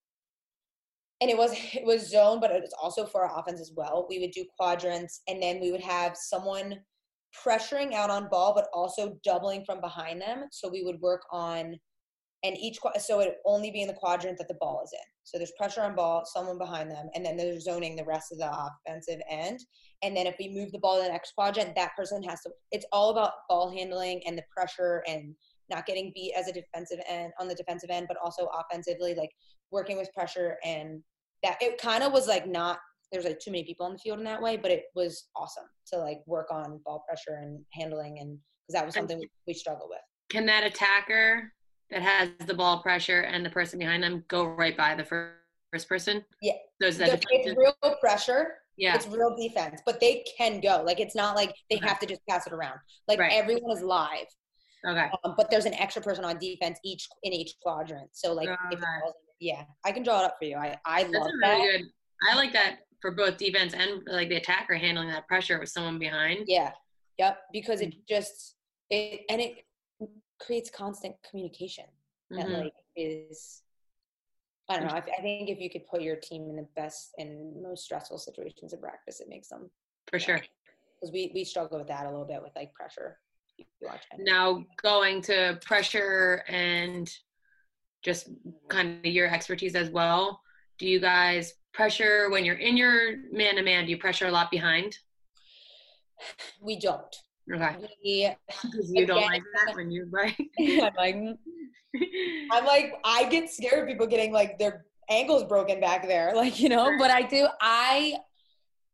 And 1.22 1.30
it 1.30 1.38
was 1.38 1.54
it 1.74 1.86
was 1.86 2.10
zone 2.10 2.40
but 2.40 2.52
it 2.52 2.62
was 2.62 2.74
also 2.82 3.06
for 3.06 3.26
our 3.26 3.40
offense 3.40 3.62
as 3.62 3.72
well. 3.76 4.06
We 4.10 4.20
would 4.20 4.32
do 4.32 4.46
quadrants 4.58 5.22
and 5.28 5.42
then 5.42 5.60
we 5.60 5.72
would 5.72 5.82
have 5.82 6.16
someone 6.16 6.76
pressuring 7.46 7.94
out 7.94 8.10
on 8.10 8.30
ball 8.30 8.54
but 8.56 8.68
also 8.74 9.18
doubling 9.24 9.64
from 9.66 9.82
behind 9.82 10.22
them. 10.22 10.46
So 10.52 10.70
we 10.70 10.84
would 10.84 11.00
work 11.02 11.22
on 11.32 11.76
and 12.44 12.58
each 12.58 12.78
so 13.00 13.22
it 13.22 13.38
only 13.46 13.72
be 13.72 13.82
in 13.82 13.88
the 13.88 13.94
quadrant 13.94 14.38
that 14.38 14.48
the 14.48 14.58
ball 14.60 14.82
is 14.84 14.92
in. 14.94 15.00
So 15.24 15.38
there's 15.40 15.54
pressure 15.58 15.82
on 15.82 15.96
ball 15.96 16.24
someone 16.26 16.60
behind 16.60 16.92
them 16.92 17.08
and 17.16 17.26
then 17.26 17.36
they're 17.36 17.60
zoning 17.60 17.96
the 17.96 18.06
rest 18.06 18.32
of 18.32 18.38
the 18.38 18.52
offensive 18.52 19.20
end. 19.30 19.60
And 20.04 20.16
then 20.16 20.28
if 20.28 20.36
we 20.38 20.54
move 20.54 20.72
the 20.72 20.80
ball 20.80 20.98
to 20.98 21.04
the 21.04 21.10
next 21.10 21.34
quadrant 21.34 21.76
that 21.76 21.96
person 21.96 22.22
has 22.24 22.42
to 22.42 22.52
it's 22.72 22.86
all 22.92 23.10
about 23.10 23.32
ball 23.50 23.72
handling 23.72 24.22
and 24.28 24.38
the 24.38 24.44
pressure 24.56 25.04
and 25.08 25.34
not 25.70 25.86
getting 25.86 26.12
beat 26.14 26.34
as 26.38 26.48
a 26.48 26.54
defensive 26.54 27.00
end 27.08 27.34
on 27.40 27.48
the 27.48 27.56
defensive 27.56 27.90
end, 27.90 28.08
but 28.08 28.18
also 28.24 28.50
offensively, 28.60 29.16
like 29.16 29.32
working 29.72 29.98
with 29.98 30.12
pressure 30.14 30.58
and 30.64 31.02
that 31.44 31.58
it 31.62 31.80
kind 31.80 32.04
of 32.04 32.12
was 32.12 32.28
like 32.28 32.48
not 32.48 32.80
there's 33.12 33.26
like 33.26 33.40
too 33.40 33.52
many 33.52 33.64
people 33.64 33.86
on 33.86 33.94
the 33.94 34.00
field 34.00 34.20
in 34.20 34.26
that 34.26 34.42
way, 34.42 34.58
but 34.58 34.72
it 34.72 34.86
was 34.96 35.28
awesome 35.36 35.66
to 35.88 35.98
like 35.98 36.20
work 36.26 36.48
on 36.52 36.80
ball 36.86 37.04
pressure 37.08 37.40
and 37.42 37.60
handling 37.72 38.20
and 38.20 38.38
because 38.68 38.80
that 38.80 38.86
was 38.86 38.96
something 38.96 39.20
we, 39.20 39.30
we 39.48 39.54
struggle 39.54 39.88
with. 39.90 40.00
Can 40.30 40.46
that 40.48 40.64
attacker 40.64 41.54
that 41.92 42.02
has 42.02 42.30
the 42.48 42.54
ball 42.54 42.82
pressure 42.82 43.22
and 43.22 43.46
the 43.46 43.50
person 43.50 43.78
behind 43.78 44.04
them 44.04 44.24
go 44.28 44.46
right 44.46 44.76
by 44.76 44.96
the 44.96 45.04
first 45.04 45.88
person? 45.88 46.26
Yeah. 46.42 46.54
So 46.82 46.88
is 46.88 46.98
that 46.98 47.24
it's 47.30 47.58
real 47.58 47.96
pressure. 48.02 48.56
Yeah. 48.78 48.96
It's 48.96 49.08
real 49.08 49.36
defense, 49.38 49.82
but 49.86 50.00
they 50.02 50.26
can 50.38 50.60
go. 50.60 50.84
Like 50.86 51.00
it's 51.00 51.16
not 51.16 51.36
like 51.36 51.54
they 51.70 51.80
have 51.84 52.00
to 52.00 52.06
just 52.06 52.22
pass 52.28 52.48
it 52.48 52.54
around. 52.54 52.80
Like 53.08 53.20
right. 53.20 53.32
everyone 53.32 53.72
is 53.72 53.84
live. 53.84 54.26
Okay. 54.88 55.08
Um, 55.24 55.34
but 55.38 55.50
there's 55.50 55.66
an 55.66 55.74
extra 55.74 56.02
person 56.02 56.24
on 56.26 56.38
defense 56.38 56.80
each 56.84 57.08
in 57.24 57.34
each 57.34 57.54
quadrant. 57.62 58.10
So 58.14 58.34
like, 58.34 58.50
if 58.72 58.80
yeah, 59.40 59.64
I 59.84 59.92
can 59.92 60.04
draw 60.04 60.22
it 60.22 60.26
up 60.26 60.36
for 60.40 60.46
you. 60.46 60.58
I 60.58 60.78
I 60.86 61.04
That's 61.04 61.14
love 61.14 61.28
really 61.42 61.42
that. 61.42 61.78
Good. 61.78 61.82
I 62.30 62.36
like 62.36 62.54
that 62.54 62.78
for 63.02 63.12
both 63.12 63.38
defense 63.38 63.74
and 63.74 64.02
like 64.08 64.30
the 64.30 64.38
attacker 64.38 64.76
handling 64.76 65.10
that 65.10 65.28
pressure 65.28 65.60
with 65.60 65.70
someone 65.70 66.00
behind. 66.00 66.46
Yeah. 66.48 66.72
Yep. 67.18 67.38
Because 67.52 67.82
it 67.82 67.94
just 68.08 68.56
it 68.90 69.22
and 69.30 69.42
it 69.42 69.66
creates 70.40 70.70
constant 70.70 71.16
communication 71.30 71.86
that 72.32 72.46
mm-hmm. 72.46 72.64
like 72.64 72.74
is 72.96 73.62
I 74.70 74.78
don't 74.78 74.88
know. 74.88 74.94
I, 74.96 74.98
I, 74.98 75.22
think 75.22 75.50
if 75.50 75.60
you 75.60 75.70
could 75.70 75.86
put 75.86 76.02
your 76.02 76.16
team 76.16 76.50
in 76.50 76.56
the 76.56 76.68
best 76.76 77.12
and 77.20 77.62
most 77.62 77.84
stressful 77.84 78.18
situations 78.18 78.74
of 78.74 78.82
practice, 78.82 79.20
it 79.20 79.30
makes 79.30 79.50
them 79.50 79.70
for 80.08 80.18
sure. 80.18 80.42
Because 81.00 81.14
we 81.14 81.32
we 81.36 81.44
struggle 81.44 81.78
with 81.78 81.88
that 81.88 82.06
a 82.06 82.10
little 82.10 82.26
bit 82.26 82.42
with 82.42 82.54
like 82.56 82.74
pressure 82.74 83.20
now 84.18 84.64
going 84.82 85.22
to 85.22 85.60
pressure 85.64 86.44
and 86.48 87.12
just 88.04 88.30
kind 88.70 89.00
of 89.06 89.12
your 89.12 89.28
expertise 89.28 89.76
as 89.76 89.90
well 89.90 90.42
do 90.78 90.88
you 90.88 91.00
guys 91.00 91.54
pressure 91.76 92.30
when 92.30 92.46
you're 92.46 92.56
in 92.56 92.78
your 92.78 93.18
man 93.32 93.56
to 93.56 93.62
man 93.62 93.86
do 93.86 93.92
you 93.92 93.98
pressure 93.98 94.28
a 94.28 94.32
lot 94.32 94.50
behind? 94.50 94.98
We 96.62 96.80
don't. 96.80 97.16
Okay. 97.54 97.76
We, 98.04 98.32
you 98.90 99.06
don't 99.06 99.22
like 99.22 99.44
that 99.54 99.76
when 99.76 99.92
you're 99.92 100.08
like 100.08 100.38
I'm 100.60 100.94
like 100.96 101.16
I'm 102.52 102.66
like 102.66 102.96
I 103.04 103.26
get 103.30 103.50
scared 103.52 103.84
of 103.84 103.88
people 103.88 104.08
getting 104.08 104.34
like 104.34 104.58
their 104.58 104.86
ankles 105.10 105.44
broken 105.44 105.80
back 105.80 106.08
there 106.08 106.32
like 106.36 106.60
you 106.60 106.70
know 106.70 106.96
but 106.98 107.12
I 107.12 107.22
do 107.22 107.48
I 107.62 108.16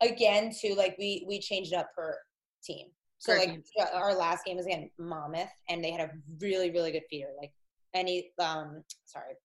again 0.01 0.51
too 0.59 0.75
like 0.75 0.97
we 0.99 1.23
we 1.27 1.39
changed 1.39 1.73
up 1.73 1.93
per 1.95 2.17
team 2.63 2.87
so 3.21 3.33
like 3.35 3.63
our 3.93 4.15
last 4.15 4.45
game 4.45 4.57
was 4.57 4.65
again 4.65 4.89
Monmouth, 4.97 5.51
and 5.69 5.83
they 5.83 5.91
had 5.91 6.01
a 6.01 6.11
really 6.41 6.71
really 6.71 6.91
good 6.91 7.03
feeder. 7.07 7.27
Like 7.39 7.51
any 7.93 8.31
um 8.39 8.83
sorry, 9.05 9.35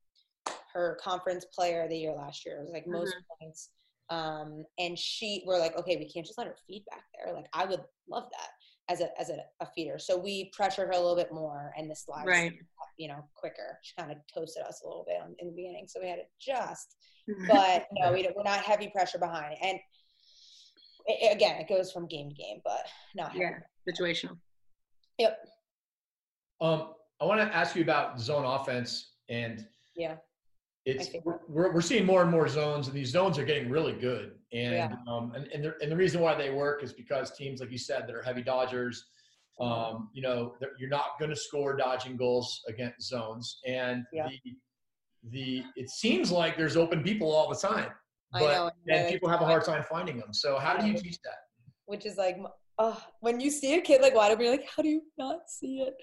her 0.73 0.99
conference 0.99 1.45
player 1.55 1.83
of 1.83 1.91
the 1.91 1.99
year 1.99 2.15
last 2.15 2.47
year 2.47 2.59
was 2.63 2.71
like 2.73 2.87
most 2.87 3.11
mm-hmm. 3.11 3.45
points. 3.45 3.71
Um, 4.09 4.65
and 4.79 4.99
she 4.99 5.43
we're 5.47 5.59
like, 5.59 5.77
okay, 5.77 5.97
we 5.99 6.09
can't 6.09 6.25
just 6.25 6.39
let 6.39 6.47
her 6.47 6.57
feed 6.67 6.85
back 6.91 7.03
there. 7.15 7.35
Like 7.35 7.49
I 7.53 7.67
would 7.67 7.83
love 8.09 8.25
that 8.31 8.49
as 8.89 9.03
a 9.03 9.09
as 9.21 9.29
a, 9.29 9.37
a 9.61 9.67
feeder. 9.75 9.99
So 9.99 10.17
we 10.17 10.51
pressured 10.55 10.87
her 10.87 10.93
a 10.93 10.99
little 10.99 11.17
bit 11.17 11.31
more, 11.31 11.75
and 11.77 11.91
the 11.91 11.97
slides, 11.97 12.27
right. 12.27 12.55
you 12.97 13.09
know, 13.09 13.23
quicker. 13.35 13.79
She 13.83 13.93
kind 13.99 14.11
of 14.11 14.17
toasted 14.33 14.63
us 14.63 14.81
a 14.83 14.89
little 14.89 15.05
bit 15.07 15.19
on, 15.23 15.35
in 15.39 15.49
the 15.49 15.55
beginning, 15.55 15.87
so 15.87 16.01
we 16.01 16.09
had 16.09 16.17
to 16.17 16.23
adjust. 16.41 16.97
But 17.47 17.89
no, 17.93 18.11
we 18.11 18.27
we're 18.35 18.43
not 18.43 18.61
heavy 18.61 18.89
pressure 18.89 19.19
behind, 19.19 19.57
and 19.63 19.79
it, 21.07 21.35
again, 21.35 21.57
it 21.61 21.69
goes 21.69 21.93
from 21.93 22.07
game 22.07 22.29
to 22.29 22.35
game, 22.35 22.61
but 22.65 22.87
not 23.15 23.35
yeah, 23.35 23.59
situational. 23.89 24.37
Yep. 25.19 25.39
Um, 26.61 26.95
I 27.21 27.25
want 27.25 27.41
to 27.41 27.57
ask 27.57 27.77
you 27.77 27.83
about 27.83 28.21
zone 28.21 28.45
offense, 28.45 29.13
and 29.29 29.67
yeah, 29.97 30.17
it's 30.85 31.11
we're 31.25 31.73
we're 31.73 31.81
seeing 31.81 32.05
more 32.05 32.23
and 32.23 32.31
more 32.31 32.49
zones, 32.49 32.89
and 32.89 32.97
these 32.97 33.11
zones 33.11 33.39
are 33.39 33.45
getting 33.45 33.71
really 33.71 33.93
good. 33.93 34.33
And 34.53 34.75
yeah. 34.75 34.93
um, 35.09 35.33
and 35.35 35.47
and 35.49 35.65
the, 35.65 35.75
and 35.81 35.91
the 35.91 35.97
reason 35.97 36.21
why 36.21 36.35
they 36.35 36.51
work 36.51 36.83
is 36.83 36.93
because 36.93 37.37
teams, 37.37 37.61
like 37.61 37.71
you 37.71 37.79
said, 37.79 38.07
that 38.07 38.15
are 38.15 38.23
heavy 38.23 38.43
dodgers. 38.43 39.05
Um, 39.59 40.11
you 40.13 40.21
know, 40.21 40.55
you're 40.79 40.91
not 40.91 41.19
going 41.19 41.31
to 41.31 41.37
score 41.37 41.75
dodging 41.77 42.17
goals 42.17 42.63
against 42.69 43.09
zones, 43.09 43.61
and 43.67 44.05
yeah. 44.13 44.29
the 44.29 44.53
the 45.31 45.65
it 45.77 45.89
seems 45.89 46.31
like 46.31 46.59
there's 46.59 46.77
open 46.77 47.03
people 47.03 47.33
all 47.33 47.49
the 47.49 47.57
time 47.57 47.91
but 48.33 48.75
and 48.89 49.09
people 49.09 49.29
have 49.29 49.41
a 49.41 49.45
hard 49.45 49.65
time 49.65 49.85
finding 49.89 50.19
them. 50.19 50.33
So 50.33 50.59
how 50.59 50.77
do 50.77 50.87
you 50.87 50.95
teach 50.95 51.19
that? 51.23 51.37
Which 51.87 52.07
is 52.07 52.17
like, 52.17 52.39
oh, 52.79 53.01
when 53.21 53.41
you 53.41 53.51
see 53.51 53.75
a 53.75 53.81
kid 53.81 54.03
like 54.03 54.15
wide 54.15 54.33
open, 54.33 54.45
you're 54.45 54.57
like, 54.57 54.69
how 54.75 54.83
do 54.83 54.89
you 54.89 55.03
not 55.19 55.49
see 55.49 55.83
it? 55.83 55.95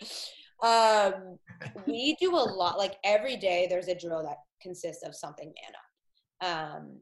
Um, 0.64 1.38
we 1.88 2.16
do 2.20 2.32
a 2.32 2.38
lot. 2.38 2.78
Like 2.78 2.96
every 3.04 3.38
day, 3.38 3.68
there's 3.70 3.88
a 3.88 3.96
drill 3.96 4.24
that 4.24 4.38
consists 4.62 5.04
of 5.06 5.16
something 5.16 5.54
man 5.54 5.74
up. 5.76 6.78
Um, 6.80 7.00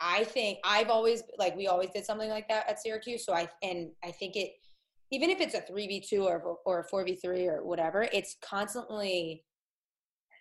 I 0.00 0.24
think 0.24 0.58
I've 0.64 0.88
always 0.88 1.22
like 1.38 1.56
we 1.56 1.66
always 1.66 1.90
did 1.90 2.04
something 2.04 2.30
like 2.30 2.48
that 2.48 2.68
at 2.68 2.80
Syracuse. 2.80 3.24
So 3.24 3.34
I 3.34 3.48
and 3.62 3.90
I 4.02 4.10
think 4.10 4.36
it, 4.36 4.52
even 5.10 5.30
if 5.30 5.40
it's 5.40 5.54
a 5.54 5.60
three 5.60 5.86
v 5.86 6.00
two 6.00 6.24
or 6.24 6.56
or 6.64 6.80
a 6.80 6.84
four 6.84 7.04
v 7.04 7.16
three 7.16 7.46
or 7.46 7.64
whatever, 7.64 8.08
it's 8.12 8.36
constantly 8.42 9.44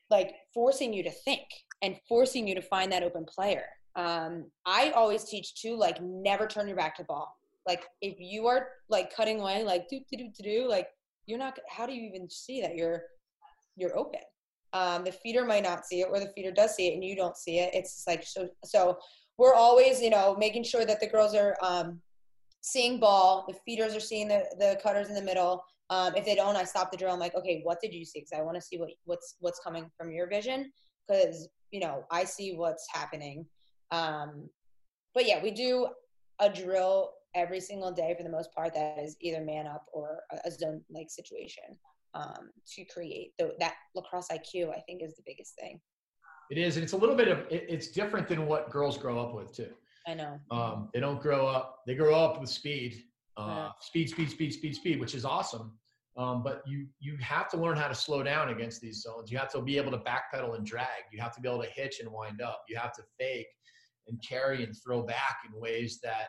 like 0.09 0.33
forcing 0.53 0.93
you 0.93 1.03
to 1.03 1.11
think 1.11 1.43
and 1.81 1.95
forcing 2.07 2.47
you 2.47 2.55
to 2.55 2.61
find 2.61 2.91
that 2.91 3.03
open 3.03 3.25
player. 3.25 3.65
Um, 3.95 4.45
I 4.65 4.91
always 4.91 5.23
teach 5.23 5.55
too, 5.61 5.75
like 5.75 6.01
never 6.01 6.47
turn 6.47 6.67
your 6.67 6.77
back 6.77 6.95
to 6.97 7.03
ball. 7.03 7.35
Like 7.67 7.85
if 8.01 8.15
you 8.19 8.47
are 8.47 8.67
like 8.89 9.13
cutting 9.13 9.39
away, 9.39 9.63
like 9.63 9.89
do 9.89 9.99
do 10.11 10.17
do 10.17 10.43
do, 10.43 10.67
like 10.67 10.87
you're 11.25 11.39
not. 11.39 11.57
How 11.69 11.85
do 11.85 11.93
you 11.93 12.09
even 12.09 12.29
see 12.29 12.61
that 12.61 12.75
you're 12.75 13.03
you're 13.75 13.97
open? 13.97 14.21
Um, 14.73 15.03
the 15.03 15.11
feeder 15.11 15.45
might 15.45 15.63
not 15.63 15.85
see 15.85 16.01
it, 16.01 16.07
or 16.11 16.19
the 16.19 16.31
feeder 16.35 16.51
does 16.51 16.75
see 16.75 16.89
it 16.89 16.93
and 16.93 17.03
you 17.03 17.15
don't 17.15 17.37
see 17.37 17.59
it. 17.59 17.71
It's 17.73 18.03
like 18.07 18.23
so. 18.23 18.49
So 18.63 18.97
we're 19.37 19.53
always, 19.53 20.01
you 20.01 20.09
know, 20.09 20.35
making 20.37 20.63
sure 20.63 20.85
that 20.85 20.99
the 20.99 21.07
girls 21.07 21.35
are 21.35 21.55
um, 21.61 22.01
seeing 22.61 22.99
ball, 22.99 23.45
the 23.47 23.55
feeders 23.65 23.95
are 23.95 23.99
seeing 23.99 24.27
the 24.27 24.45
the 24.57 24.79
cutters 24.81 25.09
in 25.09 25.15
the 25.15 25.21
middle. 25.21 25.63
Um, 25.89 26.15
if 26.15 26.23
they 26.23 26.35
don't, 26.35 26.55
I 26.55 26.63
stop 26.63 26.91
the 26.91 26.97
drill. 26.97 27.11
I'm 27.11 27.19
like, 27.19 27.35
okay, 27.35 27.61
what 27.63 27.81
did 27.81 27.93
you 27.93 28.05
see? 28.05 28.19
Because 28.19 28.37
I 28.37 28.41
want 28.41 28.55
to 28.55 28.61
see 28.61 28.77
what 28.77 28.89
what's 29.05 29.35
what's 29.39 29.59
coming 29.59 29.89
from 29.97 30.11
your 30.11 30.27
vision. 30.27 30.71
Because 31.07 31.49
you 31.71 31.79
know, 31.79 32.03
I 32.11 32.23
see 32.23 32.53
what's 32.53 32.87
happening. 32.93 33.45
Um, 33.91 34.49
but 35.13 35.27
yeah, 35.27 35.41
we 35.41 35.51
do 35.51 35.87
a 36.39 36.49
drill 36.49 37.11
every 37.35 37.59
single 37.59 37.91
day 37.91 38.15
for 38.17 38.23
the 38.23 38.29
most 38.29 38.53
part 38.53 38.73
that 38.73 38.97
is 38.99 39.15
either 39.21 39.43
man 39.43 39.67
up 39.67 39.85
or 39.93 40.21
a 40.45 40.51
zone 40.51 40.81
like 40.89 41.09
situation 41.09 41.63
um, 42.13 42.49
to 42.75 42.85
create 42.85 43.33
the, 43.37 43.53
that 43.59 43.75
lacrosse 43.95 44.27
IQ. 44.31 44.71
I 44.71 44.81
think 44.81 45.01
is 45.03 45.15
the 45.15 45.23
biggest 45.25 45.55
thing. 45.59 45.79
It 46.49 46.57
is, 46.57 46.77
and 46.77 46.83
it's 46.83 46.93
a 46.93 46.97
little 46.97 47.15
bit 47.15 47.27
of 47.27 47.39
it, 47.49 47.65
it's 47.69 47.89
different 47.89 48.27
than 48.27 48.47
what 48.47 48.69
girls 48.71 48.97
grow 48.97 49.19
up 49.19 49.33
with 49.33 49.55
too. 49.55 49.69
I 50.07 50.15
know. 50.15 50.39
Um, 50.49 50.89
they 50.93 50.99
don't 50.99 51.21
grow 51.21 51.47
up; 51.47 51.83
they 51.85 51.95
grow 51.95 52.15
up 52.15 52.39
with 52.39 52.49
speed, 52.49 53.03
uh, 53.37 53.45
yeah. 53.47 53.69
speed, 53.81 54.09
speed, 54.09 54.31
speed, 54.31 54.53
speed, 54.53 54.75
speed, 54.75 54.99
which 54.99 55.13
is 55.13 55.25
awesome. 55.25 55.73
Um, 56.19 56.43
but 56.43 56.61
you 56.67 56.85
you 56.99 57.15
have 57.21 57.47
to 57.51 57.57
learn 57.57 57.77
how 57.77 57.87
to 57.87 57.95
slow 57.95 58.21
down 58.23 58.49
against 58.49 58.81
these 58.81 59.01
zones. 59.01 59.31
You 59.31 59.37
have 59.37 59.51
to 59.53 59.61
be 59.61 59.77
able 59.77 59.91
to 59.91 59.99
backpedal 59.99 60.53
and 60.55 60.65
drag. 60.65 61.05
You 61.13 61.21
have 61.21 61.33
to 61.35 61.41
be 61.41 61.47
able 61.47 61.63
to 61.63 61.69
hitch 61.69 62.01
and 62.01 62.11
wind 62.11 62.41
up. 62.41 62.63
You 62.67 62.77
have 62.77 62.91
to 62.93 63.03
fake 63.17 63.47
and 64.09 64.21
carry 64.21 64.63
and 64.65 64.75
throw 64.83 65.01
back 65.01 65.37
in 65.47 65.57
ways 65.59 65.99
that 66.03 66.27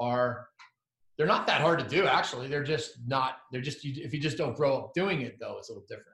are 0.00 0.48
they're 1.16 1.26
not 1.26 1.46
that 1.46 1.60
hard 1.60 1.78
to 1.80 1.88
do 1.88 2.06
actually 2.06 2.46
they're 2.46 2.64
just 2.64 2.98
not 3.06 3.38
they're 3.50 3.60
just 3.60 3.84
you, 3.84 3.92
if 4.02 4.12
you 4.14 4.20
just 4.20 4.38
don't 4.38 4.56
grow 4.56 4.78
up 4.78 4.94
doing 4.94 5.22
it 5.22 5.36
though 5.40 5.56
it's 5.58 5.68
a 5.68 5.72
little 5.72 5.86
different 5.88 6.12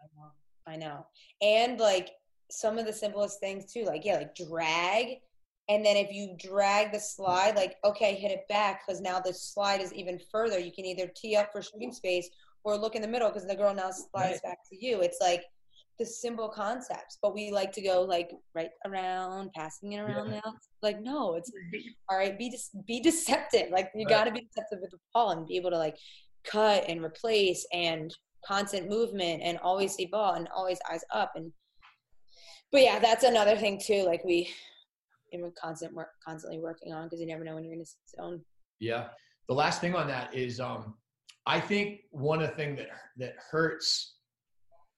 i 0.67 0.77
know, 0.77 0.87
I 0.87 0.87
know. 0.89 1.07
and 1.43 1.79
like 1.79 2.11
some 2.51 2.79
of 2.79 2.87
the 2.87 2.93
simplest 2.93 3.39
things 3.41 3.71
too 3.71 3.85
like 3.85 4.05
yeah 4.05 4.17
like 4.17 4.35
drag 4.35 5.19
and 5.69 5.85
then 5.85 5.97
if 5.97 6.13
you 6.13 6.35
drag 6.39 6.93
the 6.93 7.01
slide 7.01 7.55
like 7.57 7.77
okay 7.85 8.15
hit 8.15 8.31
it 8.31 8.49
back 8.49 8.83
because 8.87 9.01
now 9.01 9.21
the 9.21 9.33
slide 9.33 9.81
is 9.81 9.93
even 9.93 10.19
further 10.33 10.59
you 10.59 10.73
can 10.73 10.87
either 10.87 11.11
tee 11.15 11.37
up 11.37 11.53
for 11.53 11.63
shooting 11.63 11.93
space 11.93 12.31
or 12.65 12.77
look 12.77 12.97
in 12.97 13.03
the 13.03 13.09
middle 13.09 13.29
because 13.29 13.47
the 13.47 13.55
girl 13.55 13.75
now 13.75 13.91
slides 13.91 14.11
right. 14.15 14.43
back 14.43 14.59
to 14.71 14.85
you 14.85 15.01
it's 15.01 15.19
like 15.21 15.45
the 15.99 16.05
simple 16.05 16.49
concepts, 16.49 17.19
but 17.23 17.35
we 17.35 17.53
like 17.53 17.73
to 17.73 17.83
go 17.83 18.03
like 18.03 18.31
right 18.55 18.71
around, 18.85 19.53
passing 19.55 19.93
it 19.93 20.01
around 20.01 20.31
yeah. 20.33 20.41
now. 20.45 20.55
Like, 20.83 21.01
no, 21.01 21.35
it's 21.35 21.53
all 22.09 22.19
right. 22.19 22.37
Be 22.37 22.51
just 22.51 22.73
be 22.87 23.01
deceptive. 23.01 23.71
Like, 23.71 23.91
you 23.95 24.07
got 24.07 24.25
to 24.25 24.33
be 24.33 24.41
deceptive 24.41 24.81
with 24.81 24.91
the 24.91 24.99
ball 25.13 25.31
and 25.31 25.47
be 25.47 25.57
able 25.57 25.71
to 25.71 25.79
like 25.79 25.97
cut 26.45 26.85
and 26.89 27.03
replace 27.03 27.65
and 27.73 28.15
constant 28.45 28.89
movement 28.89 29.43
and 29.43 29.59
always 29.59 29.95
see 29.95 30.07
ball 30.07 30.35
and 30.35 30.49
always 30.55 30.79
eyes 30.91 31.05
up. 31.13 31.33
And 31.37 31.53
but 32.73 32.83
yeah, 32.83 32.99
that's 32.99 33.25
another 33.25 33.57
thing 33.57 33.81
too. 33.83 34.05
Like 34.05 34.25
we, 34.25 34.51
and 35.33 35.43
we're 35.43 35.53
constant 35.53 35.95
work, 35.95 36.11
constantly 36.27 36.59
working 36.59 36.93
on 36.93 37.07
because 37.07 37.21
you 37.21 37.27
never 37.27 37.45
know 37.45 37.55
when 37.55 37.65
you're 37.65 37.75
in 37.75 37.81
a 37.81 38.21
zone. 38.21 38.41
Yeah. 38.81 39.09
The 39.49 39.55
last 39.55 39.81
thing 39.81 39.95
on 39.95 40.09
that 40.09 40.35
is, 40.35 40.59
um, 40.59 40.95
I 41.47 41.61
think 41.61 42.01
one 42.11 42.43
of 42.43 42.51
the 42.51 42.57
things 42.57 42.79
that 42.79 42.89
that 43.19 43.35
hurts 43.51 44.17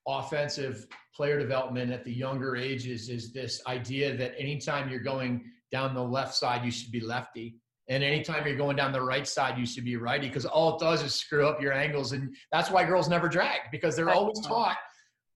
offensive 0.06 0.86
player 1.14 1.38
development 1.38 1.90
at 1.90 2.04
the 2.04 2.12
younger 2.12 2.56
ages 2.56 3.08
is 3.08 3.32
this 3.32 3.60
idea 3.66 4.16
that 4.16 4.34
anytime 4.38 4.88
you're 4.88 5.00
going 5.00 5.44
down 5.72 5.94
the 5.94 6.02
left 6.02 6.34
side, 6.34 6.64
you 6.64 6.70
should 6.70 6.92
be 6.92 7.00
lefty. 7.00 7.56
And 7.88 8.02
anytime 8.02 8.46
you're 8.46 8.56
going 8.56 8.76
down 8.76 8.92
the 8.92 9.02
right 9.02 9.26
side, 9.26 9.58
you 9.58 9.66
should 9.66 9.84
be 9.84 9.96
righty 9.96 10.28
because 10.28 10.44
all 10.44 10.76
it 10.76 10.80
does 10.80 11.02
is 11.02 11.14
screw 11.14 11.46
up 11.46 11.60
your 11.60 11.72
angles. 11.72 12.12
And 12.12 12.34
that's 12.52 12.70
why 12.70 12.84
girls 12.84 13.08
never 13.08 13.28
drag 13.28 13.60
because 13.70 13.96
they're 13.96 14.10
always 14.10 14.40
taught, 14.40 14.76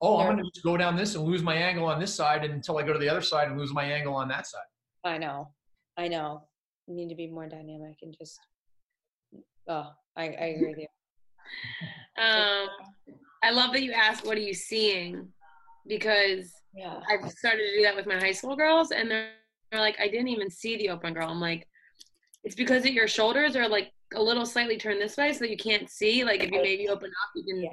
oh, 0.01 0.19
I'm 0.19 0.27
going 0.27 0.39
to 0.39 0.45
just 0.45 0.65
go 0.65 0.77
down 0.77 0.97
this 0.97 1.15
and 1.15 1.25
lose 1.25 1.43
my 1.43 1.55
angle 1.55 1.87
on 1.87 2.01
this 2.01 2.15
side 2.15 2.45
until 2.45 2.79
I 2.79 2.83
go 2.83 2.93
to 2.93 2.99
the 2.99 3.09
other 3.09 3.21
side 3.21 3.49
and 3.49 3.59
lose 3.59 3.73
my 3.73 3.85
angle 3.85 4.15
on 4.15 4.29
that 4.29 4.47
side. 4.47 4.61
I 5.05 5.19
know. 5.19 5.49
I 5.97 6.09
know. 6.09 6.45
You 6.87 6.95
need 6.97 7.09
to 7.09 7.15
be 7.15 7.29
more 7.29 7.49
dynamic 7.49 7.99
and 8.03 8.15
just, 8.19 8.39
oh, 9.69 9.91
I, 10.17 10.25
I 10.25 10.47
agree 10.55 10.69
with 10.69 10.79
you. 10.79 10.87
Um, 12.19 12.69
I 13.43 13.51
love 13.51 13.73
that 13.73 13.83
you 13.83 13.93
asked, 13.93 14.27
"What 14.27 14.37
are 14.37 14.43
you 14.43 14.55
seeing?" 14.55 15.29
Because 15.87 16.53
yeah. 16.75 17.01
I've 17.09 17.31
started 17.31 17.67
to 17.67 17.77
do 17.77 17.83
that 17.83 17.97
with 17.97 18.07
my 18.07 18.17
high 18.17 18.33
school 18.33 18.57
girls, 18.57 18.91
and 18.91 19.11
they're, 19.11 19.31
they're 19.71 19.81
like, 19.81 19.99
"I 20.01 20.09
didn't 20.09 20.29
even 20.29 20.51
see 20.51 20.77
the 20.77 20.91
open 20.91 21.15
girl." 21.15 21.29
I'm 21.29 21.41
like, 21.41 21.67
"It's 22.45 22.55
because 22.55 22.85
your 22.85 23.09
shoulders 23.09 23.57
are 23.57 23.69
like 23.69 23.93
a 24.15 24.23
little 24.23 24.47
slightly 24.47 24.77
turned 24.77 25.01
this 25.01 25.17
way, 25.17 25.33
so 25.33 25.41
that 25.41 25.51
you 25.51 25.57
can't 25.57 25.89
see. 25.89 26.25
Like 26.25 26.43
if 26.43 26.51
you 26.51 26.63
maybe 26.63 26.89
open 26.89 27.11
up, 27.11 27.31
you 27.35 27.45
can 27.45 27.63
yeah. 27.63 27.71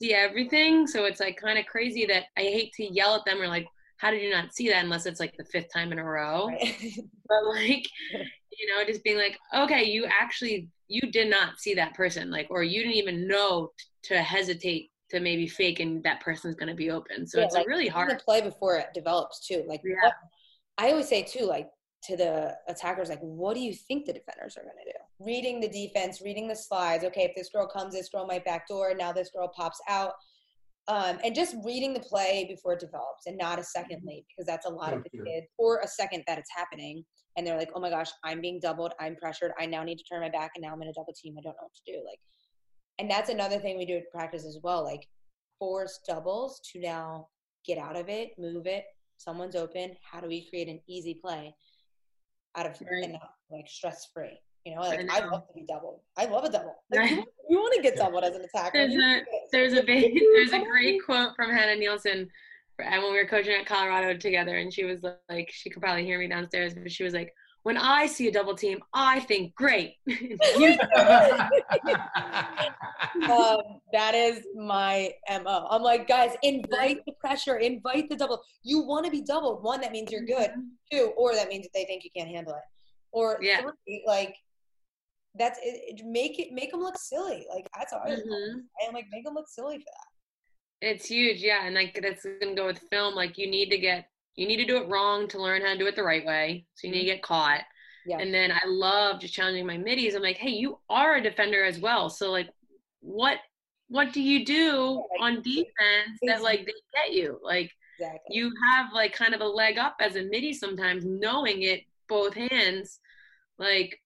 see 0.00 0.14
everything. 0.14 0.86
So 0.86 1.04
it's 1.04 1.20
like 1.20 1.36
kind 1.36 1.58
of 1.58 1.66
crazy 1.66 2.06
that 2.06 2.24
I 2.36 2.42
hate 2.42 2.72
to 2.74 2.84
yell 2.84 3.14
at 3.14 3.24
them 3.24 3.40
or 3.40 3.48
like, 3.48 3.66
"How 3.98 4.10
did 4.10 4.22
you 4.22 4.30
not 4.30 4.54
see 4.54 4.68
that?" 4.68 4.84
Unless 4.84 5.06
it's 5.06 5.20
like 5.20 5.34
the 5.36 5.44
fifth 5.44 5.72
time 5.72 5.92
in 5.92 5.98
a 5.98 6.04
row. 6.04 6.48
Right. 6.48 6.74
but 7.28 7.44
like, 7.48 7.86
you 8.12 8.66
know, 8.68 8.84
just 8.84 9.04
being 9.04 9.18
like, 9.18 9.38
"Okay, 9.54 9.84
you 9.84 10.06
actually." 10.06 10.68
You 10.88 11.10
did 11.10 11.28
not 11.28 11.58
see 11.58 11.74
that 11.74 11.94
person 11.94 12.30
like 12.30 12.46
or 12.50 12.62
you 12.62 12.80
didn't 12.80 12.96
even 12.96 13.26
know 13.26 13.70
t- 13.78 14.14
to 14.14 14.22
hesitate 14.22 14.90
to 15.10 15.20
maybe 15.20 15.46
fake 15.46 15.80
and 15.80 16.02
that 16.02 16.20
person's 16.20 16.56
going 16.56 16.68
to 16.68 16.74
be 16.74 16.90
open. 16.90 17.26
So 17.26 17.38
yeah, 17.38 17.44
it's 17.44 17.54
like, 17.54 17.66
really 17.66 17.88
hard 17.88 18.10
to 18.10 18.16
play 18.16 18.40
before 18.40 18.76
it 18.76 18.88
develops 18.94 19.46
too. 19.46 19.64
Like 19.66 19.80
yeah. 19.84 20.10
I 20.78 20.90
always 20.90 21.08
say 21.08 21.22
too, 21.22 21.44
like 21.44 21.68
to 22.04 22.16
the 22.16 22.56
attackers, 22.68 23.08
like, 23.08 23.20
what 23.20 23.54
do 23.54 23.60
you 23.60 23.74
think 23.74 24.06
the 24.06 24.12
defenders 24.12 24.56
are 24.56 24.62
going 24.62 24.76
to 24.84 24.92
do? 24.92 25.24
Reading 25.24 25.60
the 25.60 25.68
defense, 25.68 26.20
reading 26.20 26.46
the 26.46 26.56
slides. 26.56 27.04
Okay, 27.04 27.22
if 27.22 27.34
this 27.34 27.50
girl 27.50 27.66
comes, 27.66 27.94
this 27.94 28.08
girl 28.08 28.26
might 28.26 28.44
backdoor. 28.44 28.94
Now 28.94 29.12
this 29.12 29.30
girl 29.30 29.48
pops 29.48 29.80
out. 29.88 30.12
Um, 30.88 31.18
and 31.24 31.34
just 31.34 31.56
reading 31.64 31.94
the 31.94 32.00
play 32.00 32.46
before 32.48 32.74
it 32.74 32.80
develops 32.80 33.26
and 33.26 33.36
not 33.36 33.58
a 33.58 33.64
second 33.64 33.98
mm-hmm. 33.98 34.08
late 34.08 34.24
because 34.28 34.46
that's 34.46 34.66
a 34.66 34.70
lot 34.70 34.92
of 34.92 35.02
the 35.02 35.10
kids 35.10 35.46
or 35.58 35.80
a 35.80 35.88
second 35.88 36.22
that 36.28 36.38
it's 36.38 36.50
happening 36.54 37.04
and 37.36 37.46
they're 37.46 37.58
like 37.58 37.70
oh 37.74 37.80
my 37.80 37.90
gosh 37.90 38.10
i'm 38.24 38.40
being 38.40 38.58
doubled 38.60 38.92
i'm 39.00 39.16
pressured 39.16 39.52
i 39.58 39.66
now 39.66 39.82
need 39.82 39.98
to 39.98 40.04
turn 40.04 40.20
my 40.20 40.28
back 40.28 40.52
and 40.54 40.62
now 40.62 40.72
i'm 40.72 40.82
in 40.82 40.88
a 40.88 40.92
double 40.92 41.12
team 41.12 41.34
i 41.38 41.42
don't 41.42 41.56
know 41.56 41.64
what 41.64 41.74
to 41.74 41.92
do 41.92 41.98
like 42.06 42.18
and 42.98 43.10
that's 43.10 43.30
another 43.30 43.58
thing 43.58 43.76
we 43.76 43.86
do 43.86 43.96
at 43.96 44.10
practice 44.10 44.44
as 44.44 44.58
well 44.62 44.84
like 44.84 45.06
force 45.58 46.00
doubles 46.06 46.60
to 46.72 46.80
now 46.80 47.26
get 47.66 47.78
out 47.78 47.96
of 47.96 48.08
it 48.08 48.30
move 48.38 48.66
it 48.66 48.84
someone's 49.16 49.56
open 49.56 49.94
how 50.02 50.20
do 50.20 50.28
we 50.28 50.48
create 50.48 50.68
an 50.68 50.80
easy 50.88 51.14
play 51.14 51.54
out 52.56 52.66
of 52.66 52.72
right. 52.80 53.04
and 53.04 53.12
not 53.12 53.30
like 53.50 53.66
stress 53.68 54.08
free 54.12 54.38
you 54.64 54.74
know 54.74 54.80
like 54.82 55.00
I, 55.10 55.20
I, 55.20 55.26
love 55.26 55.46
to 55.46 55.54
be 55.54 55.64
doubled 55.66 56.00
i 56.16 56.26
love 56.26 56.44
a 56.44 56.50
double 56.50 56.74
like, 56.90 57.10
you, 57.10 57.24
you 57.48 57.58
want 57.58 57.74
to 57.76 57.82
get 57.82 57.96
doubled 57.96 58.24
as 58.24 58.34
an 58.34 58.42
attacker 58.42 58.88
there's 58.88 58.94
a 58.94 59.20
there's 59.52 59.72
a 59.74 59.82
big, 59.86 60.18
there's 60.32 60.52
a 60.52 60.64
great 60.64 61.04
quote 61.04 61.30
from 61.36 61.50
hannah 61.50 61.76
nielsen 61.76 62.28
and 62.78 63.02
when 63.02 63.12
we 63.12 63.18
were 63.18 63.28
coaching 63.28 63.54
at 63.54 63.66
colorado 63.66 64.16
together 64.16 64.56
and 64.56 64.72
she 64.72 64.84
was 64.84 65.02
like 65.28 65.50
she 65.52 65.70
could 65.70 65.82
probably 65.82 66.04
hear 66.04 66.18
me 66.18 66.28
downstairs 66.28 66.74
but 66.74 66.90
she 66.90 67.04
was 67.04 67.14
like 67.14 67.32
when 67.66 67.76
I 67.76 68.06
see 68.06 68.28
a 68.28 68.30
double 68.30 68.54
team, 68.54 68.78
I 68.94 69.18
think 69.18 69.52
great. 69.56 69.94
um, 70.06 70.28
that 73.92 74.14
is 74.14 74.46
my 74.54 75.10
mo. 75.42 75.66
I'm 75.68 75.82
like, 75.82 76.06
guys, 76.06 76.30
invite 76.44 77.04
the 77.06 77.12
pressure, 77.18 77.56
invite 77.56 78.08
the 78.08 78.14
double. 78.14 78.40
You 78.62 78.82
want 78.82 79.04
to 79.06 79.10
be 79.10 79.20
doubled. 79.20 79.64
One, 79.64 79.80
that 79.80 79.90
means 79.90 80.12
you're 80.12 80.24
good. 80.24 80.50
Mm-hmm. 80.50 80.60
Two, 80.92 81.12
or 81.16 81.34
that 81.34 81.48
means 81.48 81.66
they 81.74 81.84
think 81.86 82.04
you 82.04 82.10
can't 82.16 82.30
handle 82.30 82.54
it. 82.54 82.62
Or 83.10 83.40
yeah. 83.42 83.62
three, 83.62 84.04
like 84.06 84.36
that's 85.36 85.58
it, 85.60 85.98
it, 85.98 86.06
make 86.06 86.38
it 86.38 86.52
make 86.52 86.70
them 86.70 86.82
look 86.82 86.96
silly. 86.96 87.48
Like 87.52 87.66
that's 87.76 87.92
all. 87.92 87.98
Mm-hmm. 88.08 88.60
I'm 88.86 88.94
like, 88.94 89.06
make 89.10 89.24
them 89.24 89.34
look 89.34 89.48
silly 89.48 89.78
for 89.78 89.86
that. 89.86 90.15
It's 90.80 91.06
huge, 91.06 91.42
yeah, 91.42 91.64
and 91.64 91.74
like 91.74 91.98
that's 92.02 92.26
gonna 92.40 92.54
go 92.54 92.66
with 92.66 92.80
film. 92.90 93.14
Like 93.14 93.38
you 93.38 93.50
need 93.50 93.70
to 93.70 93.78
get 93.78 94.08
you 94.36 94.46
need 94.46 94.58
to 94.58 94.66
do 94.66 94.76
it 94.76 94.88
wrong 94.88 95.26
to 95.28 95.40
learn 95.40 95.62
how 95.62 95.72
to 95.72 95.78
do 95.78 95.86
it 95.86 95.96
the 95.96 96.02
right 96.02 96.24
way. 96.24 96.66
So 96.74 96.86
you 96.86 96.92
need 96.92 97.00
to 97.00 97.06
mm-hmm. 97.06 97.14
get 97.16 97.22
caught. 97.22 97.62
Yeah. 98.06 98.18
And 98.18 98.32
then 98.32 98.52
I 98.52 98.60
love 98.66 99.20
just 99.20 99.34
challenging 99.34 99.66
my 99.66 99.78
middies. 99.78 100.14
I'm 100.14 100.22
like, 100.22 100.36
hey, 100.36 100.50
you 100.50 100.78
are 100.88 101.16
a 101.16 101.22
defender 101.22 101.64
as 101.64 101.80
well. 101.80 102.08
So 102.10 102.30
like 102.30 102.48
what 103.00 103.38
what 103.88 104.12
do 104.12 104.20
you 104.20 104.44
do 104.44 105.02
on 105.20 105.42
defense 105.42 106.18
that 106.22 106.42
like 106.42 106.66
they 106.66 106.72
get 106.94 107.12
you? 107.12 107.38
Like 107.42 107.70
exactly. 107.98 108.36
you 108.36 108.52
have 108.70 108.92
like 108.92 109.14
kind 109.14 109.34
of 109.34 109.40
a 109.40 109.46
leg 109.46 109.78
up 109.78 109.96
as 110.00 110.16
a 110.16 110.24
middie 110.24 110.52
sometimes 110.52 111.04
knowing 111.04 111.62
it 111.62 111.82
both 112.08 112.34
hands. 112.34 113.00
Like, 113.58 113.98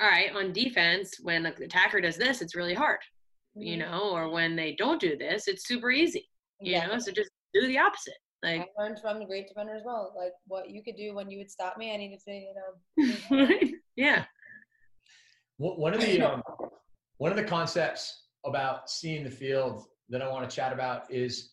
all 0.00 0.08
right, 0.08 0.34
on 0.34 0.52
defense, 0.52 1.18
when 1.20 1.42
the 1.42 1.54
attacker 1.64 2.00
does 2.00 2.16
this, 2.16 2.42
it's 2.42 2.54
really 2.54 2.74
hard. 2.74 2.98
Mm-hmm. 3.58 3.66
You 3.66 3.76
know, 3.78 4.10
or 4.12 4.28
when 4.30 4.56
they 4.56 4.74
don't 4.76 5.00
do 5.00 5.16
this, 5.16 5.48
it's 5.48 5.66
super 5.66 5.90
easy. 5.90 6.28
You 6.60 6.72
yeah. 6.72 6.86
know, 6.86 6.98
so 6.98 7.12
just 7.12 7.30
do 7.54 7.66
the 7.66 7.78
opposite. 7.78 8.14
Like 8.42 8.60
I 8.60 8.82
learned 8.82 9.00
from 9.00 9.18
the 9.18 9.24
great 9.24 9.48
defender 9.48 9.74
as 9.74 9.82
well. 9.84 10.14
Like 10.16 10.32
what 10.46 10.70
you 10.70 10.82
could 10.82 10.96
do 10.96 11.14
when 11.14 11.30
you 11.30 11.38
would 11.38 11.50
stop 11.50 11.76
me, 11.76 11.92
I 11.92 11.96
needed 11.96 12.20
to, 12.26 12.32
you 12.32 12.54
know. 13.36 13.48
yeah. 13.96 14.24
One 15.56 15.92
of 15.92 16.00
the 16.00 16.22
um, 16.22 16.42
one 17.16 17.32
of 17.32 17.36
the 17.36 17.42
concepts 17.42 18.26
about 18.44 18.88
seeing 18.88 19.24
the 19.24 19.30
field 19.30 19.86
that 20.08 20.22
I 20.22 20.28
want 20.28 20.48
to 20.48 20.54
chat 20.54 20.72
about 20.72 21.12
is 21.12 21.50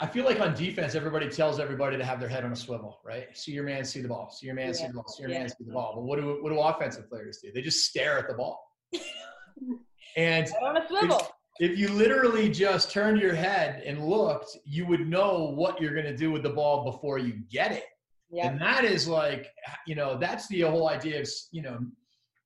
I 0.00 0.06
feel 0.06 0.24
like 0.24 0.40
on 0.40 0.54
defense, 0.54 0.94
everybody 0.94 1.30
tells 1.30 1.60
everybody 1.60 1.96
to 1.96 2.04
have 2.04 2.20
their 2.20 2.28
head 2.28 2.44
on 2.44 2.52
a 2.52 2.56
swivel, 2.56 3.00
right? 3.04 3.34
See 3.36 3.52
your 3.52 3.64
man, 3.64 3.84
see 3.84 4.02
the 4.02 4.08
ball. 4.08 4.30
See 4.30 4.46
your 4.46 4.54
man, 4.54 4.66
yeah. 4.66 4.72
see 4.72 4.86
the 4.86 4.92
ball. 4.92 5.08
See 5.08 5.22
your 5.22 5.30
yeah. 5.30 5.38
man, 5.38 5.48
see 5.48 5.64
the 5.64 5.72
ball. 5.72 5.92
But 5.94 6.02
what 6.02 6.20
do 6.20 6.38
what 6.42 6.50
do 6.50 6.60
offensive 6.60 7.08
players 7.08 7.38
do? 7.42 7.50
They 7.54 7.62
just 7.62 7.86
stare 7.86 8.18
at 8.18 8.28
the 8.28 8.34
ball. 8.34 8.62
and 10.18 10.50
on 10.62 10.76
a 10.76 10.86
swivel. 10.88 11.20
If, 11.58 11.72
if 11.72 11.78
you 11.78 11.88
literally 11.88 12.50
just 12.50 12.90
turned 12.90 13.20
your 13.20 13.34
head 13.34 13.82
and 13.84 14.04
looked, 14.04 14.58
you 14.64 14.84
would 14.86 15.08
know 15.08 15.52
what 15.54 15.80
you're 15.80 15.94
going 15.94 16.06
to 16.06 16.16
do 16.16 16.30
with 16.30 16.42
the 16.42 16.50
ball 16.50 16.84
before 16.84 17.18
you 17.18 17.34
get 17.50 17.72
it. 17.72 17.84
Yeah. 18.30 18.48
And 18.48 18.60
that 18.60 18.84
is 18.84 19.08
like, 19.08 19.46
you 19.86 19.94
know, 19.94 20.18
that's 20.18 20.48
the 20.48 20.62
whole 20.62 20.88
idea 20.88 21.20
of, 21.20 21.28
you 21.50 21.62
know, 21.62 21.78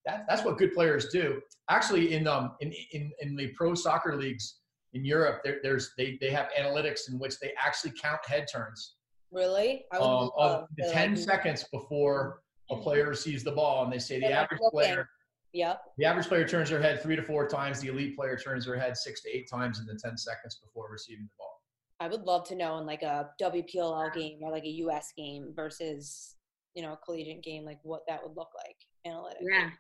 that, 0.05 0.27
that's 0.29 0.45
what 0.45 0.59
good 0.59 0.73
players 0.73 1.07
do. 1.09 1.41
Actually, 1.71 2.15
in 2.15 2.27
um 2.27 2.53
in 2.61 2.73
in, 2.93 3.13
in 3.21 3.37
the 3.37 3.49
pro 3.49 3.75
soccer 3.75 4.17
leagues 4.17 4.59
in 4.93 5.05
Europe, 5.05 5.41
there, 5.45 5.59
there's 5.63 5.93
they 5.97 6.19
they 6.21 6.31
have 6.31 6.49
analytics 6.59 7.09
in 7.09 7.19
which 7.19 7.39
they 7.41 7.53
actually 7.65 7.93
count 8.01 8.21
head 8.27 8.47
turns. 8.53 8.97
Really? 9.31 9.85
I 9.93 9.97
Um, 9.97 10.31
of 10.37 10.67
the 10.77 10.91
ten 10.93 11.15
like, 11.15 11.25
seconds 11.25 11.65
before 11.73 12.43
a 12.71 12.77
player 12.77 13.09
receives 13.09 13.43
the 13.45 13.53
ball, 13.53 13.85
and 13.85 13.93
they 13.93 13.99
say 13.99 14.21
the 14.21 14.33
average 14.41 14.61
player. 14.71 15.09
Yep. 15.53 15.83
The 15.99 16.05
average 16.05 16.27
player 16.27 16.49
turns 16.49 16.71
their 16.71 16.81
head 16.81 17.03
three 17.03 17.17
to 17.17 17.23
four 17.23 17.47
times. 17.47 17.81
The 17.81 17.89
elite 17.89 18.17
player 18.17 18.37
turns 18.37 18.65
their 18.65 18.79
head 18.79 18.97
six 18.97 19.23
to 19.23 19.31
eight 19.31 19.49
times 19.51 19.81
in 19.81 19.87
the 19.87 19.99
ten 20.03 20.17
seconds 20.17 20.61
before 20.65 20.89
receiving 20.91 21.25
the 21.25 21.31
ball. 21.39 21.61
I 22.01 22.09
would 22.09 22.23
love 22.23 22.49
to 22.49 22.57
know 22.57 22.79
in 22.79 22.87
like 22.87 23.03
a 23.03 23.31
WPLL 23.41 24.13
game 24.15 24.39
or 24.43 24.51
like 24.51 24.65
a 24.65 24.71
US 24.71 25.13
game 25.17 25.53
versus 25.55 26.37
you 26.75 26.83
know 26.83 26.95
a 26.95 26.97
collegiate 26.97 27.43
game, 27.43 27.65
like 27.65 27.79
what 27.83 28.03
that 28.09 28.23
would 28.23 28.37
look 28.37 28.51
like 28.57 28.77
analytically. 29.07 29.49
Yeah. 29.51 29.71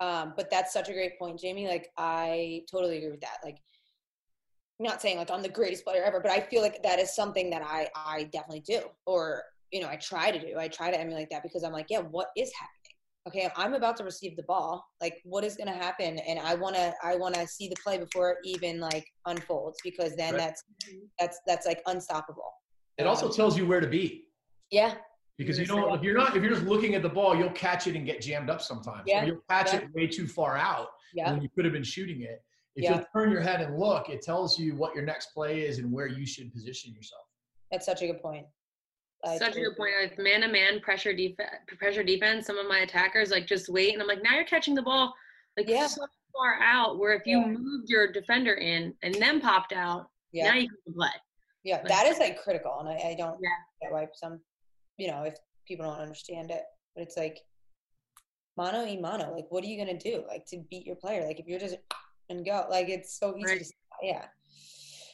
Um, 0.00 0.32
but 0.34 0.50
that's 0.50 0.72
such 0.72 0.88
a 0.88 0.92
great 0.92 1.18
point, 1.18 1.38
Jamie. 1.38 1.68
Like 1.68 1.90
I 1.98 2.62
totally 2.70 2.96
agree 2.96 3.10
with 3.10 3.20
that. 3.20 3.38
Like 3.44 3.58
I'm 4.80 4.86
not 4.86 5.02
saying 5.02 5.18
like 5.18 5.30
I'm 5.30 5.42
the 5.42 5.48
greatest 5.50 5.84
player 5.84 6.02
ever, 6.02 6.20
but 6.20 6.30
I 6.30 6.40
feel 6.40 6.62
like 6.62 6.82
that 6.82 6.98
is 6.98 7.14
something 7.14 7.50
that 7.50 7.62
I 7.62 7.88
I 7.94 8.24
definitely 8.32 8.60
do, 8.60 8.80
or 9.04 9.42
you 9.70 9.82
know, 9.82 9.88
I 9.88 9.96
try 9.96 10.30
to 10.30 10.40
do. 10.40 10.58
I 10.58 10.68
try 10.68 10.90
to 10.90 10.98
emulate 10.98 11.28
that 11.30 11.42
because 11.42 11.62
I'm 11.62 11.72
like, 11.72 11.86
yeah, 11.90 12.00
what 12.00 12.28
is 12.36 12.50
happening? 12.58 12.79
Okay, 13.28 13.50
I'm 13.54 13.74
about 13.74 13.96
to 13.98 14.04
receive 14.04 14.36
the 14.36 14.42
ball. 14.44 14.82
Like, 15.00 15.20
what 15.24 15.44
is 15.44 15.54
going 15.54 15.66
to 15.66 15.74
happen? 15.74 16.18
And 16.20 16.38
I 16.38 16.54
want 16.54 16.74
to 16.76 16.94
I 17.02 17.16
want 17.16 17.34
to 17.34 17.46
see 17.46 17.68
the 17.68 17.76
play 17.84 17.98
before 17.98 18.30
it 18.30 18.38
even 18.44 18.80
like 18.80 19.04
unfolds 19.26 19.78
because 19.84 20.16
then 20.16 20.34
right. 20.34 20.38
that's 20.38 20.64
that's 21.18 21.38
that's 21.46 21.66
like 21.66 21.82
unstoppable. 21.86 22.50
It 22.96 23.06
also 23.06 23.26
um, 23.26 23.32
tells 23.32 23.58
you 23.58 23.66
where 23.66 23.80
to 23.80 23.86
be. 23.86 24.24
Yeah, 24.70 24.94
because 25.40 25.58
you 25.58 25.66
know 25.66 25.94
if 25.94 26.02
you're 26.02 26.16
not 26.16 26.36
if 26.36 26.42
you're 26.42 26.52
just 26.52 26.66
looking 26.66 26.94
at 26.94 27.00
the 27.00 27.08
ball 27.08 27.34
you'll 27.34 27.48
catch 27.50 27.86
it 27.86 27.96
and 27.96 28.04
get 28.04 28.20
jammed 28.20 28.50
up 28.50 28.60
sometimes 28.60 29.04
yeah. 29.06 29.22
or 29.22 29.26
you'll 29.26 29.44
catch 29.48 29.72
yeah. 29.72 29.80
it 29.80 29.94
way 29.94 30.06
too 30.06 30.28
far 30.28 30.58
out 30.58 30.88
yeah. 31.14 31.32
when 31.32 31.40
you 31.40 31.48
could 31.54 31.64
have 31.64 31.72
been 31.72 31.82
shooting 31.82 32.20
it 32.20 32.42
if 32.76 32.84
yeah. 32.84 32.98
you 32.98 33.04
turn 33.14 33.30
your 33.30 33.40
head 33.40 33.62
and 33.62 33.78
look 33.78 34.10
it 34.10 34.20
tells 34.20 34.58
you 34.58 34.76
what 34.76 34.94
your 34.94 35.02
next 35.02 35.32
play 35.32 35.62
is 35.62 35.78
and 35.78 35.90
where 35.90 36.06
you 36.06 36.26
should 36.26 36.52
position 36.52 36.92
yourself 36.92 37.22
that's 37.72 37.86
such 37.86 38.02
a 38.02 38.06
good 38.06 38.20
point 38.20 38.44
I 39.24 39.36
such 39.38 39.56
a 39.56 39.60
good 39.60 39.76
point 39.76 39.92
like 40.00 40.18
man 40.18 40.40
to 40.40 40.48
man 40.48 40.80
pressure 40.80 41.14
defense 41.14 41.50
pressure 41.78 42.02
defense 42.02 42.46
some 42.46 42.58
of 42.58 42.66
my 42.66 42.80
attackers 42.80 43.30
like 43.30 43.46
just 43.46 43.68
wait 43.68 43.92
and 43.92 44.00
i'm 44.00 44.08
like 44.08 44.22
now 44.22 44.34
you're 44.34 44.44
catching 44.44 44.74
the 44.74 44.82
ball 44.82 45.14
like 45.56 45.68
yeah. 45.68 45.86
so 45.86 46.06
far 46.32 46.58
out 46.62 46.98
where 46.98 47.12
if 47.12 47.26
you 47.26 47.38
moved 47.38 47.90
your 47.90 48.10
defender 48.12 48.54
in 48.54 48.94
and 49.02 49.14
then 49.14 49.40
popped 49.40 49.72
out 49.72 50.06
yeah. 50.32 50.48
now 50.48 50.54
you 50.54 50.68
can 50.68 50.94
play 50.94 51.08
yeah 51.64 51.76
like, 51.76 51.88
that 51.88 52.06
is 52.06 52.18
like 52.18 52.42
critical 52.42 52.78
and 52.80 52.88
i, 52.88 53.10
I 53.10 53.14
don't 53.18 53.38
yeah. 53.42 53.50
get 53.82 53.92
why 53.92 54.06
some 54.14 54.40
you 55.00 55.08
know, 55.08 55.22
if 55.22 55.34
people 55.66 55.86
don't 55.86 55.98
understand 55.98 56.50
it. 56.50 56.62
But 56.94 57.02
it's 57.02 57.16
like 57.16 57.38
mano 58.56 58.84
y 58.84 58.98
mano. 59.00 59.32
Like, 59.34 59.46
what 59.48 59.64
are 59.64 59.66
you 59.66 59.78
gonna 59.78 59.98
do? 59.98 60.22
Like 60.28 60.44
to 60.46 60.62
beat 60.70 60.86
your 60.86 60.96
player? 60.96 61.24
Like 61.26 61.40
if 61.40 61.46
you're 61.46 61.58
just 61.58 61.76
and 62.28 62.44
go, 62.44 62.66
like 62.70 62.88
it's 62.88 63.18
so 63.18 63.34
easy 63.36 63.46
right. 63.46 63.60
to 63.60 63.72
yeah. 64.02 64.26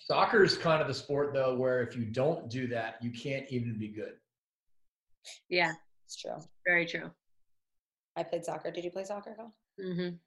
Soccer 0.07 0.45
is 0.45 0.57
kind 0.57 0.81
of 0.81 0.89
the 0.89 0.95
sport 0.95 1.35
though 1.35 1.57
where 1.57 1.83
if 1.83 1.97
you 1.97 2.05
don't 2.05 2.49
do 2.49 2.67
that, 2.69 2.97
you 3.03 3.11
can't 3.11 3.47
even 3.51 3.79
be 3.79 3.89
good. 3.89 4.13
Yeah, 5.49 5.73
it's 6.05 6.17
true. 6.17 6.37
Very 6.65 6.87
true. 6.87 7.11
I 8.17 8.23
played 8.23 8.45
soccer. 8.45 8.71
Did 8.71 8.85
you 8.85 8.91
play 8.91 9.05
soccer, 9.05 9.35
Carl? 9.35 9.53
Mhm. 9.81 10.19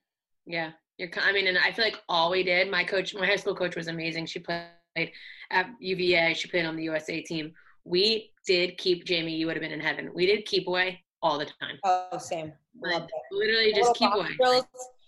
Yeah, 0.45 0.71
you're. 0.97 1.09
I 1.21 1.31
mean, 1.31 1.47
and 1.47 1.57
I 1.57 1.71
feel 1.71 1.85
like 1.85 2.01
all 2.09 2.29
we 2.29 2.43
did. 2.43 2.69
My 2.69 2.83
coach, 2.83 3.15
my 3.15 3.25
high 3.25 3.37
school 3.37 3.55
coach, 3.55 3.75
was 3.75 3.87
amazing. 3.87 4.25
She 4.25 4.39
played 4.39 5.11
at 5.49 5.69
UVA. 5.79 6.33
She 6.33 6.49
played 6.49 6.65
on 6.65 6.75
the 6.75 6.83
USA 6.83 7.21
team 7.21 7.53
we 7.89 8.31
did 8.45 8.77
keep 8.77 9.05
Jamie. 9.05 9.35
You 9.35 9.47
would 9.47 9.55
have 9.55 9.61
been 9.61 9.71
in 9.71 9.79
heaven. 9.79 10.11
We 10.13 10.25
did 10.25 10.45
keep 10.45 10.67
away 10.67 11.03
all 11.21 11.37
the 11.37 11.45
time. 11.45 11.79
Oh, 11.83 12.17
same. 12.17 12.53
Like, 12.79 13.09
literally 13.31 13.73
just 13.73 13.95
keep 13.95 14.13
away. 14.13 14.29
Like, 14.39 14.63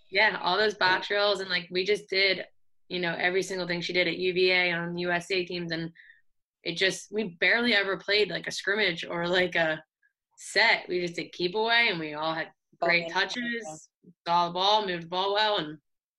yeah, 0.09 0.39
all 0.41 0.57
those 0.57 0.73
box 0.73 1.07
drills 1.07 1.39
and 1.39 1.49
like 1.49 1.67
we 1.71 1.85
just 1.85 2.09
did, 2.09 2.45
you 2.91 2.99
know, 2.99 3.15
every 3.17 3.41
single 3.41 3.65
thing 3.65 3.79
she 3.79 3.93
did 3.93 4.09
at 4.09 4.17
UVA 4.17 4.73
on 4.73 4.97
USA 4.97 5.45
teams, 5.45 5.71
and 5.71 5.89
it 6.63 6.75
just 6.75 7.11
we 7.11 7.37
barely 7.39 7.73
ever 7.73 7.95
played 7.95 8.29
like 8.29 8.47
a 8.47 8.51
scrimmage 8.51 9.05
or 9.05 9.27
like 9.27 9.55
a 9.55 9.81
set. 10.37 10.83
We 10.89 10.99
just 10.99 11.15
did 11.15 11.31
keep 11.31 11.55
away, 11.55 11.87
and 11.89 11.99
we 11.99 12.13
all 12.13 12.33
had 12.33 12.49
great 12.81 13.09
touches, 13.09 13.89
saw 14.27 14.47
the 14.47 14.53
ball, 14.53 14.85
moved 14.85 15.03
the 15.03 15.07
ball 15.07 15.33
well, 15.33 15.57
and 15.57 15.77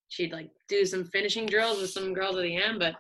she'd 0.09 0.33
like 0.33 0.51
do 0.68 0.87
some 0.87 1.05
finishing 1.05 1.45
drills 1.45 1.79
with 1.79 1.91
some 1.91 2.14
girls 2.14 2.37
at 2.37 2.43
the 2.43 2.57
end, 2.57 2.79
but 2.79 2.95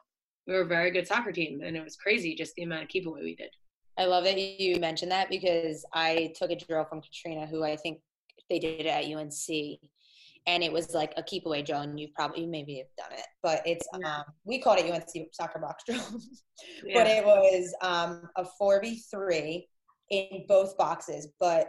we 0.46 0.52
were 0.52 0.62
a 0.62 0.66
very 0.66 0.90
good 0.90 1.06
soccer 1.06 1.32
team, 1.32 1.62
and 1.64 1.74
it 1.74 1.82
was 1.82 1.96
crazy 1.96 2.34
just 2.34 2.54
the 2.56 2.64
amount 2.64 2.82
of 2.82 2.88
keep 2.88 3.06
away 3.06 3.22
we 3.22 3.36
did. 3.36 3.50
I 3.98 4.04
love 4.04 4.24
that 4.24 4.38
you 4.38 4.78
mentioned 4.80 5.12
that 5.12 5.30
because 5.30 5.84
I 5.94 6.32
took 6.36 6.50
a 6.50 6.56
drill 6.56 6.84
from 6.84 7.00
Katrina, 7.00 7.46
who 7.46 7.62
I 7.62 7.76
think 7.76 8.00
they 8.50 8.58
did 8.58 8.80
it 8.80 8.86
at 8.86 9.04
UNC, 9.04 9.78
and 10.46 10.62
it 10.62 10.72
was 10.72 10.94
like 10.94 11.12
a 11.16 11.22
keep 11.22 11.46
away 11.46 11.62
drill. 11.62 11.80
And 11.80 11.98
you've 11.98 12.14
probably 12.14 12.42
you 12.42 12.48
maybe 12.48 12.78
have 12.78 13.08
done 13.08 13.18
it, 13.18 13.26
but 13.42 13.62
it's 13.64 13.86
yeah. 14.00 14.18
um, 14.18 14.24
we 14.44 14.60
called 14.60 14.78
it 14.78 14.90
UNC 14.90 15.28
soccer 15.32 15.58
box 15.58 15.84
drill, 15.88 16.20
yeah. 16.84 16.94
but 16.94 17.06
it 17.06 17.24
was 17.24 17.74
um, 17.82 18.28
a 18.36 18.44
four 18.58 18.80
v 18.80 19.00
three 19.10 19.68
in 20.10 20.44
both 20.48 20.76
boxes, 20.76 21.28
but 21.40 21.68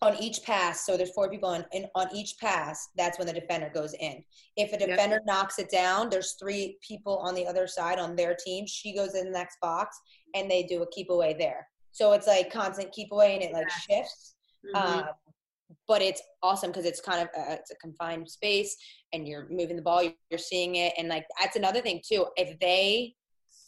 on 0.00 0.16
each 0.22 0.42
pass, 0.44 0.86
so 0.86 0.96
there's 0.96 1.10
four 1.10 1.28
people 1.28 1.48
on 1.48 1.64
in, 1.72 1.86
on 1.94 2.06
each 2.14 2.36
pass. 2.38 2.88
That's 2.96 3.18
when 3.18 3.26
the 3.26 3.32
defender 3.32 3.70
goes 3.74 3.94
in. 3.98 4.22
If 4.56 4.72
a 4.72 4.78
defender 4.78 5.16
yep. 5.16 5.26
knocks 5.26 5.58
it 5.58 5.70
down, 5.70 6.08
there's 6.08 6.36
three 6.38 6.78
people 6.86 7.18
on 7.18 7.34
the 7.34 7.46
other 7.46 7.66
side 7.66 7.98
on 7.98 8.14
their 8.14 8.36
team. 8.36 8.64
She 8.66 8.94
goes 8.94 9.14
in 9.14 9.24
the 9.24 9.30
next 9.30 9.58
box, 9.60 9.98
and 10.34 10.48
they 10.48 10.62
do 10.62 10.82
a 10.82 10.90
keep 10.90 11.10
away 11.10 11.34
there. 11.36 11.66
So 11.90 12.12
it's 12.12 12.28
like 12.28 12.52
constant 12.52 12.92
keep 12.92 13.10
away, 13.10 13.34
and 13.34 13.42
it 13.42 13.52
like 13.52 13.68
shifts. 13.70 14.36
Mm-hmm. 14.74 14.98
Um, 14.98 15.04
but 15.88 16.02
it's 16.02 16.22
awesome 16.42 16.70
because 16.70 16.84
it's 16.84 17.00
kind 17.00 17.22
of 17.22 17.28
a, 17.36 17.54
it's 17.54 17.70
a 17.70 17.76
confined 17.76 18.28
space, 18.28 18.76
and 19.12 19.26
you're 19.26 19.48
moving 19.50 19.76
the 19.76 19.82
ball, 19.82 20.02
you're 20.30 20.38
seeing 20.38 20.76
it, 20.76 20.92
and 20.98 21.08
like 21.08 21.24
that's 21.40 21.56
another 21.56 21.80
thing 21.80 22.00
too. 22.06 22.26
If 22.36 22.58
they 22.60 23.14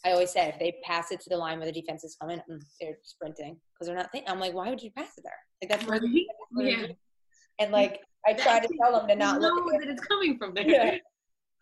I 0.05 0.11
always 0.11 0.31
say 0.31 0.47
if 0.47 0.57
they 0.59 0.75
pass 0.83 1.11
it 1.11 1.19
to 1.21 1.29
the 1.29 1.37
line 1.37 1.59
where 1.59 1.67
the 1.67 1.71
defense 1.71 2.03
is 2.03 2.15
coming, 2.19 2.41
mm, 2.49 2.61
they're 2.79 2.97
sprinting 3.03 3.57
because 3.73 3.87
they're 3.87 3.95
not 3.95 4.11
thinking. 4.11 4.29
I'm 4.29 4.39
like, 4.39 4.53
why 4.53 4.69
would 4.69 4.81
you 4.81 4.91
pass 4.91 5.17
it 5.17 5.23
there? 5.23 5.33
Like 5.61 5.69
that's 5.69 5.87
where 5.87 6.01
yeah. 6.65 6.87
And 7.59 7.71
like 7.71 8.01
I 8.25 8.33
try 8.33 8.59
to 8.59 8.69
tell 8.81 8.97
them 8.97 9.07
to 9.07 9.15
not 9.15 9.41
look 9.41 9.73
at 9.73 9.81
that 9.81 9.89
it's 9.89 10.05
coming 10.05 10.37
from 10.37 10.53
there. 10.53 10.67
Yeah. 10.67 10.95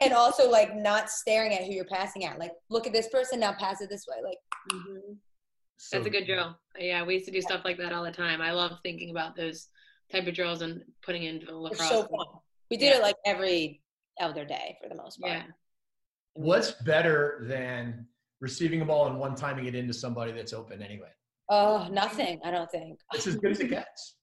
And 0.01 0.13
also 0.13 0.49
like 0.49 0.75
not 0.75 1.09
staring 1.09 1.53
at 1.53 1.65
who 1.65 1.73
you're 1.73 1.85
passing 1.85 2.23
at. 2.23 2.39
Like 2.39 2.53
look 2.69 2.87
at 2.87 2.93
this 2.93 3.09
person 3.09 3.41
now, 3.41 3.53
pass 3.53 3.81
it 3.81 3.89
this 3.89 4.05
way. 4.07 4.17
Like 4.23 4.37
mm-hmm. 4.71 5.13
so, 5.75 5.97
that's 5.97 6.07
a 6.07 6.09
good 6.09 6.25
drill. 6.25 6.57
Yeah, 6.77 7.03
we 7.03 7.15
used 7.15 7.25
to 7.25 7.31
do 7.31 7.41
stuff 7.41 7.61
like 7.65 7.77
that 7.79 7.91
all 7.91 8.05
the 8.05 8.11
time. 8.11 8.41
I 8.41 8.51
love 8.51 8.71
thinking 8.83 9.09
about 9.09 9.35
those 9.35 9.67
type 10.11 10.27
of 10.27 10.33
drills 10.33 10.61
and 10.61 10.81
putting 11.03 11.23
into 11.23 11.55
lacrosse. 11.57 11.81
It's 11.81 11.89
so 11.89 12.07
fun. 12.07 12.27
We 12.69 12.77
did 12.77 12.91
yeah. 12.91 12.97
it 12.97 13.01
like 13.01 13.15
every 13.25 13.81
other 14.19 14.45
day 14.45 14.77
for 14.81 14.89
the 14.89 14.95
most 14.95 15.19
part. 15.19 15.33
Yeah. 15.33 15.43
What's 16.33 16.71
better 16.71 17.45
than 17.47 18.05
receiving 18.41 18.81
a 18.81 18.85
ball 18.85 19.07
and 19.07 19.19
one 19.19 19.35
timing 19.35 19.65
it 19.65 19.75
into 19.75 19.93
somebody 19.93 20.31
that's 20.31 20.53
open 20.53 20.81
anyway? 20.81 21.09
Oh, 21.49 21.87
nothing. 21.91 22.39
I 22.43 22.51
don't 22.51 22.69
think. 22.69 22.99
It's 23.13 23.27
as 23.27 23.35
good 23.35 23.51
as 23.51 23.59
it 23.59 23.69
gets. 23.69 24.15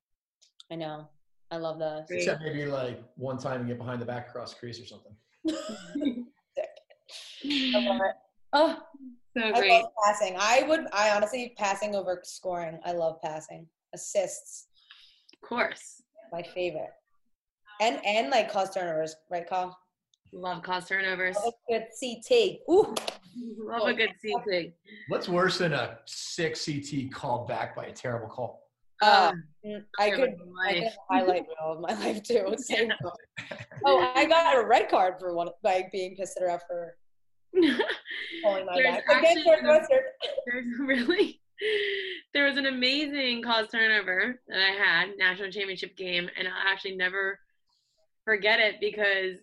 I 0.72 0.74
know. 0.74 1.08
I 1.50 1.56
love 1.56 1.78
those. 1.78 2.04
Except 2.10 2.42
maybe 2.42 2.66
like 2.66 3.02
one 3.16 3.38
time 3.38 3.60
and 3.60 3.68
get 3.68 3.78
behind 3.78 4.02
the 4.02 4.06
back 4.06 4.28
across 4.28 4.52
the 4.52 4.60
crease 4.60 4.80
or 4.80 4.86
something. 4.86 5.14
I. 7.44 8.10
Oh, 8.52 8.78
so 9.36 9.52
great. 9.52 9.72
I 9.72 9.80
love 9.80 9.90
passing. 10.04 10.36
I 10.38 10.64
would. 10.68 10.86
I 10.92 11.10
honestly 11.10 11.54
passing 11.56 11.94
over 11.94 12.20
scoring. 12.24 12.78
I 12.84 12.92
love 12.92 13.16
passing. 13.22 13.66
Assists. 13.94 14.67
Of 15.42 15.48
course. 15.48 16.02
My 16.32 16.42
favorite. 16.42 16.90
And 17.80 18.04
and 18.04 18.30
like 18.30 18.50
cause 18.52 18.74
turnovers, 18.74 19.14
right, 19.30 19.48
Carl? 19.48 19.76
Love 20.32 20.62
cause 20.62 20.88
turnovers. 20.88 21.36
Love 21.36 21.54
a 21.70 21.72
good 21.72 21.86
CT. 21.98 22.58
Ooh. 22.70 22.94
Love 23.58 23.88
a 23.88 23.94
good 23.94 24.10
CT. 24.20 24.72
What's 25.08 25.28
worse 25.28 25.58
than 25.58 25.72
a 25.72 25.98
sick 26.06 26.56
CT 26.62 27.12
called 27.12 27.48
back 27.48 27.76
by 27.76 27.86
a 27.86 27.92
terrible 27.92 28.28
call? 28.28 28.68
Uh, 29.00 29.32
um, 29.32 29.84
I 29.98 30.10
could, 30.10 30.34
I 30.66 30.74
could 30.74 30.92
highlight 31.08 31.44
all 31.62 31.74
of 31.74 31.80
my 31.80 31.94
life 32.04 32.22
too. 32.22 32.54
Same 32.58 32.88
yeah. 32.88 33.56
oh, 33.86 34.12
I 34.14 34.26
got 34.26 34.56
a 34.56 34.66
red 34.66 34.88
card 34.88 35.14
for 35.20 35.34
one 35.34 35.48
by 35.62 35.88
being 35.92 36.16
pissed 36.16 36.36
at 36.38 36.50
her 36.50 36.60
for 36.66 36.96
pulling 37.54 38.66
my 38.66 38.74
there's 38.74 38.96
back. 38.96 39.04
Actually, 39.08 39.44
there's 40.46 40.78
really 40.80 41.40
there 42.34 42.46
was 42.46 42.56
an 42.56 42.66
amazing 42.66 43.42
cause 43.42 43.68
turnover 43.68 44.40
that 44.48 44.58
I 44.58 44.70
had 44.70 45.18
national 45.18 45.50
championship 45.50 45.96
game, 45.96 46.28
and 46.36 46.48
I'll 46.48 46.72
actually 46.72 46.96
never 46.96 47.38
forget 48.24 48.60
it 48.60 48.76
because 48.80 49.38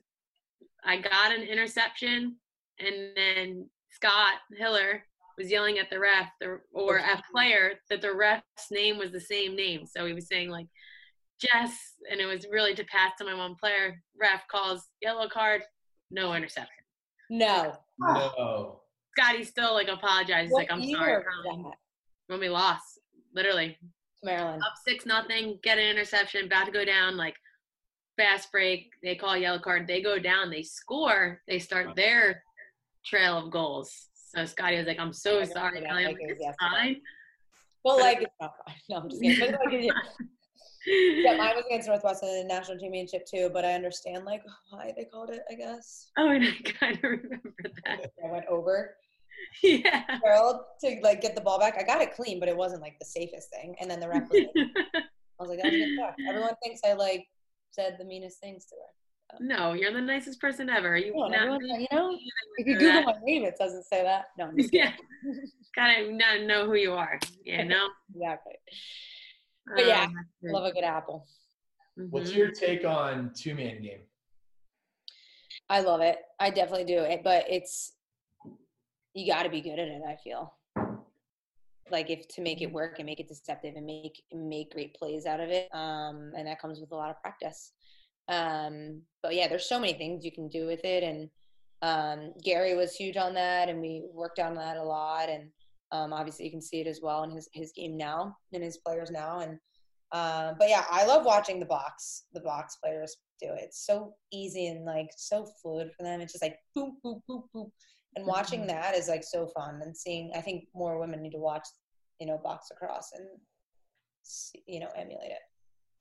I 0.84 0.97
got 0.97 1.34
an 1.36 1.41
interception, 1.41 2.36
and 2.80 2.95
then 3.16 3.70
Scott 3.91 4.36
Hiller 4.55 5.03
was 5.38 5.51
yelling 5.51 5.80
at 5.80 5.89
the 5.89 5.99
ref 5.99 6.30
the, 6.39 6.59
or 6.72 6.97
a 6.97 7.22
player 7.32 7.74
that 7.89 8.01
the 8.01 8.13
ref's 8.13 8.72
name 8.72 8.97
was 8.97 9.11
the 9.11 9.20
same 9.20 9.55
name. 9.55 9.86
So 9.86 10.05
he 10.05 10.13
was 10.13 10.28
saying 10.28 10.49
like 10.49 10.68
Jess, 11.39 11.93
and 12.09 12.22
it 12.22 12.26
was 12.26 12.45
really 12.49 12.74
to 12.76 12.84
pass 12.86 13.11
to 13.18 13.26
my 13.26 13.34
one 13.34 13.55
player. 13.55 14.01
Ref 14.20 14.47
calls 14.49 14.88
yellow 15.01 15.28
card, 15.28 15.63
no 16.11 16.34
interception. 16.34 16.84
No. 17.30 17.76
No. 17.99 18.82
Scotty 19.18 19.43
still 19.43 19.74
like 19.74 19.88
apologizes, 19.88 20.51
What 20.51 20.59
like, 20.59 20.72
I'm 20.72 20.84
sorry, 20.89 21.18
was 21.18 21.63
that? 21.63 21.76
When 22.28 22.39
we 22.39 22.49
lost. 22.49 22.99
Literally 23.34 23.78
Maryland. 24.23 24.61
up 24.65 24.73
six 24.88 25.05
nothing, 25.05 25.59
get 25.63 25.78
an 25.78 25.86
interception, 25.86 26.45
about 26.45 26.65
to 26.65 26.71
go 26.71 26.86
down, 26.86 27.17
like 27.17 27.36
fast 28.17 28.51
break. 28.51 28.91
They 29.03 29.15
call 29.15 29.34
a 29.34 29.38
yellow 29.39 29.59
card. 29.59 29.88
They 29.88 30.01
go 30.01 30.17
down. 30.19 30.49
They 30.49 30.63
score. 30.63 31.41
They 31.47 31.59
start 31.59 31.95
their 31.95 32.41
trail 33.05 33.38
of 33.38 33.51
goals. 33.51 33.91
So 34.13 34.45
Scotty 34.45 34.78
was 34.78 34.88
like, 34.88 34.99
"I'm 34.99 35.13
so 35.13 35.32
I 35.32 35.34
remember 35.41 35.53
sorry, 35.53 35.82
Kelly. 35.82 36.05
like 36.05 36.17
It's 36.19 36.43
fine." 36.59 37.01
Well, 37.84 37.97
But- 37.97 38.03
like, 38.03 38.21
it's 38.21 38.34
not 38.41 38.53
fine. 38.65 38.76
No, 38.89 38.97
I'm 38.97 39.09
just 39.09 39.21
kidding. 39.21 39.51
But, 39.51 39.59
like, 39.71 39.82
yeah, 39.84 39.91
yeah, 40.88 41.36
mine 41.38 41.55
was 41.55 41.65
against 41.67 41.88
Northwestern 41.88 42.30
in 42.30 42.47
the 42.47 42.53
national 42.53 42.78
championship 42.80 43.26
too, 43.26 43.49
but 43.53 43.63
I 43.65 43.73
understand 43.73 44.26
like 44.26 44.43
why 44.71 44.93
they 44.97 45.05
called 45.05 45.30
it. 45.30 45.41
I 45.51 45.55
guess 45.55 46.09
Oh, 46.17 46.30
and 46.30 46.43
I 46.45 46.51
kind 46.80 46.95
of 46.97 47.03
remember 47.03 47.53
that. 47.86 48.11
I 48.26 48.32
went 48.32 48.45
over 48.47 48.95
Yeah. 49.63 50.03
Harold 50.23 50.61
to 50.81 50.97
like 51.01 51.21
get 51.21 51.33
the 51.36 51.41
ball 51.41 51.59
back. 51.59 51.75
I 51.79 51.83
got 51.83 52.01
it 52.01 52.13
clean, 52.13 52.39
but 52.39 52.49
it 52.49 52.57
wasn't 52.57 52.81
like 52.81 52.97
the 52.99 53.05
safest 53.05 53.49
thing. 53.51 53.75
And 53.79 53.89
then 53.89 53.99
the 53.99 54.09
ref 54.09 54.29
was 54.29 54.43
like, 54.55 54.67
I 54.95 55.43
was 55.43 55.49
like, 55.49 55.59
that 55.61 55.71
was 55.71 55.81
good 55.81 55.97
talk. 55.99 56.15
Everyone 56.29 56.53
thinks 56.63 56.81
I 56.86 56.93
like 56.93 57.25
said 57.71 57.95
the 57.99 58.05
meanest 58.05 58.39
things 58.39 58.65
to 58.65 58.75
her. 58.75 59.38
no, 59.41 59.73
you're 59.73 59.91
the 59.93 60.01
nicest 60.01 60.39
person 60.41 60.69
ever. 60.69 60.95
You, 60.97 61.13
Come 61.13 61.31
not- 61.31 61.41
everyone, 61.41 61.61
you 61.81 61.88
know, 61.91 62.17
if 62.57 62.67
you 62.67 62.73
Google 62.77 62.93
that. 63.01 63.05
my 63.05 63.13
name, 63.23 63.43
it 63.43 63.55
doesn't 63.57 63.83
say 63.83 64.03
that. 64.03 64.25
No, 64.38 64.45
I'm 64.45 64.57
just 64.57 64.73
yeah, 64.73 64.91
gotta 65.75 66.11
not 66.11 66.41
know 66.43 66.65
who 66.65 66.75
you 66.75 66.93
are. 66.93 67.19
Yeah, 67.43 67.63
no. 67.63 67.88
exactly. 68.13 68.53
But 69.75 69.86
yeah, 69.88 70.03
Um, 70.05 70.13
Love 70.43 70.65
a 70.65 70.71
good 70.73 70.83
apple. 70.83 71.27
good. 71.97 72.11
What's 72.11 72.31
Mhm. 72.31 72.36
your 72.38 72.51
take 72.51 72.86
on 72.86 73.31
two 73.36 73.55
man 73.55 73.81
game? 73.81 74.01
I 75.69 75.79
love 75.81 76.01
it. 76.01 76.17
I 76.39 76.49
definitely 76.51 76.86
do 76.86 76.99
it, 76.99 77.21
but 77.23 77.45
it's 77.49 77.93
you 79.16 79.26
got 79.26 79.43
to 79.43 79.49
be 79.49 79.61
good 79.61 79.80
at 79.80 79.88
it. 79.88 80.01
I 80.07 80.18
feel 80.24 80.53
like 81.91 82.09
if 82.09 82.28
to 82.28 82.41
make 82.41 82.61
it 82.61 82.72
work 82.72 82.99
and 82.99 83.05
make 83.05 83.20
it 83.20 83.28
deceptive 83.28 83.76
and 83.76 83.86
make 83.86 84.22
make 84.34 84.74
great 84.74 84.93
plays 84.95 85.26
out 85.26 85.39
of 85.39 85.49
it, 85.49 85.70
um, 85.74 86.34
and 86.38 86.47
that 86.47 86.61
comes 86.61 86.80
with 86.80 86.91
a 86.91 86.95
lot 86.95 87.09
of 87.09 87.22
practice. 87.22 87.72
Um, 88.28 89.01
but 89.24 89.36
yeah, 89.36 89.47
there's 89.47 89.70
so 89.70 89.80
many 89.80 89.93
things 89.93 90.26
you 90.26 90.32
can 90.32 90.49
do 90.49 90.68
with 90.68 90.84
it, 90.84 91.03
and 91.03 91.30
um, 91.82 92.34
Gary 92.43 92.76
was 92.76 92.95
huge 92.95 93.18
on 93.18 93.34
that, 93.36 93.70
and 93.70 93.80
we 93.80 94.03
worked 94.11 94.39
on 94.39 94.55
that 94.55 94.78
a 94.78 94.84
lot, 94.84 95.30
and 95.30 95.49
um, 95.91 96.11
obviously 96.11 96.45
you 96.45 96.51
can 96.51 96.61
see 96.61 96.82
it 96.82 96.88
as 96.88 96.99
well 97.01 97.24
in 97.24 97.32
his 97.32 97.47
his 97.53 97.72
game 97.72 97.95
now 97.95 98.36
and 98.53 98.63
his 98.63 98.78
players 98.78 99.11
now, 99.11 99.39
and 99.39 99.57
uh, 100.11 100.53
but 100.59 100.70
yeah, 100.70 100.84
I 100.91 101.05
love 101.05 101.26
watching 101.26 101.59
the 101.59 101.66
box 101.66 102.24
the 102.34 102.41
box 102.41 102.78
players 102.84 103.16
do 103.39 103.47
it. 103.47 103.61
It's 103.63 103.86
so 103.86 104.16
easy 104.32 104.68
and 104.68 104.86
like 104.86 105.09
so 105.16 105.47
fluid 105.61 105.91
for 105.95 106.03
them. 106.03 106.22
It's 106.22 106.34
just 106.34 106.43
like 106.43 106.57
boop 106.76 106.93
boop 107.03 107.22
boop 107.30 107.43
boop, 107.55 107.70
and 108.16 108.26
watching 108.26 108.61
Mhm. 108.61 108.68
that 108.68 108.95
is 108.95 109.07
like 109.07 109.24
so 109.24 109.47
fun. 109.47 109.82
And 109.82 109.95
seeing, 109.95 110.32
I 110.34 110.41
think 110.41 110.68
more 110.74 110.99
women 110.99 111.22
need 111.22 111.32
to 111.32 111.39
watch, 111.39 111.68
you 112.20 112.28
know, 112.28 112.38
box 112.38 112.70
lacrosse 112.72 113.11
and 113.13 113.28
you 114.66 114.80
know 114.80 114.89
emulate 114.95 115.32
it. 115.32 115.41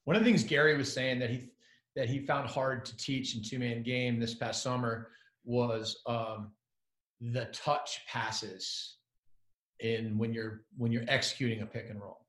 One 0.05 0.17
of 0.17 0.23
the 0.25 0.29
things 0.31 0.45
Gary 0.45 0.77
was 0.77 0.93
saying 0.93 1.19
that 1.19 1.31
he 1.31 1.51
that 1.97 2.09
he 2.09 2.25
found 2.27 2.49
hard 2.49 2.85
to 2.87 2.97
teach 2.97 3.37
in 3.37 3.43
two 3.43 3.59
man 3.59 3.83
game 3.83 4.19
this 4.19 4.35
past 4.35 4.63
summer 4.63 5.11
was 5.45 6.01
um, 6.07 6.53
the 7.21 7.47
touch 7.47 8.01
passes 8.09 8.99
in 9.81 10.17
when 10.19 10.33
you're 10.33 10.65
when 10.77 10.91
you're 10.93 11.05
executing 11.09 11.63
a 11.63 11.67
pick 11.67 11.91
and 11.91 12.01
roll. 12.01 12.27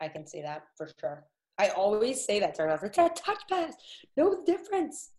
I 0.00 0.08
can 0.08 0.26
see 0.26 0.42
that 0.42 0.64
for 0.76 0.88
sure. 1.00 1.26
I 1.58 1.68
always 1.70 2.22
say 2.22 2.38
that 2.40 2.54
to 2.56 2.62
her. 2.62 2.68
I 2.68 2.72
was 2.72 2.82
like, 2.82 2.98
it's 2.98 3.20
a 3.20 3.22
touch 3.22 3.42
pass. 3.48 3.74
no 4.16 4.44
difference. 4.44 5.12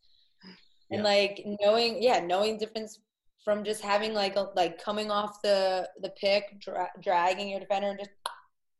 And 0.91 0.99
Yeah. 0.99 1.03
like 1.03 1.41
knowing, 1.61 2.01
yeah, 2.01 2.19
knowing 2.19 2.57
difference 2.57 2.99
from 3.43 3.63
just 3.63 3.81
having 3.81 4.13
like 4.13 4.35
a, 4.35 4.49
like 4.55 4.81
coming 4.81 5.11
off 5.11 5.41
the 5.41 5.89
the 6.01 6.09
pick, 6.11 6.59
dra- 6.59 6.91
dragging 7.01 7.49
your 7.49 7.59
defender, 7.59 7.87
and 7.89 7.99
just 7.99 8.11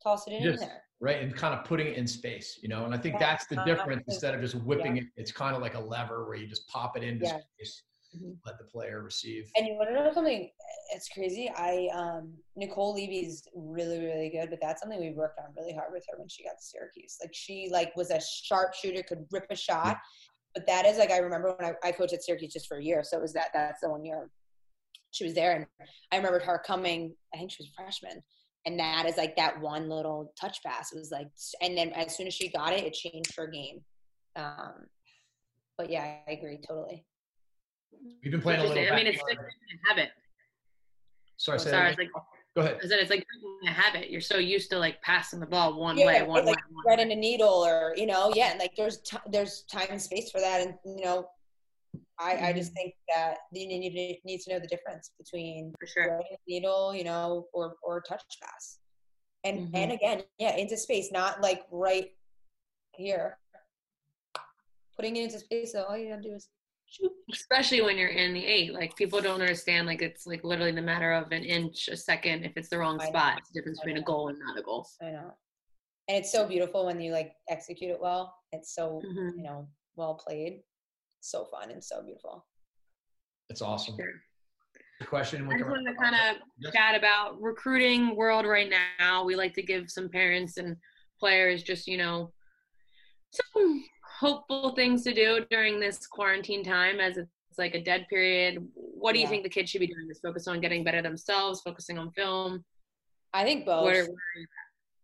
toss 0.02 0.26
it 0.26 0.32
in 0.32 0.42
Just- 0.42 0.60
there. 0.60 0.82
right? 1.00 1.22
And 1.22 1.34
kind 1.34 1.54
of 1.58 1.64
putting 1.64 1.86
it 1.88 1.96
in 1.96 2.06
space, 2.06 2.58
you 2.62 2.68
know. 2.68 2.84
And 2.84 2.94
I 2.94 2.98
think 2.98 3.14
Yeah, 3.14 3.20
that's 3.30 3.46
the 3.46 3.60
uh, 3.60 3.64
difference. 3.64 4.04
Instead 4.08 4.34
of 4.34 4.40
just 4.40 4.54
whipping 4.56 4.96
it, 4.98 5.04
it's 5.16 5.32
kind 5.32 5.54
of 5.54 5.62
like 5.62 5.74
a 5.74 5.80
lever 5.80 6.24
where 6.26 6.36
you 6.36 6.46
just 6.46 6.66
pop 6.68 6.96
it 6.96 7.02
into 7.02 7.24
Yeah. 7.26 7.40
space, 7.56 7.82
Mhm. 8.16 8.38
let 8.46 8.56
the 8.58 8.64
player 8.64 9.02
receive. 9.02 9.50
And 9.56 9.66
you 9.66 9.74
want 9.74 9.88
to 9.90 9.94
know 9.94 10.12
something? 10.12 10.50
It's 10.94 11.08
crazy. 11.10 11.50
I 11.54 11.88
um 11.92 12.34
Nicole 12.56 12.94
Levy's 12.94 13.46
really 13.54 14.00
really 14.04 14.30
good, 14.30 14.48
but 14.50 14.60
that's 14.60 14.80
something 14.80 14.98
we 14.98 15.10
worked 15.12 15.38
on 15.38 15.52
really 15.54 15.72
hard 15.74 15.92
with 15.92 16.04
her 16.10 16.18
when 16.18 16.28
she 16.28 16.42
got 16.44 16.56
to 16.58 16.62
Syracuse. 16.64 17.18
Like 17.22 17.34
she 17.34 17.68
like 17.70 17.94
was 17.96 18.10
a 18.10 18.20
sharp 18.20 18.72
shooter, 18.74 19.02
could 19.02 19.26
rip 19.30 19.46
a 19.50 19.56
shot. 19.56 19.98
But 20.58 20.66
that 20.66 20.86
is 20.86 20.98
like 20.98 21.12
I 21.12 21.18
remember 21.18 21.54
when 21.56 21.70
I, 21.70 21.88
I 21.88 21.92
coached 21.92 22.12
at 22.12 22.24
Syracuse 22.24 22.52
just 22.52 22.66
for 22.66 22.78
a 22.78 22.82
year, 22.82 23.04
so 23.04 23.16
it 23.16 23.20
was 23.22 23.32
that 23.34 23.50
that's 23.54 23.80
the 23.80 23.88
one 23.88 24.04
year 24.04 24.28
she 25.12 25.22
was 25.22 25.32
there, 25.34 25.54
and 25.54 25.66
I 26.10 26.16
remembered 26.16 26.42
her 26.42 26.60
coming. 26.66 27.14
I 27.32 27.38
think 27.38 27.52
she 27.52 27.62
was 27.62 27.68
a 27.70 27.80
freshman, 27.80 28.20
and 28.66 28.76
that 28.80 29.06
is 29.06 29.16
like 29.16 29.36
that 29.36 29.60
one 29.60 29.88
little 29.88 30.32
touch 30.40 30.58
pass. 30.66 30.90
It 30.92 30.98
was 30.98 31.12
like, 31.12 31.28
and 31.62 31.78
then 31.78 31.90
as 31.90 32.16
soon 32.16 32.26
as 32.26 32.34
she 32.34 32.48
got 32.50 32.72
it, 32.72 32.82
it 32.84 32.92
changed 32.92 33.36
her 33.36 33.46
game. 33.46 33.82
Um, 34.34 34.86
but 35.76 35.90
yeah, 35.90 36.16
I 36.26 36.32
agree 36.32 36.58
totally. 36.66 37.04
We've 38.24 38.32
been 38.32 38.42
playing 38.42 38.58
a 38.58 38.64
little. 38.64 38.92
I 38.92 38.96
mean, 38.96 39.06
it's 39.06 39.18
backyard- 39.18 39.38
like 39.38 39.46
a 39.46 39.88
habit. 40.00 40.10
sorry, 41.36 41.60
say 41.60 41.66
that 41.66 41.70
Sorry, 41.70 41.92
again. 41.92 42.06
it's 42.06 42.14
like 42.16 42.22
Go 42.56 42.62
ahead. 42.62 42.78
I 42.82 42.86
said 42.88 42.98
it's 42.98 43.10
like 43.10 43.24
a 43.66 43.70
habit. 43.70 44.10
You're 44.10 44.20
so 44.20 44.38
used 44.38 44.70
to 44.70 44.78
like 44.78 45.00
passing 45.02 45.38
the 45.40 45.46
ball 45.46 45.78
one 45.78 45.96
Yeah, 45.96 46.06
way, 46.06 46.22
one 46.22 46.44
like 46.44 46.56
way, 46.56 46.62
one 46.72 46.84
right 46.86 46.98
in 46.98 47.12
a 47.12 47.16
needle 47.16 47.48
or 47.64 47.94
you 47.96 48.06
know 48.06 48.32
yeah 48.34 48.50
and 48.50 48.58
like 48.58 48.72
there's 48.76 48.98
t- 49.02 49.16
there's 49.30 49.62
time 49.70 49.86
and 49.90 50.00
space 50.00 50.30
for 50.30 50.40
that 50.40 50.60
and 50.62 50.74
you 50.84 51.04
know 51.04 51.28
i 52.18 52.32
i 52.32 52.36
Mm-hmm. 52.36 52.58
just 52.58 52.72
think 52.72 52.94
that 53.14 53.36
you 53.52 53.66
need 53.68 53.90
to 53.90 54.14
need 54.28 54.40
to 54.40 54.52
know 54.52 54.58
the 54.58 54.66
difference 54.66 55.10
between 55.18 55.72
for 55.78 55.86
sure. 55.86 56.18
a 56.18 56.22
needle 56.48 56.94
you 56.94 57.04
know 57.04 57.46
or 57.52 57.74
or 57.82 58.00
touch 58.00 58.22
pass 58.42 58.78
and 59.44 59.60
Mm-hmm. 59.60 59.76
and 59.76 59.92
again 59.92 60.22
yeah 60.38 60.56
into 60.56 60.76
space 60.76 61.10
not 61.12 61.40
like 61.40 61.62
right 61.70 62.10
here 62.94 63.38
putting 64.96 65.16
it 65.16 65.24
into 65.24 65.38
space 65.38 65.72
so 65.72 65.84
all 65.84 65.96
you 65.96 66.08
gotta 66.10 66.22
do 66.22 66.34
is 66.34 66.44
shoot 66.44 66.57
Especially 67.32 67.80
when 67.82 67.96
you're 67.98 68.08
in 68.08 68.32
the 68.34 68.44
eight. 68.44 68.72
Like 68.72 68.96
people 68.96 69.20
don't 69.20 69.40
understand 69.40 69.86
like 69.86 70.00
it's 70.02 70.26
like 70.26 70.42
literally 70.44 70.72
the 70.72 70.82
matter 70.82 71.12
of 71.12 71.30
an 71.32 71.44
inch 71.44 71.88
a 71.88 71.96
second 71.96 72.44
if 72.44 72.52
it's 72.56 72.68
the 72.68 72.78
wrong 72.78 72.98
I 73.00 73.04
know. 73.04 73.10
spot. 73.10 73.38
It's 73.38 73.50
the 73.50 73.60
difference 73.60 73.78
I 73.80 73.84
between 73.84 74.02
a 74.02 74.04
goal 74.06 74.28
and 74.28 74.38
not 74.38 74.58
a 74.58 74.62
goal. 74.62 74.88
i 75.02 75.10
know 75.10 75.32
and 76.08 76.16
it's 76.16 76.32
so 76.32 76.46
beautiful 76.48 76.86
when 76.86 76.98
you 77.00 77.12
like 77.12 77.32
execute 77.50 77.90
it 77.90 78.00
well 78.00 78.34
it's 78.52 78.74
so 78.74 79.02
Mhm. 79.04 79.36
you 79.36 79.42
know 79.42 79.68
well 79.96 80.14
played 80.14 80.62
so 81.20 81.44
fun 81.46 81.70
and 81.70 81.84
so 81.84 82.02
beautiful 82.02 82.46
It's 83.50 83.60
awesome. 83.62 83.96
Sure. 83.96 84.12
The 85.00 85.06
question. 85.06 85.46
we 85.46 85.54
I 85.54 85.58
just 85.58 85.64
can- 85.68 85.72
wanted 85.84 85.90
to 85.92 85.96
kind 85.98 86.14
of 86.36 86.42
Yes. 86.60 86.72
chat 86.74 86.94
about 86.94 87.40
recruiting 87.40 88.16
world 88.16 88.46
right 88.46 88.70
now. 89.00 89.24
We 89.24 89.36
like 89.36 89.54
to 89.54 89.62
give 89.62 89.90
some 89.90 90.08
parents 90.08 90.56
and 90.56 90.76
players 91.20 91.62
just, 91.62 91.86
you 91.86 91.96
know, 91.98 92.32
some 93.32 93.84
hopeful 94.18 94.70
things 94.74 95.04
to 95.04 95.14
do 95.14 95.44
during 95.50 95.78
this 95.78 96.06
quarantine 96.06 96.64
time 96.64 97.00
as 97.00 97.16
it's 97.18 97.28
like 97.58 97.74
a 97.74 97.82
dead 97.82 98.06
period. 98.08 98.66
What 98.74 99.14
do 99.14 99.20
you 99.20 99.26
think 99.28 99.42
the 99.42 99.48
kids 99.48 99.70
should 99.70 99.80
be 99.80 99.86
doing? 99.86 100.08
Is 100.10 100.20
focus 100.20 100.48
on 100.48 100.60
getting 100.60 100.84
better 100.84 101.02
themselves, 101.02 101.60
focusing 101.62 101.98
on 101.98 102.10
film? 102.12 102.64
i 103.34 103.44
think 103.44 103.66
both 103.66 103.84
Where, 103.84 104.06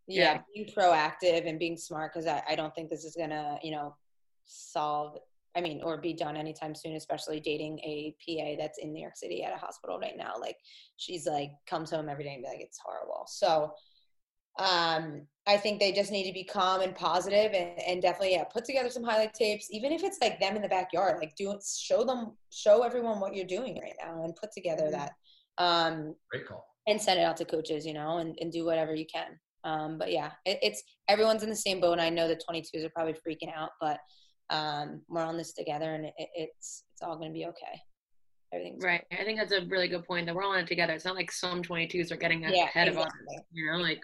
yeah, 0.07 0.35
Yeah. 0.35 0.41
being 0.55 0.69
proactive 0.77 1.49
and 1.49 1.59
being 1.59 1.77
smart 1.77 2.13
because 2.13 2.27
I, 2.27 2.43
I 2.49 2.55
don't 2.55 2.75
think 2.75 2.91
this 2.91 3.05
is 3.05 3.15
gonna 3.17 3.59
you 3.63 3.71
know 3.71 3.95
solve 4.47 5.19
i 5.57 5.61
mean 5.61 5.83
or 5.83 5.99
be 5.99 6.13
done 6.15 6.37
anytime 6.37 6.75
soon 6.75 6.95
especially 6.95 7.41
dating 7.41 7.79
a 7.81 8.15
pa 8.23 8.57
that's 8.59 8.79
in 8.79 8.93
new 8.93 9.03
york 9.03 9.17
city 9.17 9.43
at 9.43 9.53
a 9.53 9.57
hospital 9.57 9.99
right 9.99 10.17
now 10.17 10.35
like 10.41 10.57
she's 10.97 11.27
like 11.27 11.51
comes 11.67 11.91
home 11.91 12.09
every 12.09 12.25
day 12.25 12.35
and 12.35 12.43
be 12.43 12.49
like 12.49 12.61
it's 12.61 12.79
horrible 12.85 13.25
so 13.27 13.71
um 14.59 15.23
i 15.47 15.57
think 15.57 15.81
they 15.81 15.91
just 15.93 16.13
need 16.13 16.27
to 16.27 16.33
be 16.33 16.45
calm 16.45 16.81
and 16.81 16.95
positive 16.95 17.53
and, 17.53 17.79
and 17.89 18.03
definitely 18.03 18.33
yeah 18.33 18.45
put 18.45 18.65
together 18.65 18.89
some 18.89 19.03
highlight 19.03 19.35
tapes 19.35 19.69
even 19.73 19.91
if 19.93 20.03
it's 20.05 20.19
like 20.21 20.39
them 20.39 20.55
in 20.57 20.63
the 20.63 20.69
backyard 20.69 21.19
like 21.19 21.35
do 21.37 21.59
show 21.77 22.05
them 22.05 22.37
show 22.53 22.83
everyone 22.85 23.19
what 23.21 23.35
you're 23.35 23.47
doing 23.47 23.79
right 23.81 23.97
now 24.01 24.23
and 24.25 24.37
put 24.37 24.53
together 24.53 24.85
Mhm. 24.85 24.93
that 24.93 25.13
um 25.59 26.15
Great 26.31 26.47
call. 26.47 26.65
and 26.87 27.01
send 27.01 27.19
it 27.19 27.25
out 27.25 27.37
to 27.39 27.45
coaches, 27.45 27.87
you 27.87 27.95
know, 27.95 28.19
and, 28.19 28.37
and 28.41 28.53
do 28.53 28.65
whatever 28.65 28.95
you 28.95 29.07
can. 29.07 29.39
Um, 29.65 29.97
but 29.99 30.13
yeah, 30.13 30.33
it, 30.45 30.59
it's 30.63 30.83
everyone's 31.09 31.43
in 31.43 31.49
the 31.49 31.57
same 31.57 31.81
boat. 31.81 31.93
And 31.93 32.01
I 32.03 32.11
know 32.11 32.29
the 32.29 32.37
22s 32.37 32.85
are 32.85 32.91
probably 32.91 33.15
freaking 33.15 33.55
out, 33.57 33.71
but 33.81 33.99
um, 34.51 35.01
we're 35.09 35.25
on 35.25 35.39
this 35.39 35.55
together, 35.55 35.95
and 35.95 36.05
it, 36.05 36.13
it's 36.19 36.85
it's 36.93 37.03
all 37.03 37.17
going 37.17 37.31
to 37.31 37.39
be 37.39 37.47
okay. 37.47 37.81
Everything's 38.53 38.85
right. 38.85 39.03
I 39.13 39.25
think 39.25 39.39
that's 39.39 39.53
a 39.53 39.65
really 39.67 39.89
good 39.89 40.05
point 40.05 40.27
that 40.27 40.35
we're 40.35 40.43
all 40.45 40.53
in 40.55 40.65
it 40.65 40.67
together. 40.67 40.93
It's 40.93 41.07
not 41.07 41.15
like 41.15 41.33
some 41.33 41.63
22s 41.63 42.13
are 42.13 42.17
getting 42.17 42.43
Yeah, 42.43 42.65
ahead 42.65 42.89
of 42.89 42.99
us. 42.99 43.11
You 43.53 43.73
know, 43.73 43.79
like 43.79 44.03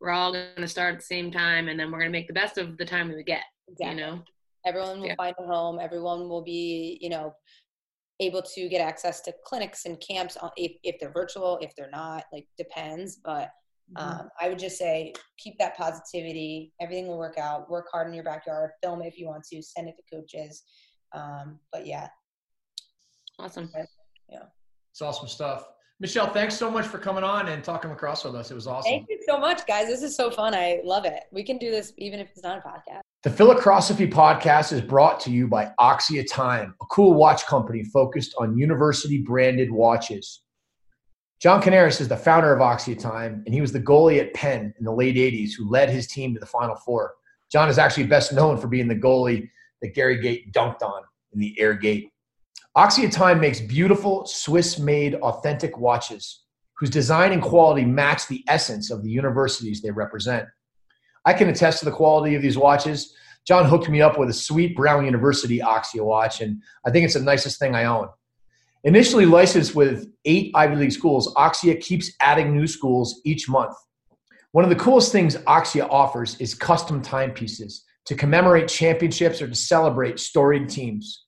we're 0.00 0.10
all 0.10 0.32
going 0.32 0.46
to 0.56 0.68
start 0.68 0.94
at 0.94 1.00
the 1.00 1.06
same 1.06 1.30
time 1.30 1.68
and 1.68 1.78
then 1.78 1.90
we're 1.90 1.98
going 1.98 2.10
to 2.10 2.18
make 2.18 2.26
the 2.26 2.32
best 2.32 2.58
of 2.58 2.76
the 2.78 2.84
time 2.84 3.08
we 3.08 3.22
get, 3.22 3.42
Exactly. 3.68 3.96
you 3.96 4.06
know? 4.06 4.22
Everyone 4.66 5.00
will 5.00 5.06
Yeah. 5.06 5.14
find 5.16 5.34
a 5.38 5.46
home. 5.46 5.78
Everyone 5.80 6.28
will 6.28 6.42
be, 6.42 6.98
you 7.00 7.10
know, 7.10 7.34
able 8.20 8.42
to 8.42 8.68
get 8.68 8.80
access 8.80 9.20
to 9.22 9.34
clinics 9.44 9.86
and 9.86 9.98
camps 10.00 10.36
if, 10.56 10.72
if 10.82 10.98
they're 11.00 11.12
virtual, 11.12 11.58
if 11.62 11.74
they're 11.76 11.90
not, 11.90 12.24
like 12.32 12.46
depends. 12.58 13.16
But 13.16 13.50
mm-hmm. 13.96 14.20
um, 14.20 14.28
I 14.40 14.48
would 14.48 14.58
just 14.58 14.76
say 14.76 15.14
keep 15.38 15.58
that 15.58 15.76
positivity. 15.76 16.72
Everything 16.80 17.06
will 17.06 17.18
work 17.18 17.38
out. 17.38 17.70
Work 17.70 17.86
hard 17.90 18.08
in 18.08 18.14
your 18.14 18.24
backyard. 18.24 18.72
Film 18.82 19.02
it 19.02 19.06
if 19.06 19.18
you 19.18 19.26
want 19.26 19.44
to. 19.44 19.62
Send 19.62 19.88
it 19.88 19.94
to 19.96 20.16
coaches. 20.16 20.62
Um, 21.14 21.58
but 21.72 21.86
yeah. 21.86 22.08
Awesome. 23.38 23.70
Yeah. 24.28 24.44
It's 24.92 25.00
awesome 25.00 25.28
stuff. 25.28 25.66
Michelle, 26.00 26.32
thanks 26.32 26.56
so 26.56 26.70
much 26.70 26.86
for 26.86 26.96
coming 26.96 27.22
on 27.22 27.48
and 27.48 27.62
talking 27.62 27.90
lacrosse 27.90 28.24
with 28.24 28.34
us. 28.34 28.50
It 28.50 28.54
was 28.54 28.66
awesome. 28.66 28.90
Thank 28.90 29.10
you 29.10 29.20
so 29.26 29.38
much, 29.38 29.66
guys. 29.66 29.86
This 29.86 30.02
is 30.02 30.16
so 30.16 30.30
fun. 30.30 30.54
I 30.54 30.80
love 30.82 31.04
it. 31.04 31.24
We 31.30 31.44
can 31.44 31.58
do 31.58 31.70
this 31.70 31.92
even 31.98 32.20
if 32.20 32.30
it's 32.30 32.42
not 32.42 32.56
a 32.56 32.60
podcast. 32.62 33.00
The 33.22 33.28
Philocrosophy 33.28 34.10
podcast 34.10 34.72
is 34.72 34.80
brought 34.80 35.20
to 35.20 35.30
you 35.30 35.46
by 35.46 35.72
Axia 35.78 36.26
Time, 36.26 36.74
a 36.80 36.86
cool 36.86 37.12
watch 37.12 37.44
company 37.44 37.84
focused 37.84 38.34
on 38.38 38.56
university 38.56 39.18
branded 39.18 39.70
watches. 39.70 40.40
John 41.38 41.60
Canaris 41.60 42.00
is 42.00 42.08
the 42.08 42.16
founder 42.16 42.54
of 42.54 42.60
Axia 42.60 42.98
Time, 42.98 43.42
and 43.44 43.54
he 43.54 43.60
was 43.60 43.72
the 43.72 43.80
goalie 43.80 44.20
at 44.20 44.32
Penn 44.32 44.72
in 44.78 44.84
the 44.86 44.92
late 44.92 45.16
80s 45.16 45.50
who 45.52 45.68
led 45.68 45.90
his 45.90 46.06
team 46.06 46.32
to 46.32 46.40
the 46.40 46.46
Final 46.46 46.76
Four. 46.76 47.12
John 47.52 47.68
is 47.68 47.76
actually 47.76 48.04
best 48.04 48.32
known 48.32 48.56
for 48.56 48.68
being 48.68 48.88
the 48.88 48.96
goalie 48.96 49.50
that 49.82 49.94
Gary 49.94 50.18
Gait 50.18 50.50
dunked 50.54 50.80
on 50.80 51.02
in 51.34 51.40
the 51.40 51.54
Air 51.60 51.74
Gait. 51.74 52.10
Axia 52.76 53.10
Time 53.10 53.40
makes 53.40 53.60
beautiful 53.60 54.24
Swiss 54.26 54.78
made 54.78 55.16
authentic 55.16 55.76
watches 55.76 56.44
whose 56.78 56.88
design 56.88 57.32
and 57.32 57.42
quality 57.42 57.84
match 57.84 58.28
the 58.28 58.44
essence 58.46 58.92
of 58.92 59.02
the 59.02 59.10
universities 59.10 59.82
they 59.82 59.90
represent. 59.90 60.46
I 61.24 61.32
can 61.32 61.48
attest 61.48 61.80
to 61.80 61.84
the 61.84 61.90
quality 61.90 62.36
of 62.36 62.42
these 62.42 62.56
watches. 62.56 63.12
John 63.44 63.64
hooked 63.64 63.88
me 63.88 64.00
up 64.00 64.20
with 64.20 64.30
a 64.30 64.32
sweet 64.32 64.76
Brown 64.76 65.04
University 65.04 65.58
Axia 65.58 66.04
watch, 66.04 66.42
and 66.42 66.62
I 66.86 66.92
think 66.92 67.04
it's 67.04 67.14
the 67.14 67.20
nicest 67.20 67.58
thing 67.58 67.74
I 67.74 67.86
own. 67.86 68.08
Initially 68.84 69.26
licensed 69.26 69.74
with 69.74 70.06
eight 70.24 70.52
Ivy 70.54 70.76
League 70.76 70.92
schools, 70.92 71.34
Axia 71.34 71.78
keeps 71.80 72.12
adding 72.20 72.56
new 72.56 72.68
schools 72.68 73.20
each 73.24 73.48
month. 73.48 73.74
One 74.52 74.62
of 74.62 74.70
the 74.70 74.76
coolest 74.76 75.10
things 75.10 75.36
Axia 75.36 75.88
offers 75.90 76.36
is 76.40 76.54
custom 76.54 77.02
timepieces 77.02 77.84
to 78.06 78.14
commemorate 78.14 78.68
championships 78.68 79.42
or 79.42 79.48
to 79.48 79.54
celebrate 79.56 80.20
storied 80.20 80.68
teams. 80.68 81.26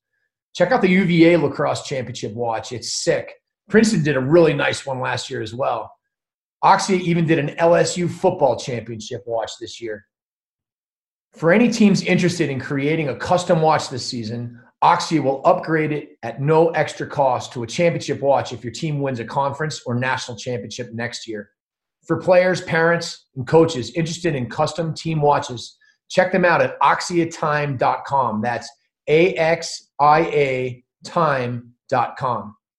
Check 0.54 0.70
out 0.70 0.82
the 0.82 0.88
UVA 0.88 1.36
Lacrosse 1.36 1.82
Championship 1.84 2.34
watch. 2.34 2.72
It's 2.72 3.02
sick. 3.02 3.32
Princeton 3.68 4.02
did 4.02 4.16
a 4.16 4.20
really 4.20 4.52
nice 4.52 4.84
one 4.84 5.00
last 5.00 5.30
year 5.30 5.40
as 5.40 5.54
well. 5.54 5.90
Axia 6.64 7.00
even 7.00 7.26
did 7.26 7.38
an 7.38 7.56
LSU 7.56 8.08
football 8.10 8.56
championship 8.56 9.22
watch 9.26 9.52
this 9.60 9.80
year. 9.80 10.04
For 11.32 11.52
any 11.52 11.70
teams 11.70 12.02
interested 12.02 12.50
in 12.50 12.60
creating 12.60 13.08
a 13.08 13.16
custom 13.16 13.62
watch 13.62 13.88
this 13.88 14.06
season, 14.06 14.60
Axia 14.84 15.22
will 15.22 15.40
upgrade 15.44 15.92
it 15.92 16.18
at 16.22 16.40
no 16.40 16.68
extra 16.70 17.06
cost 17.06 17.52
to 17.52 17.62
a 17.62 17.66
championship 17.66 18.20
watch 18.20 18.52
if 18.52 18.62
your 18.62 18.72
team 18.72 19.00
wins 19.00 19.20
a 19.20 19.24
conference 19.24 19.82
or 19.86 19.94
national 19.94 20.36
championship 20.36 20.92
next 20.92 21.26
year. 21.26 21.50
For 22.06 22.20
players, 22.20 22.60
parents, 22.62 23.26
and 23.36 23.46
coaches 23.46 23.92
interested 23.92 24.34
in 24.34 24.50
custom 24.50 24.92
team 24.92 25.22
watches, 25.22 25.78
check 26.10 26.32
them 26.32 26.44
out 26.44 26.60
at 26.60 26.78
axiatime.com. 26.80 28.42
That's 28.42 28.68
A 29.08 29.34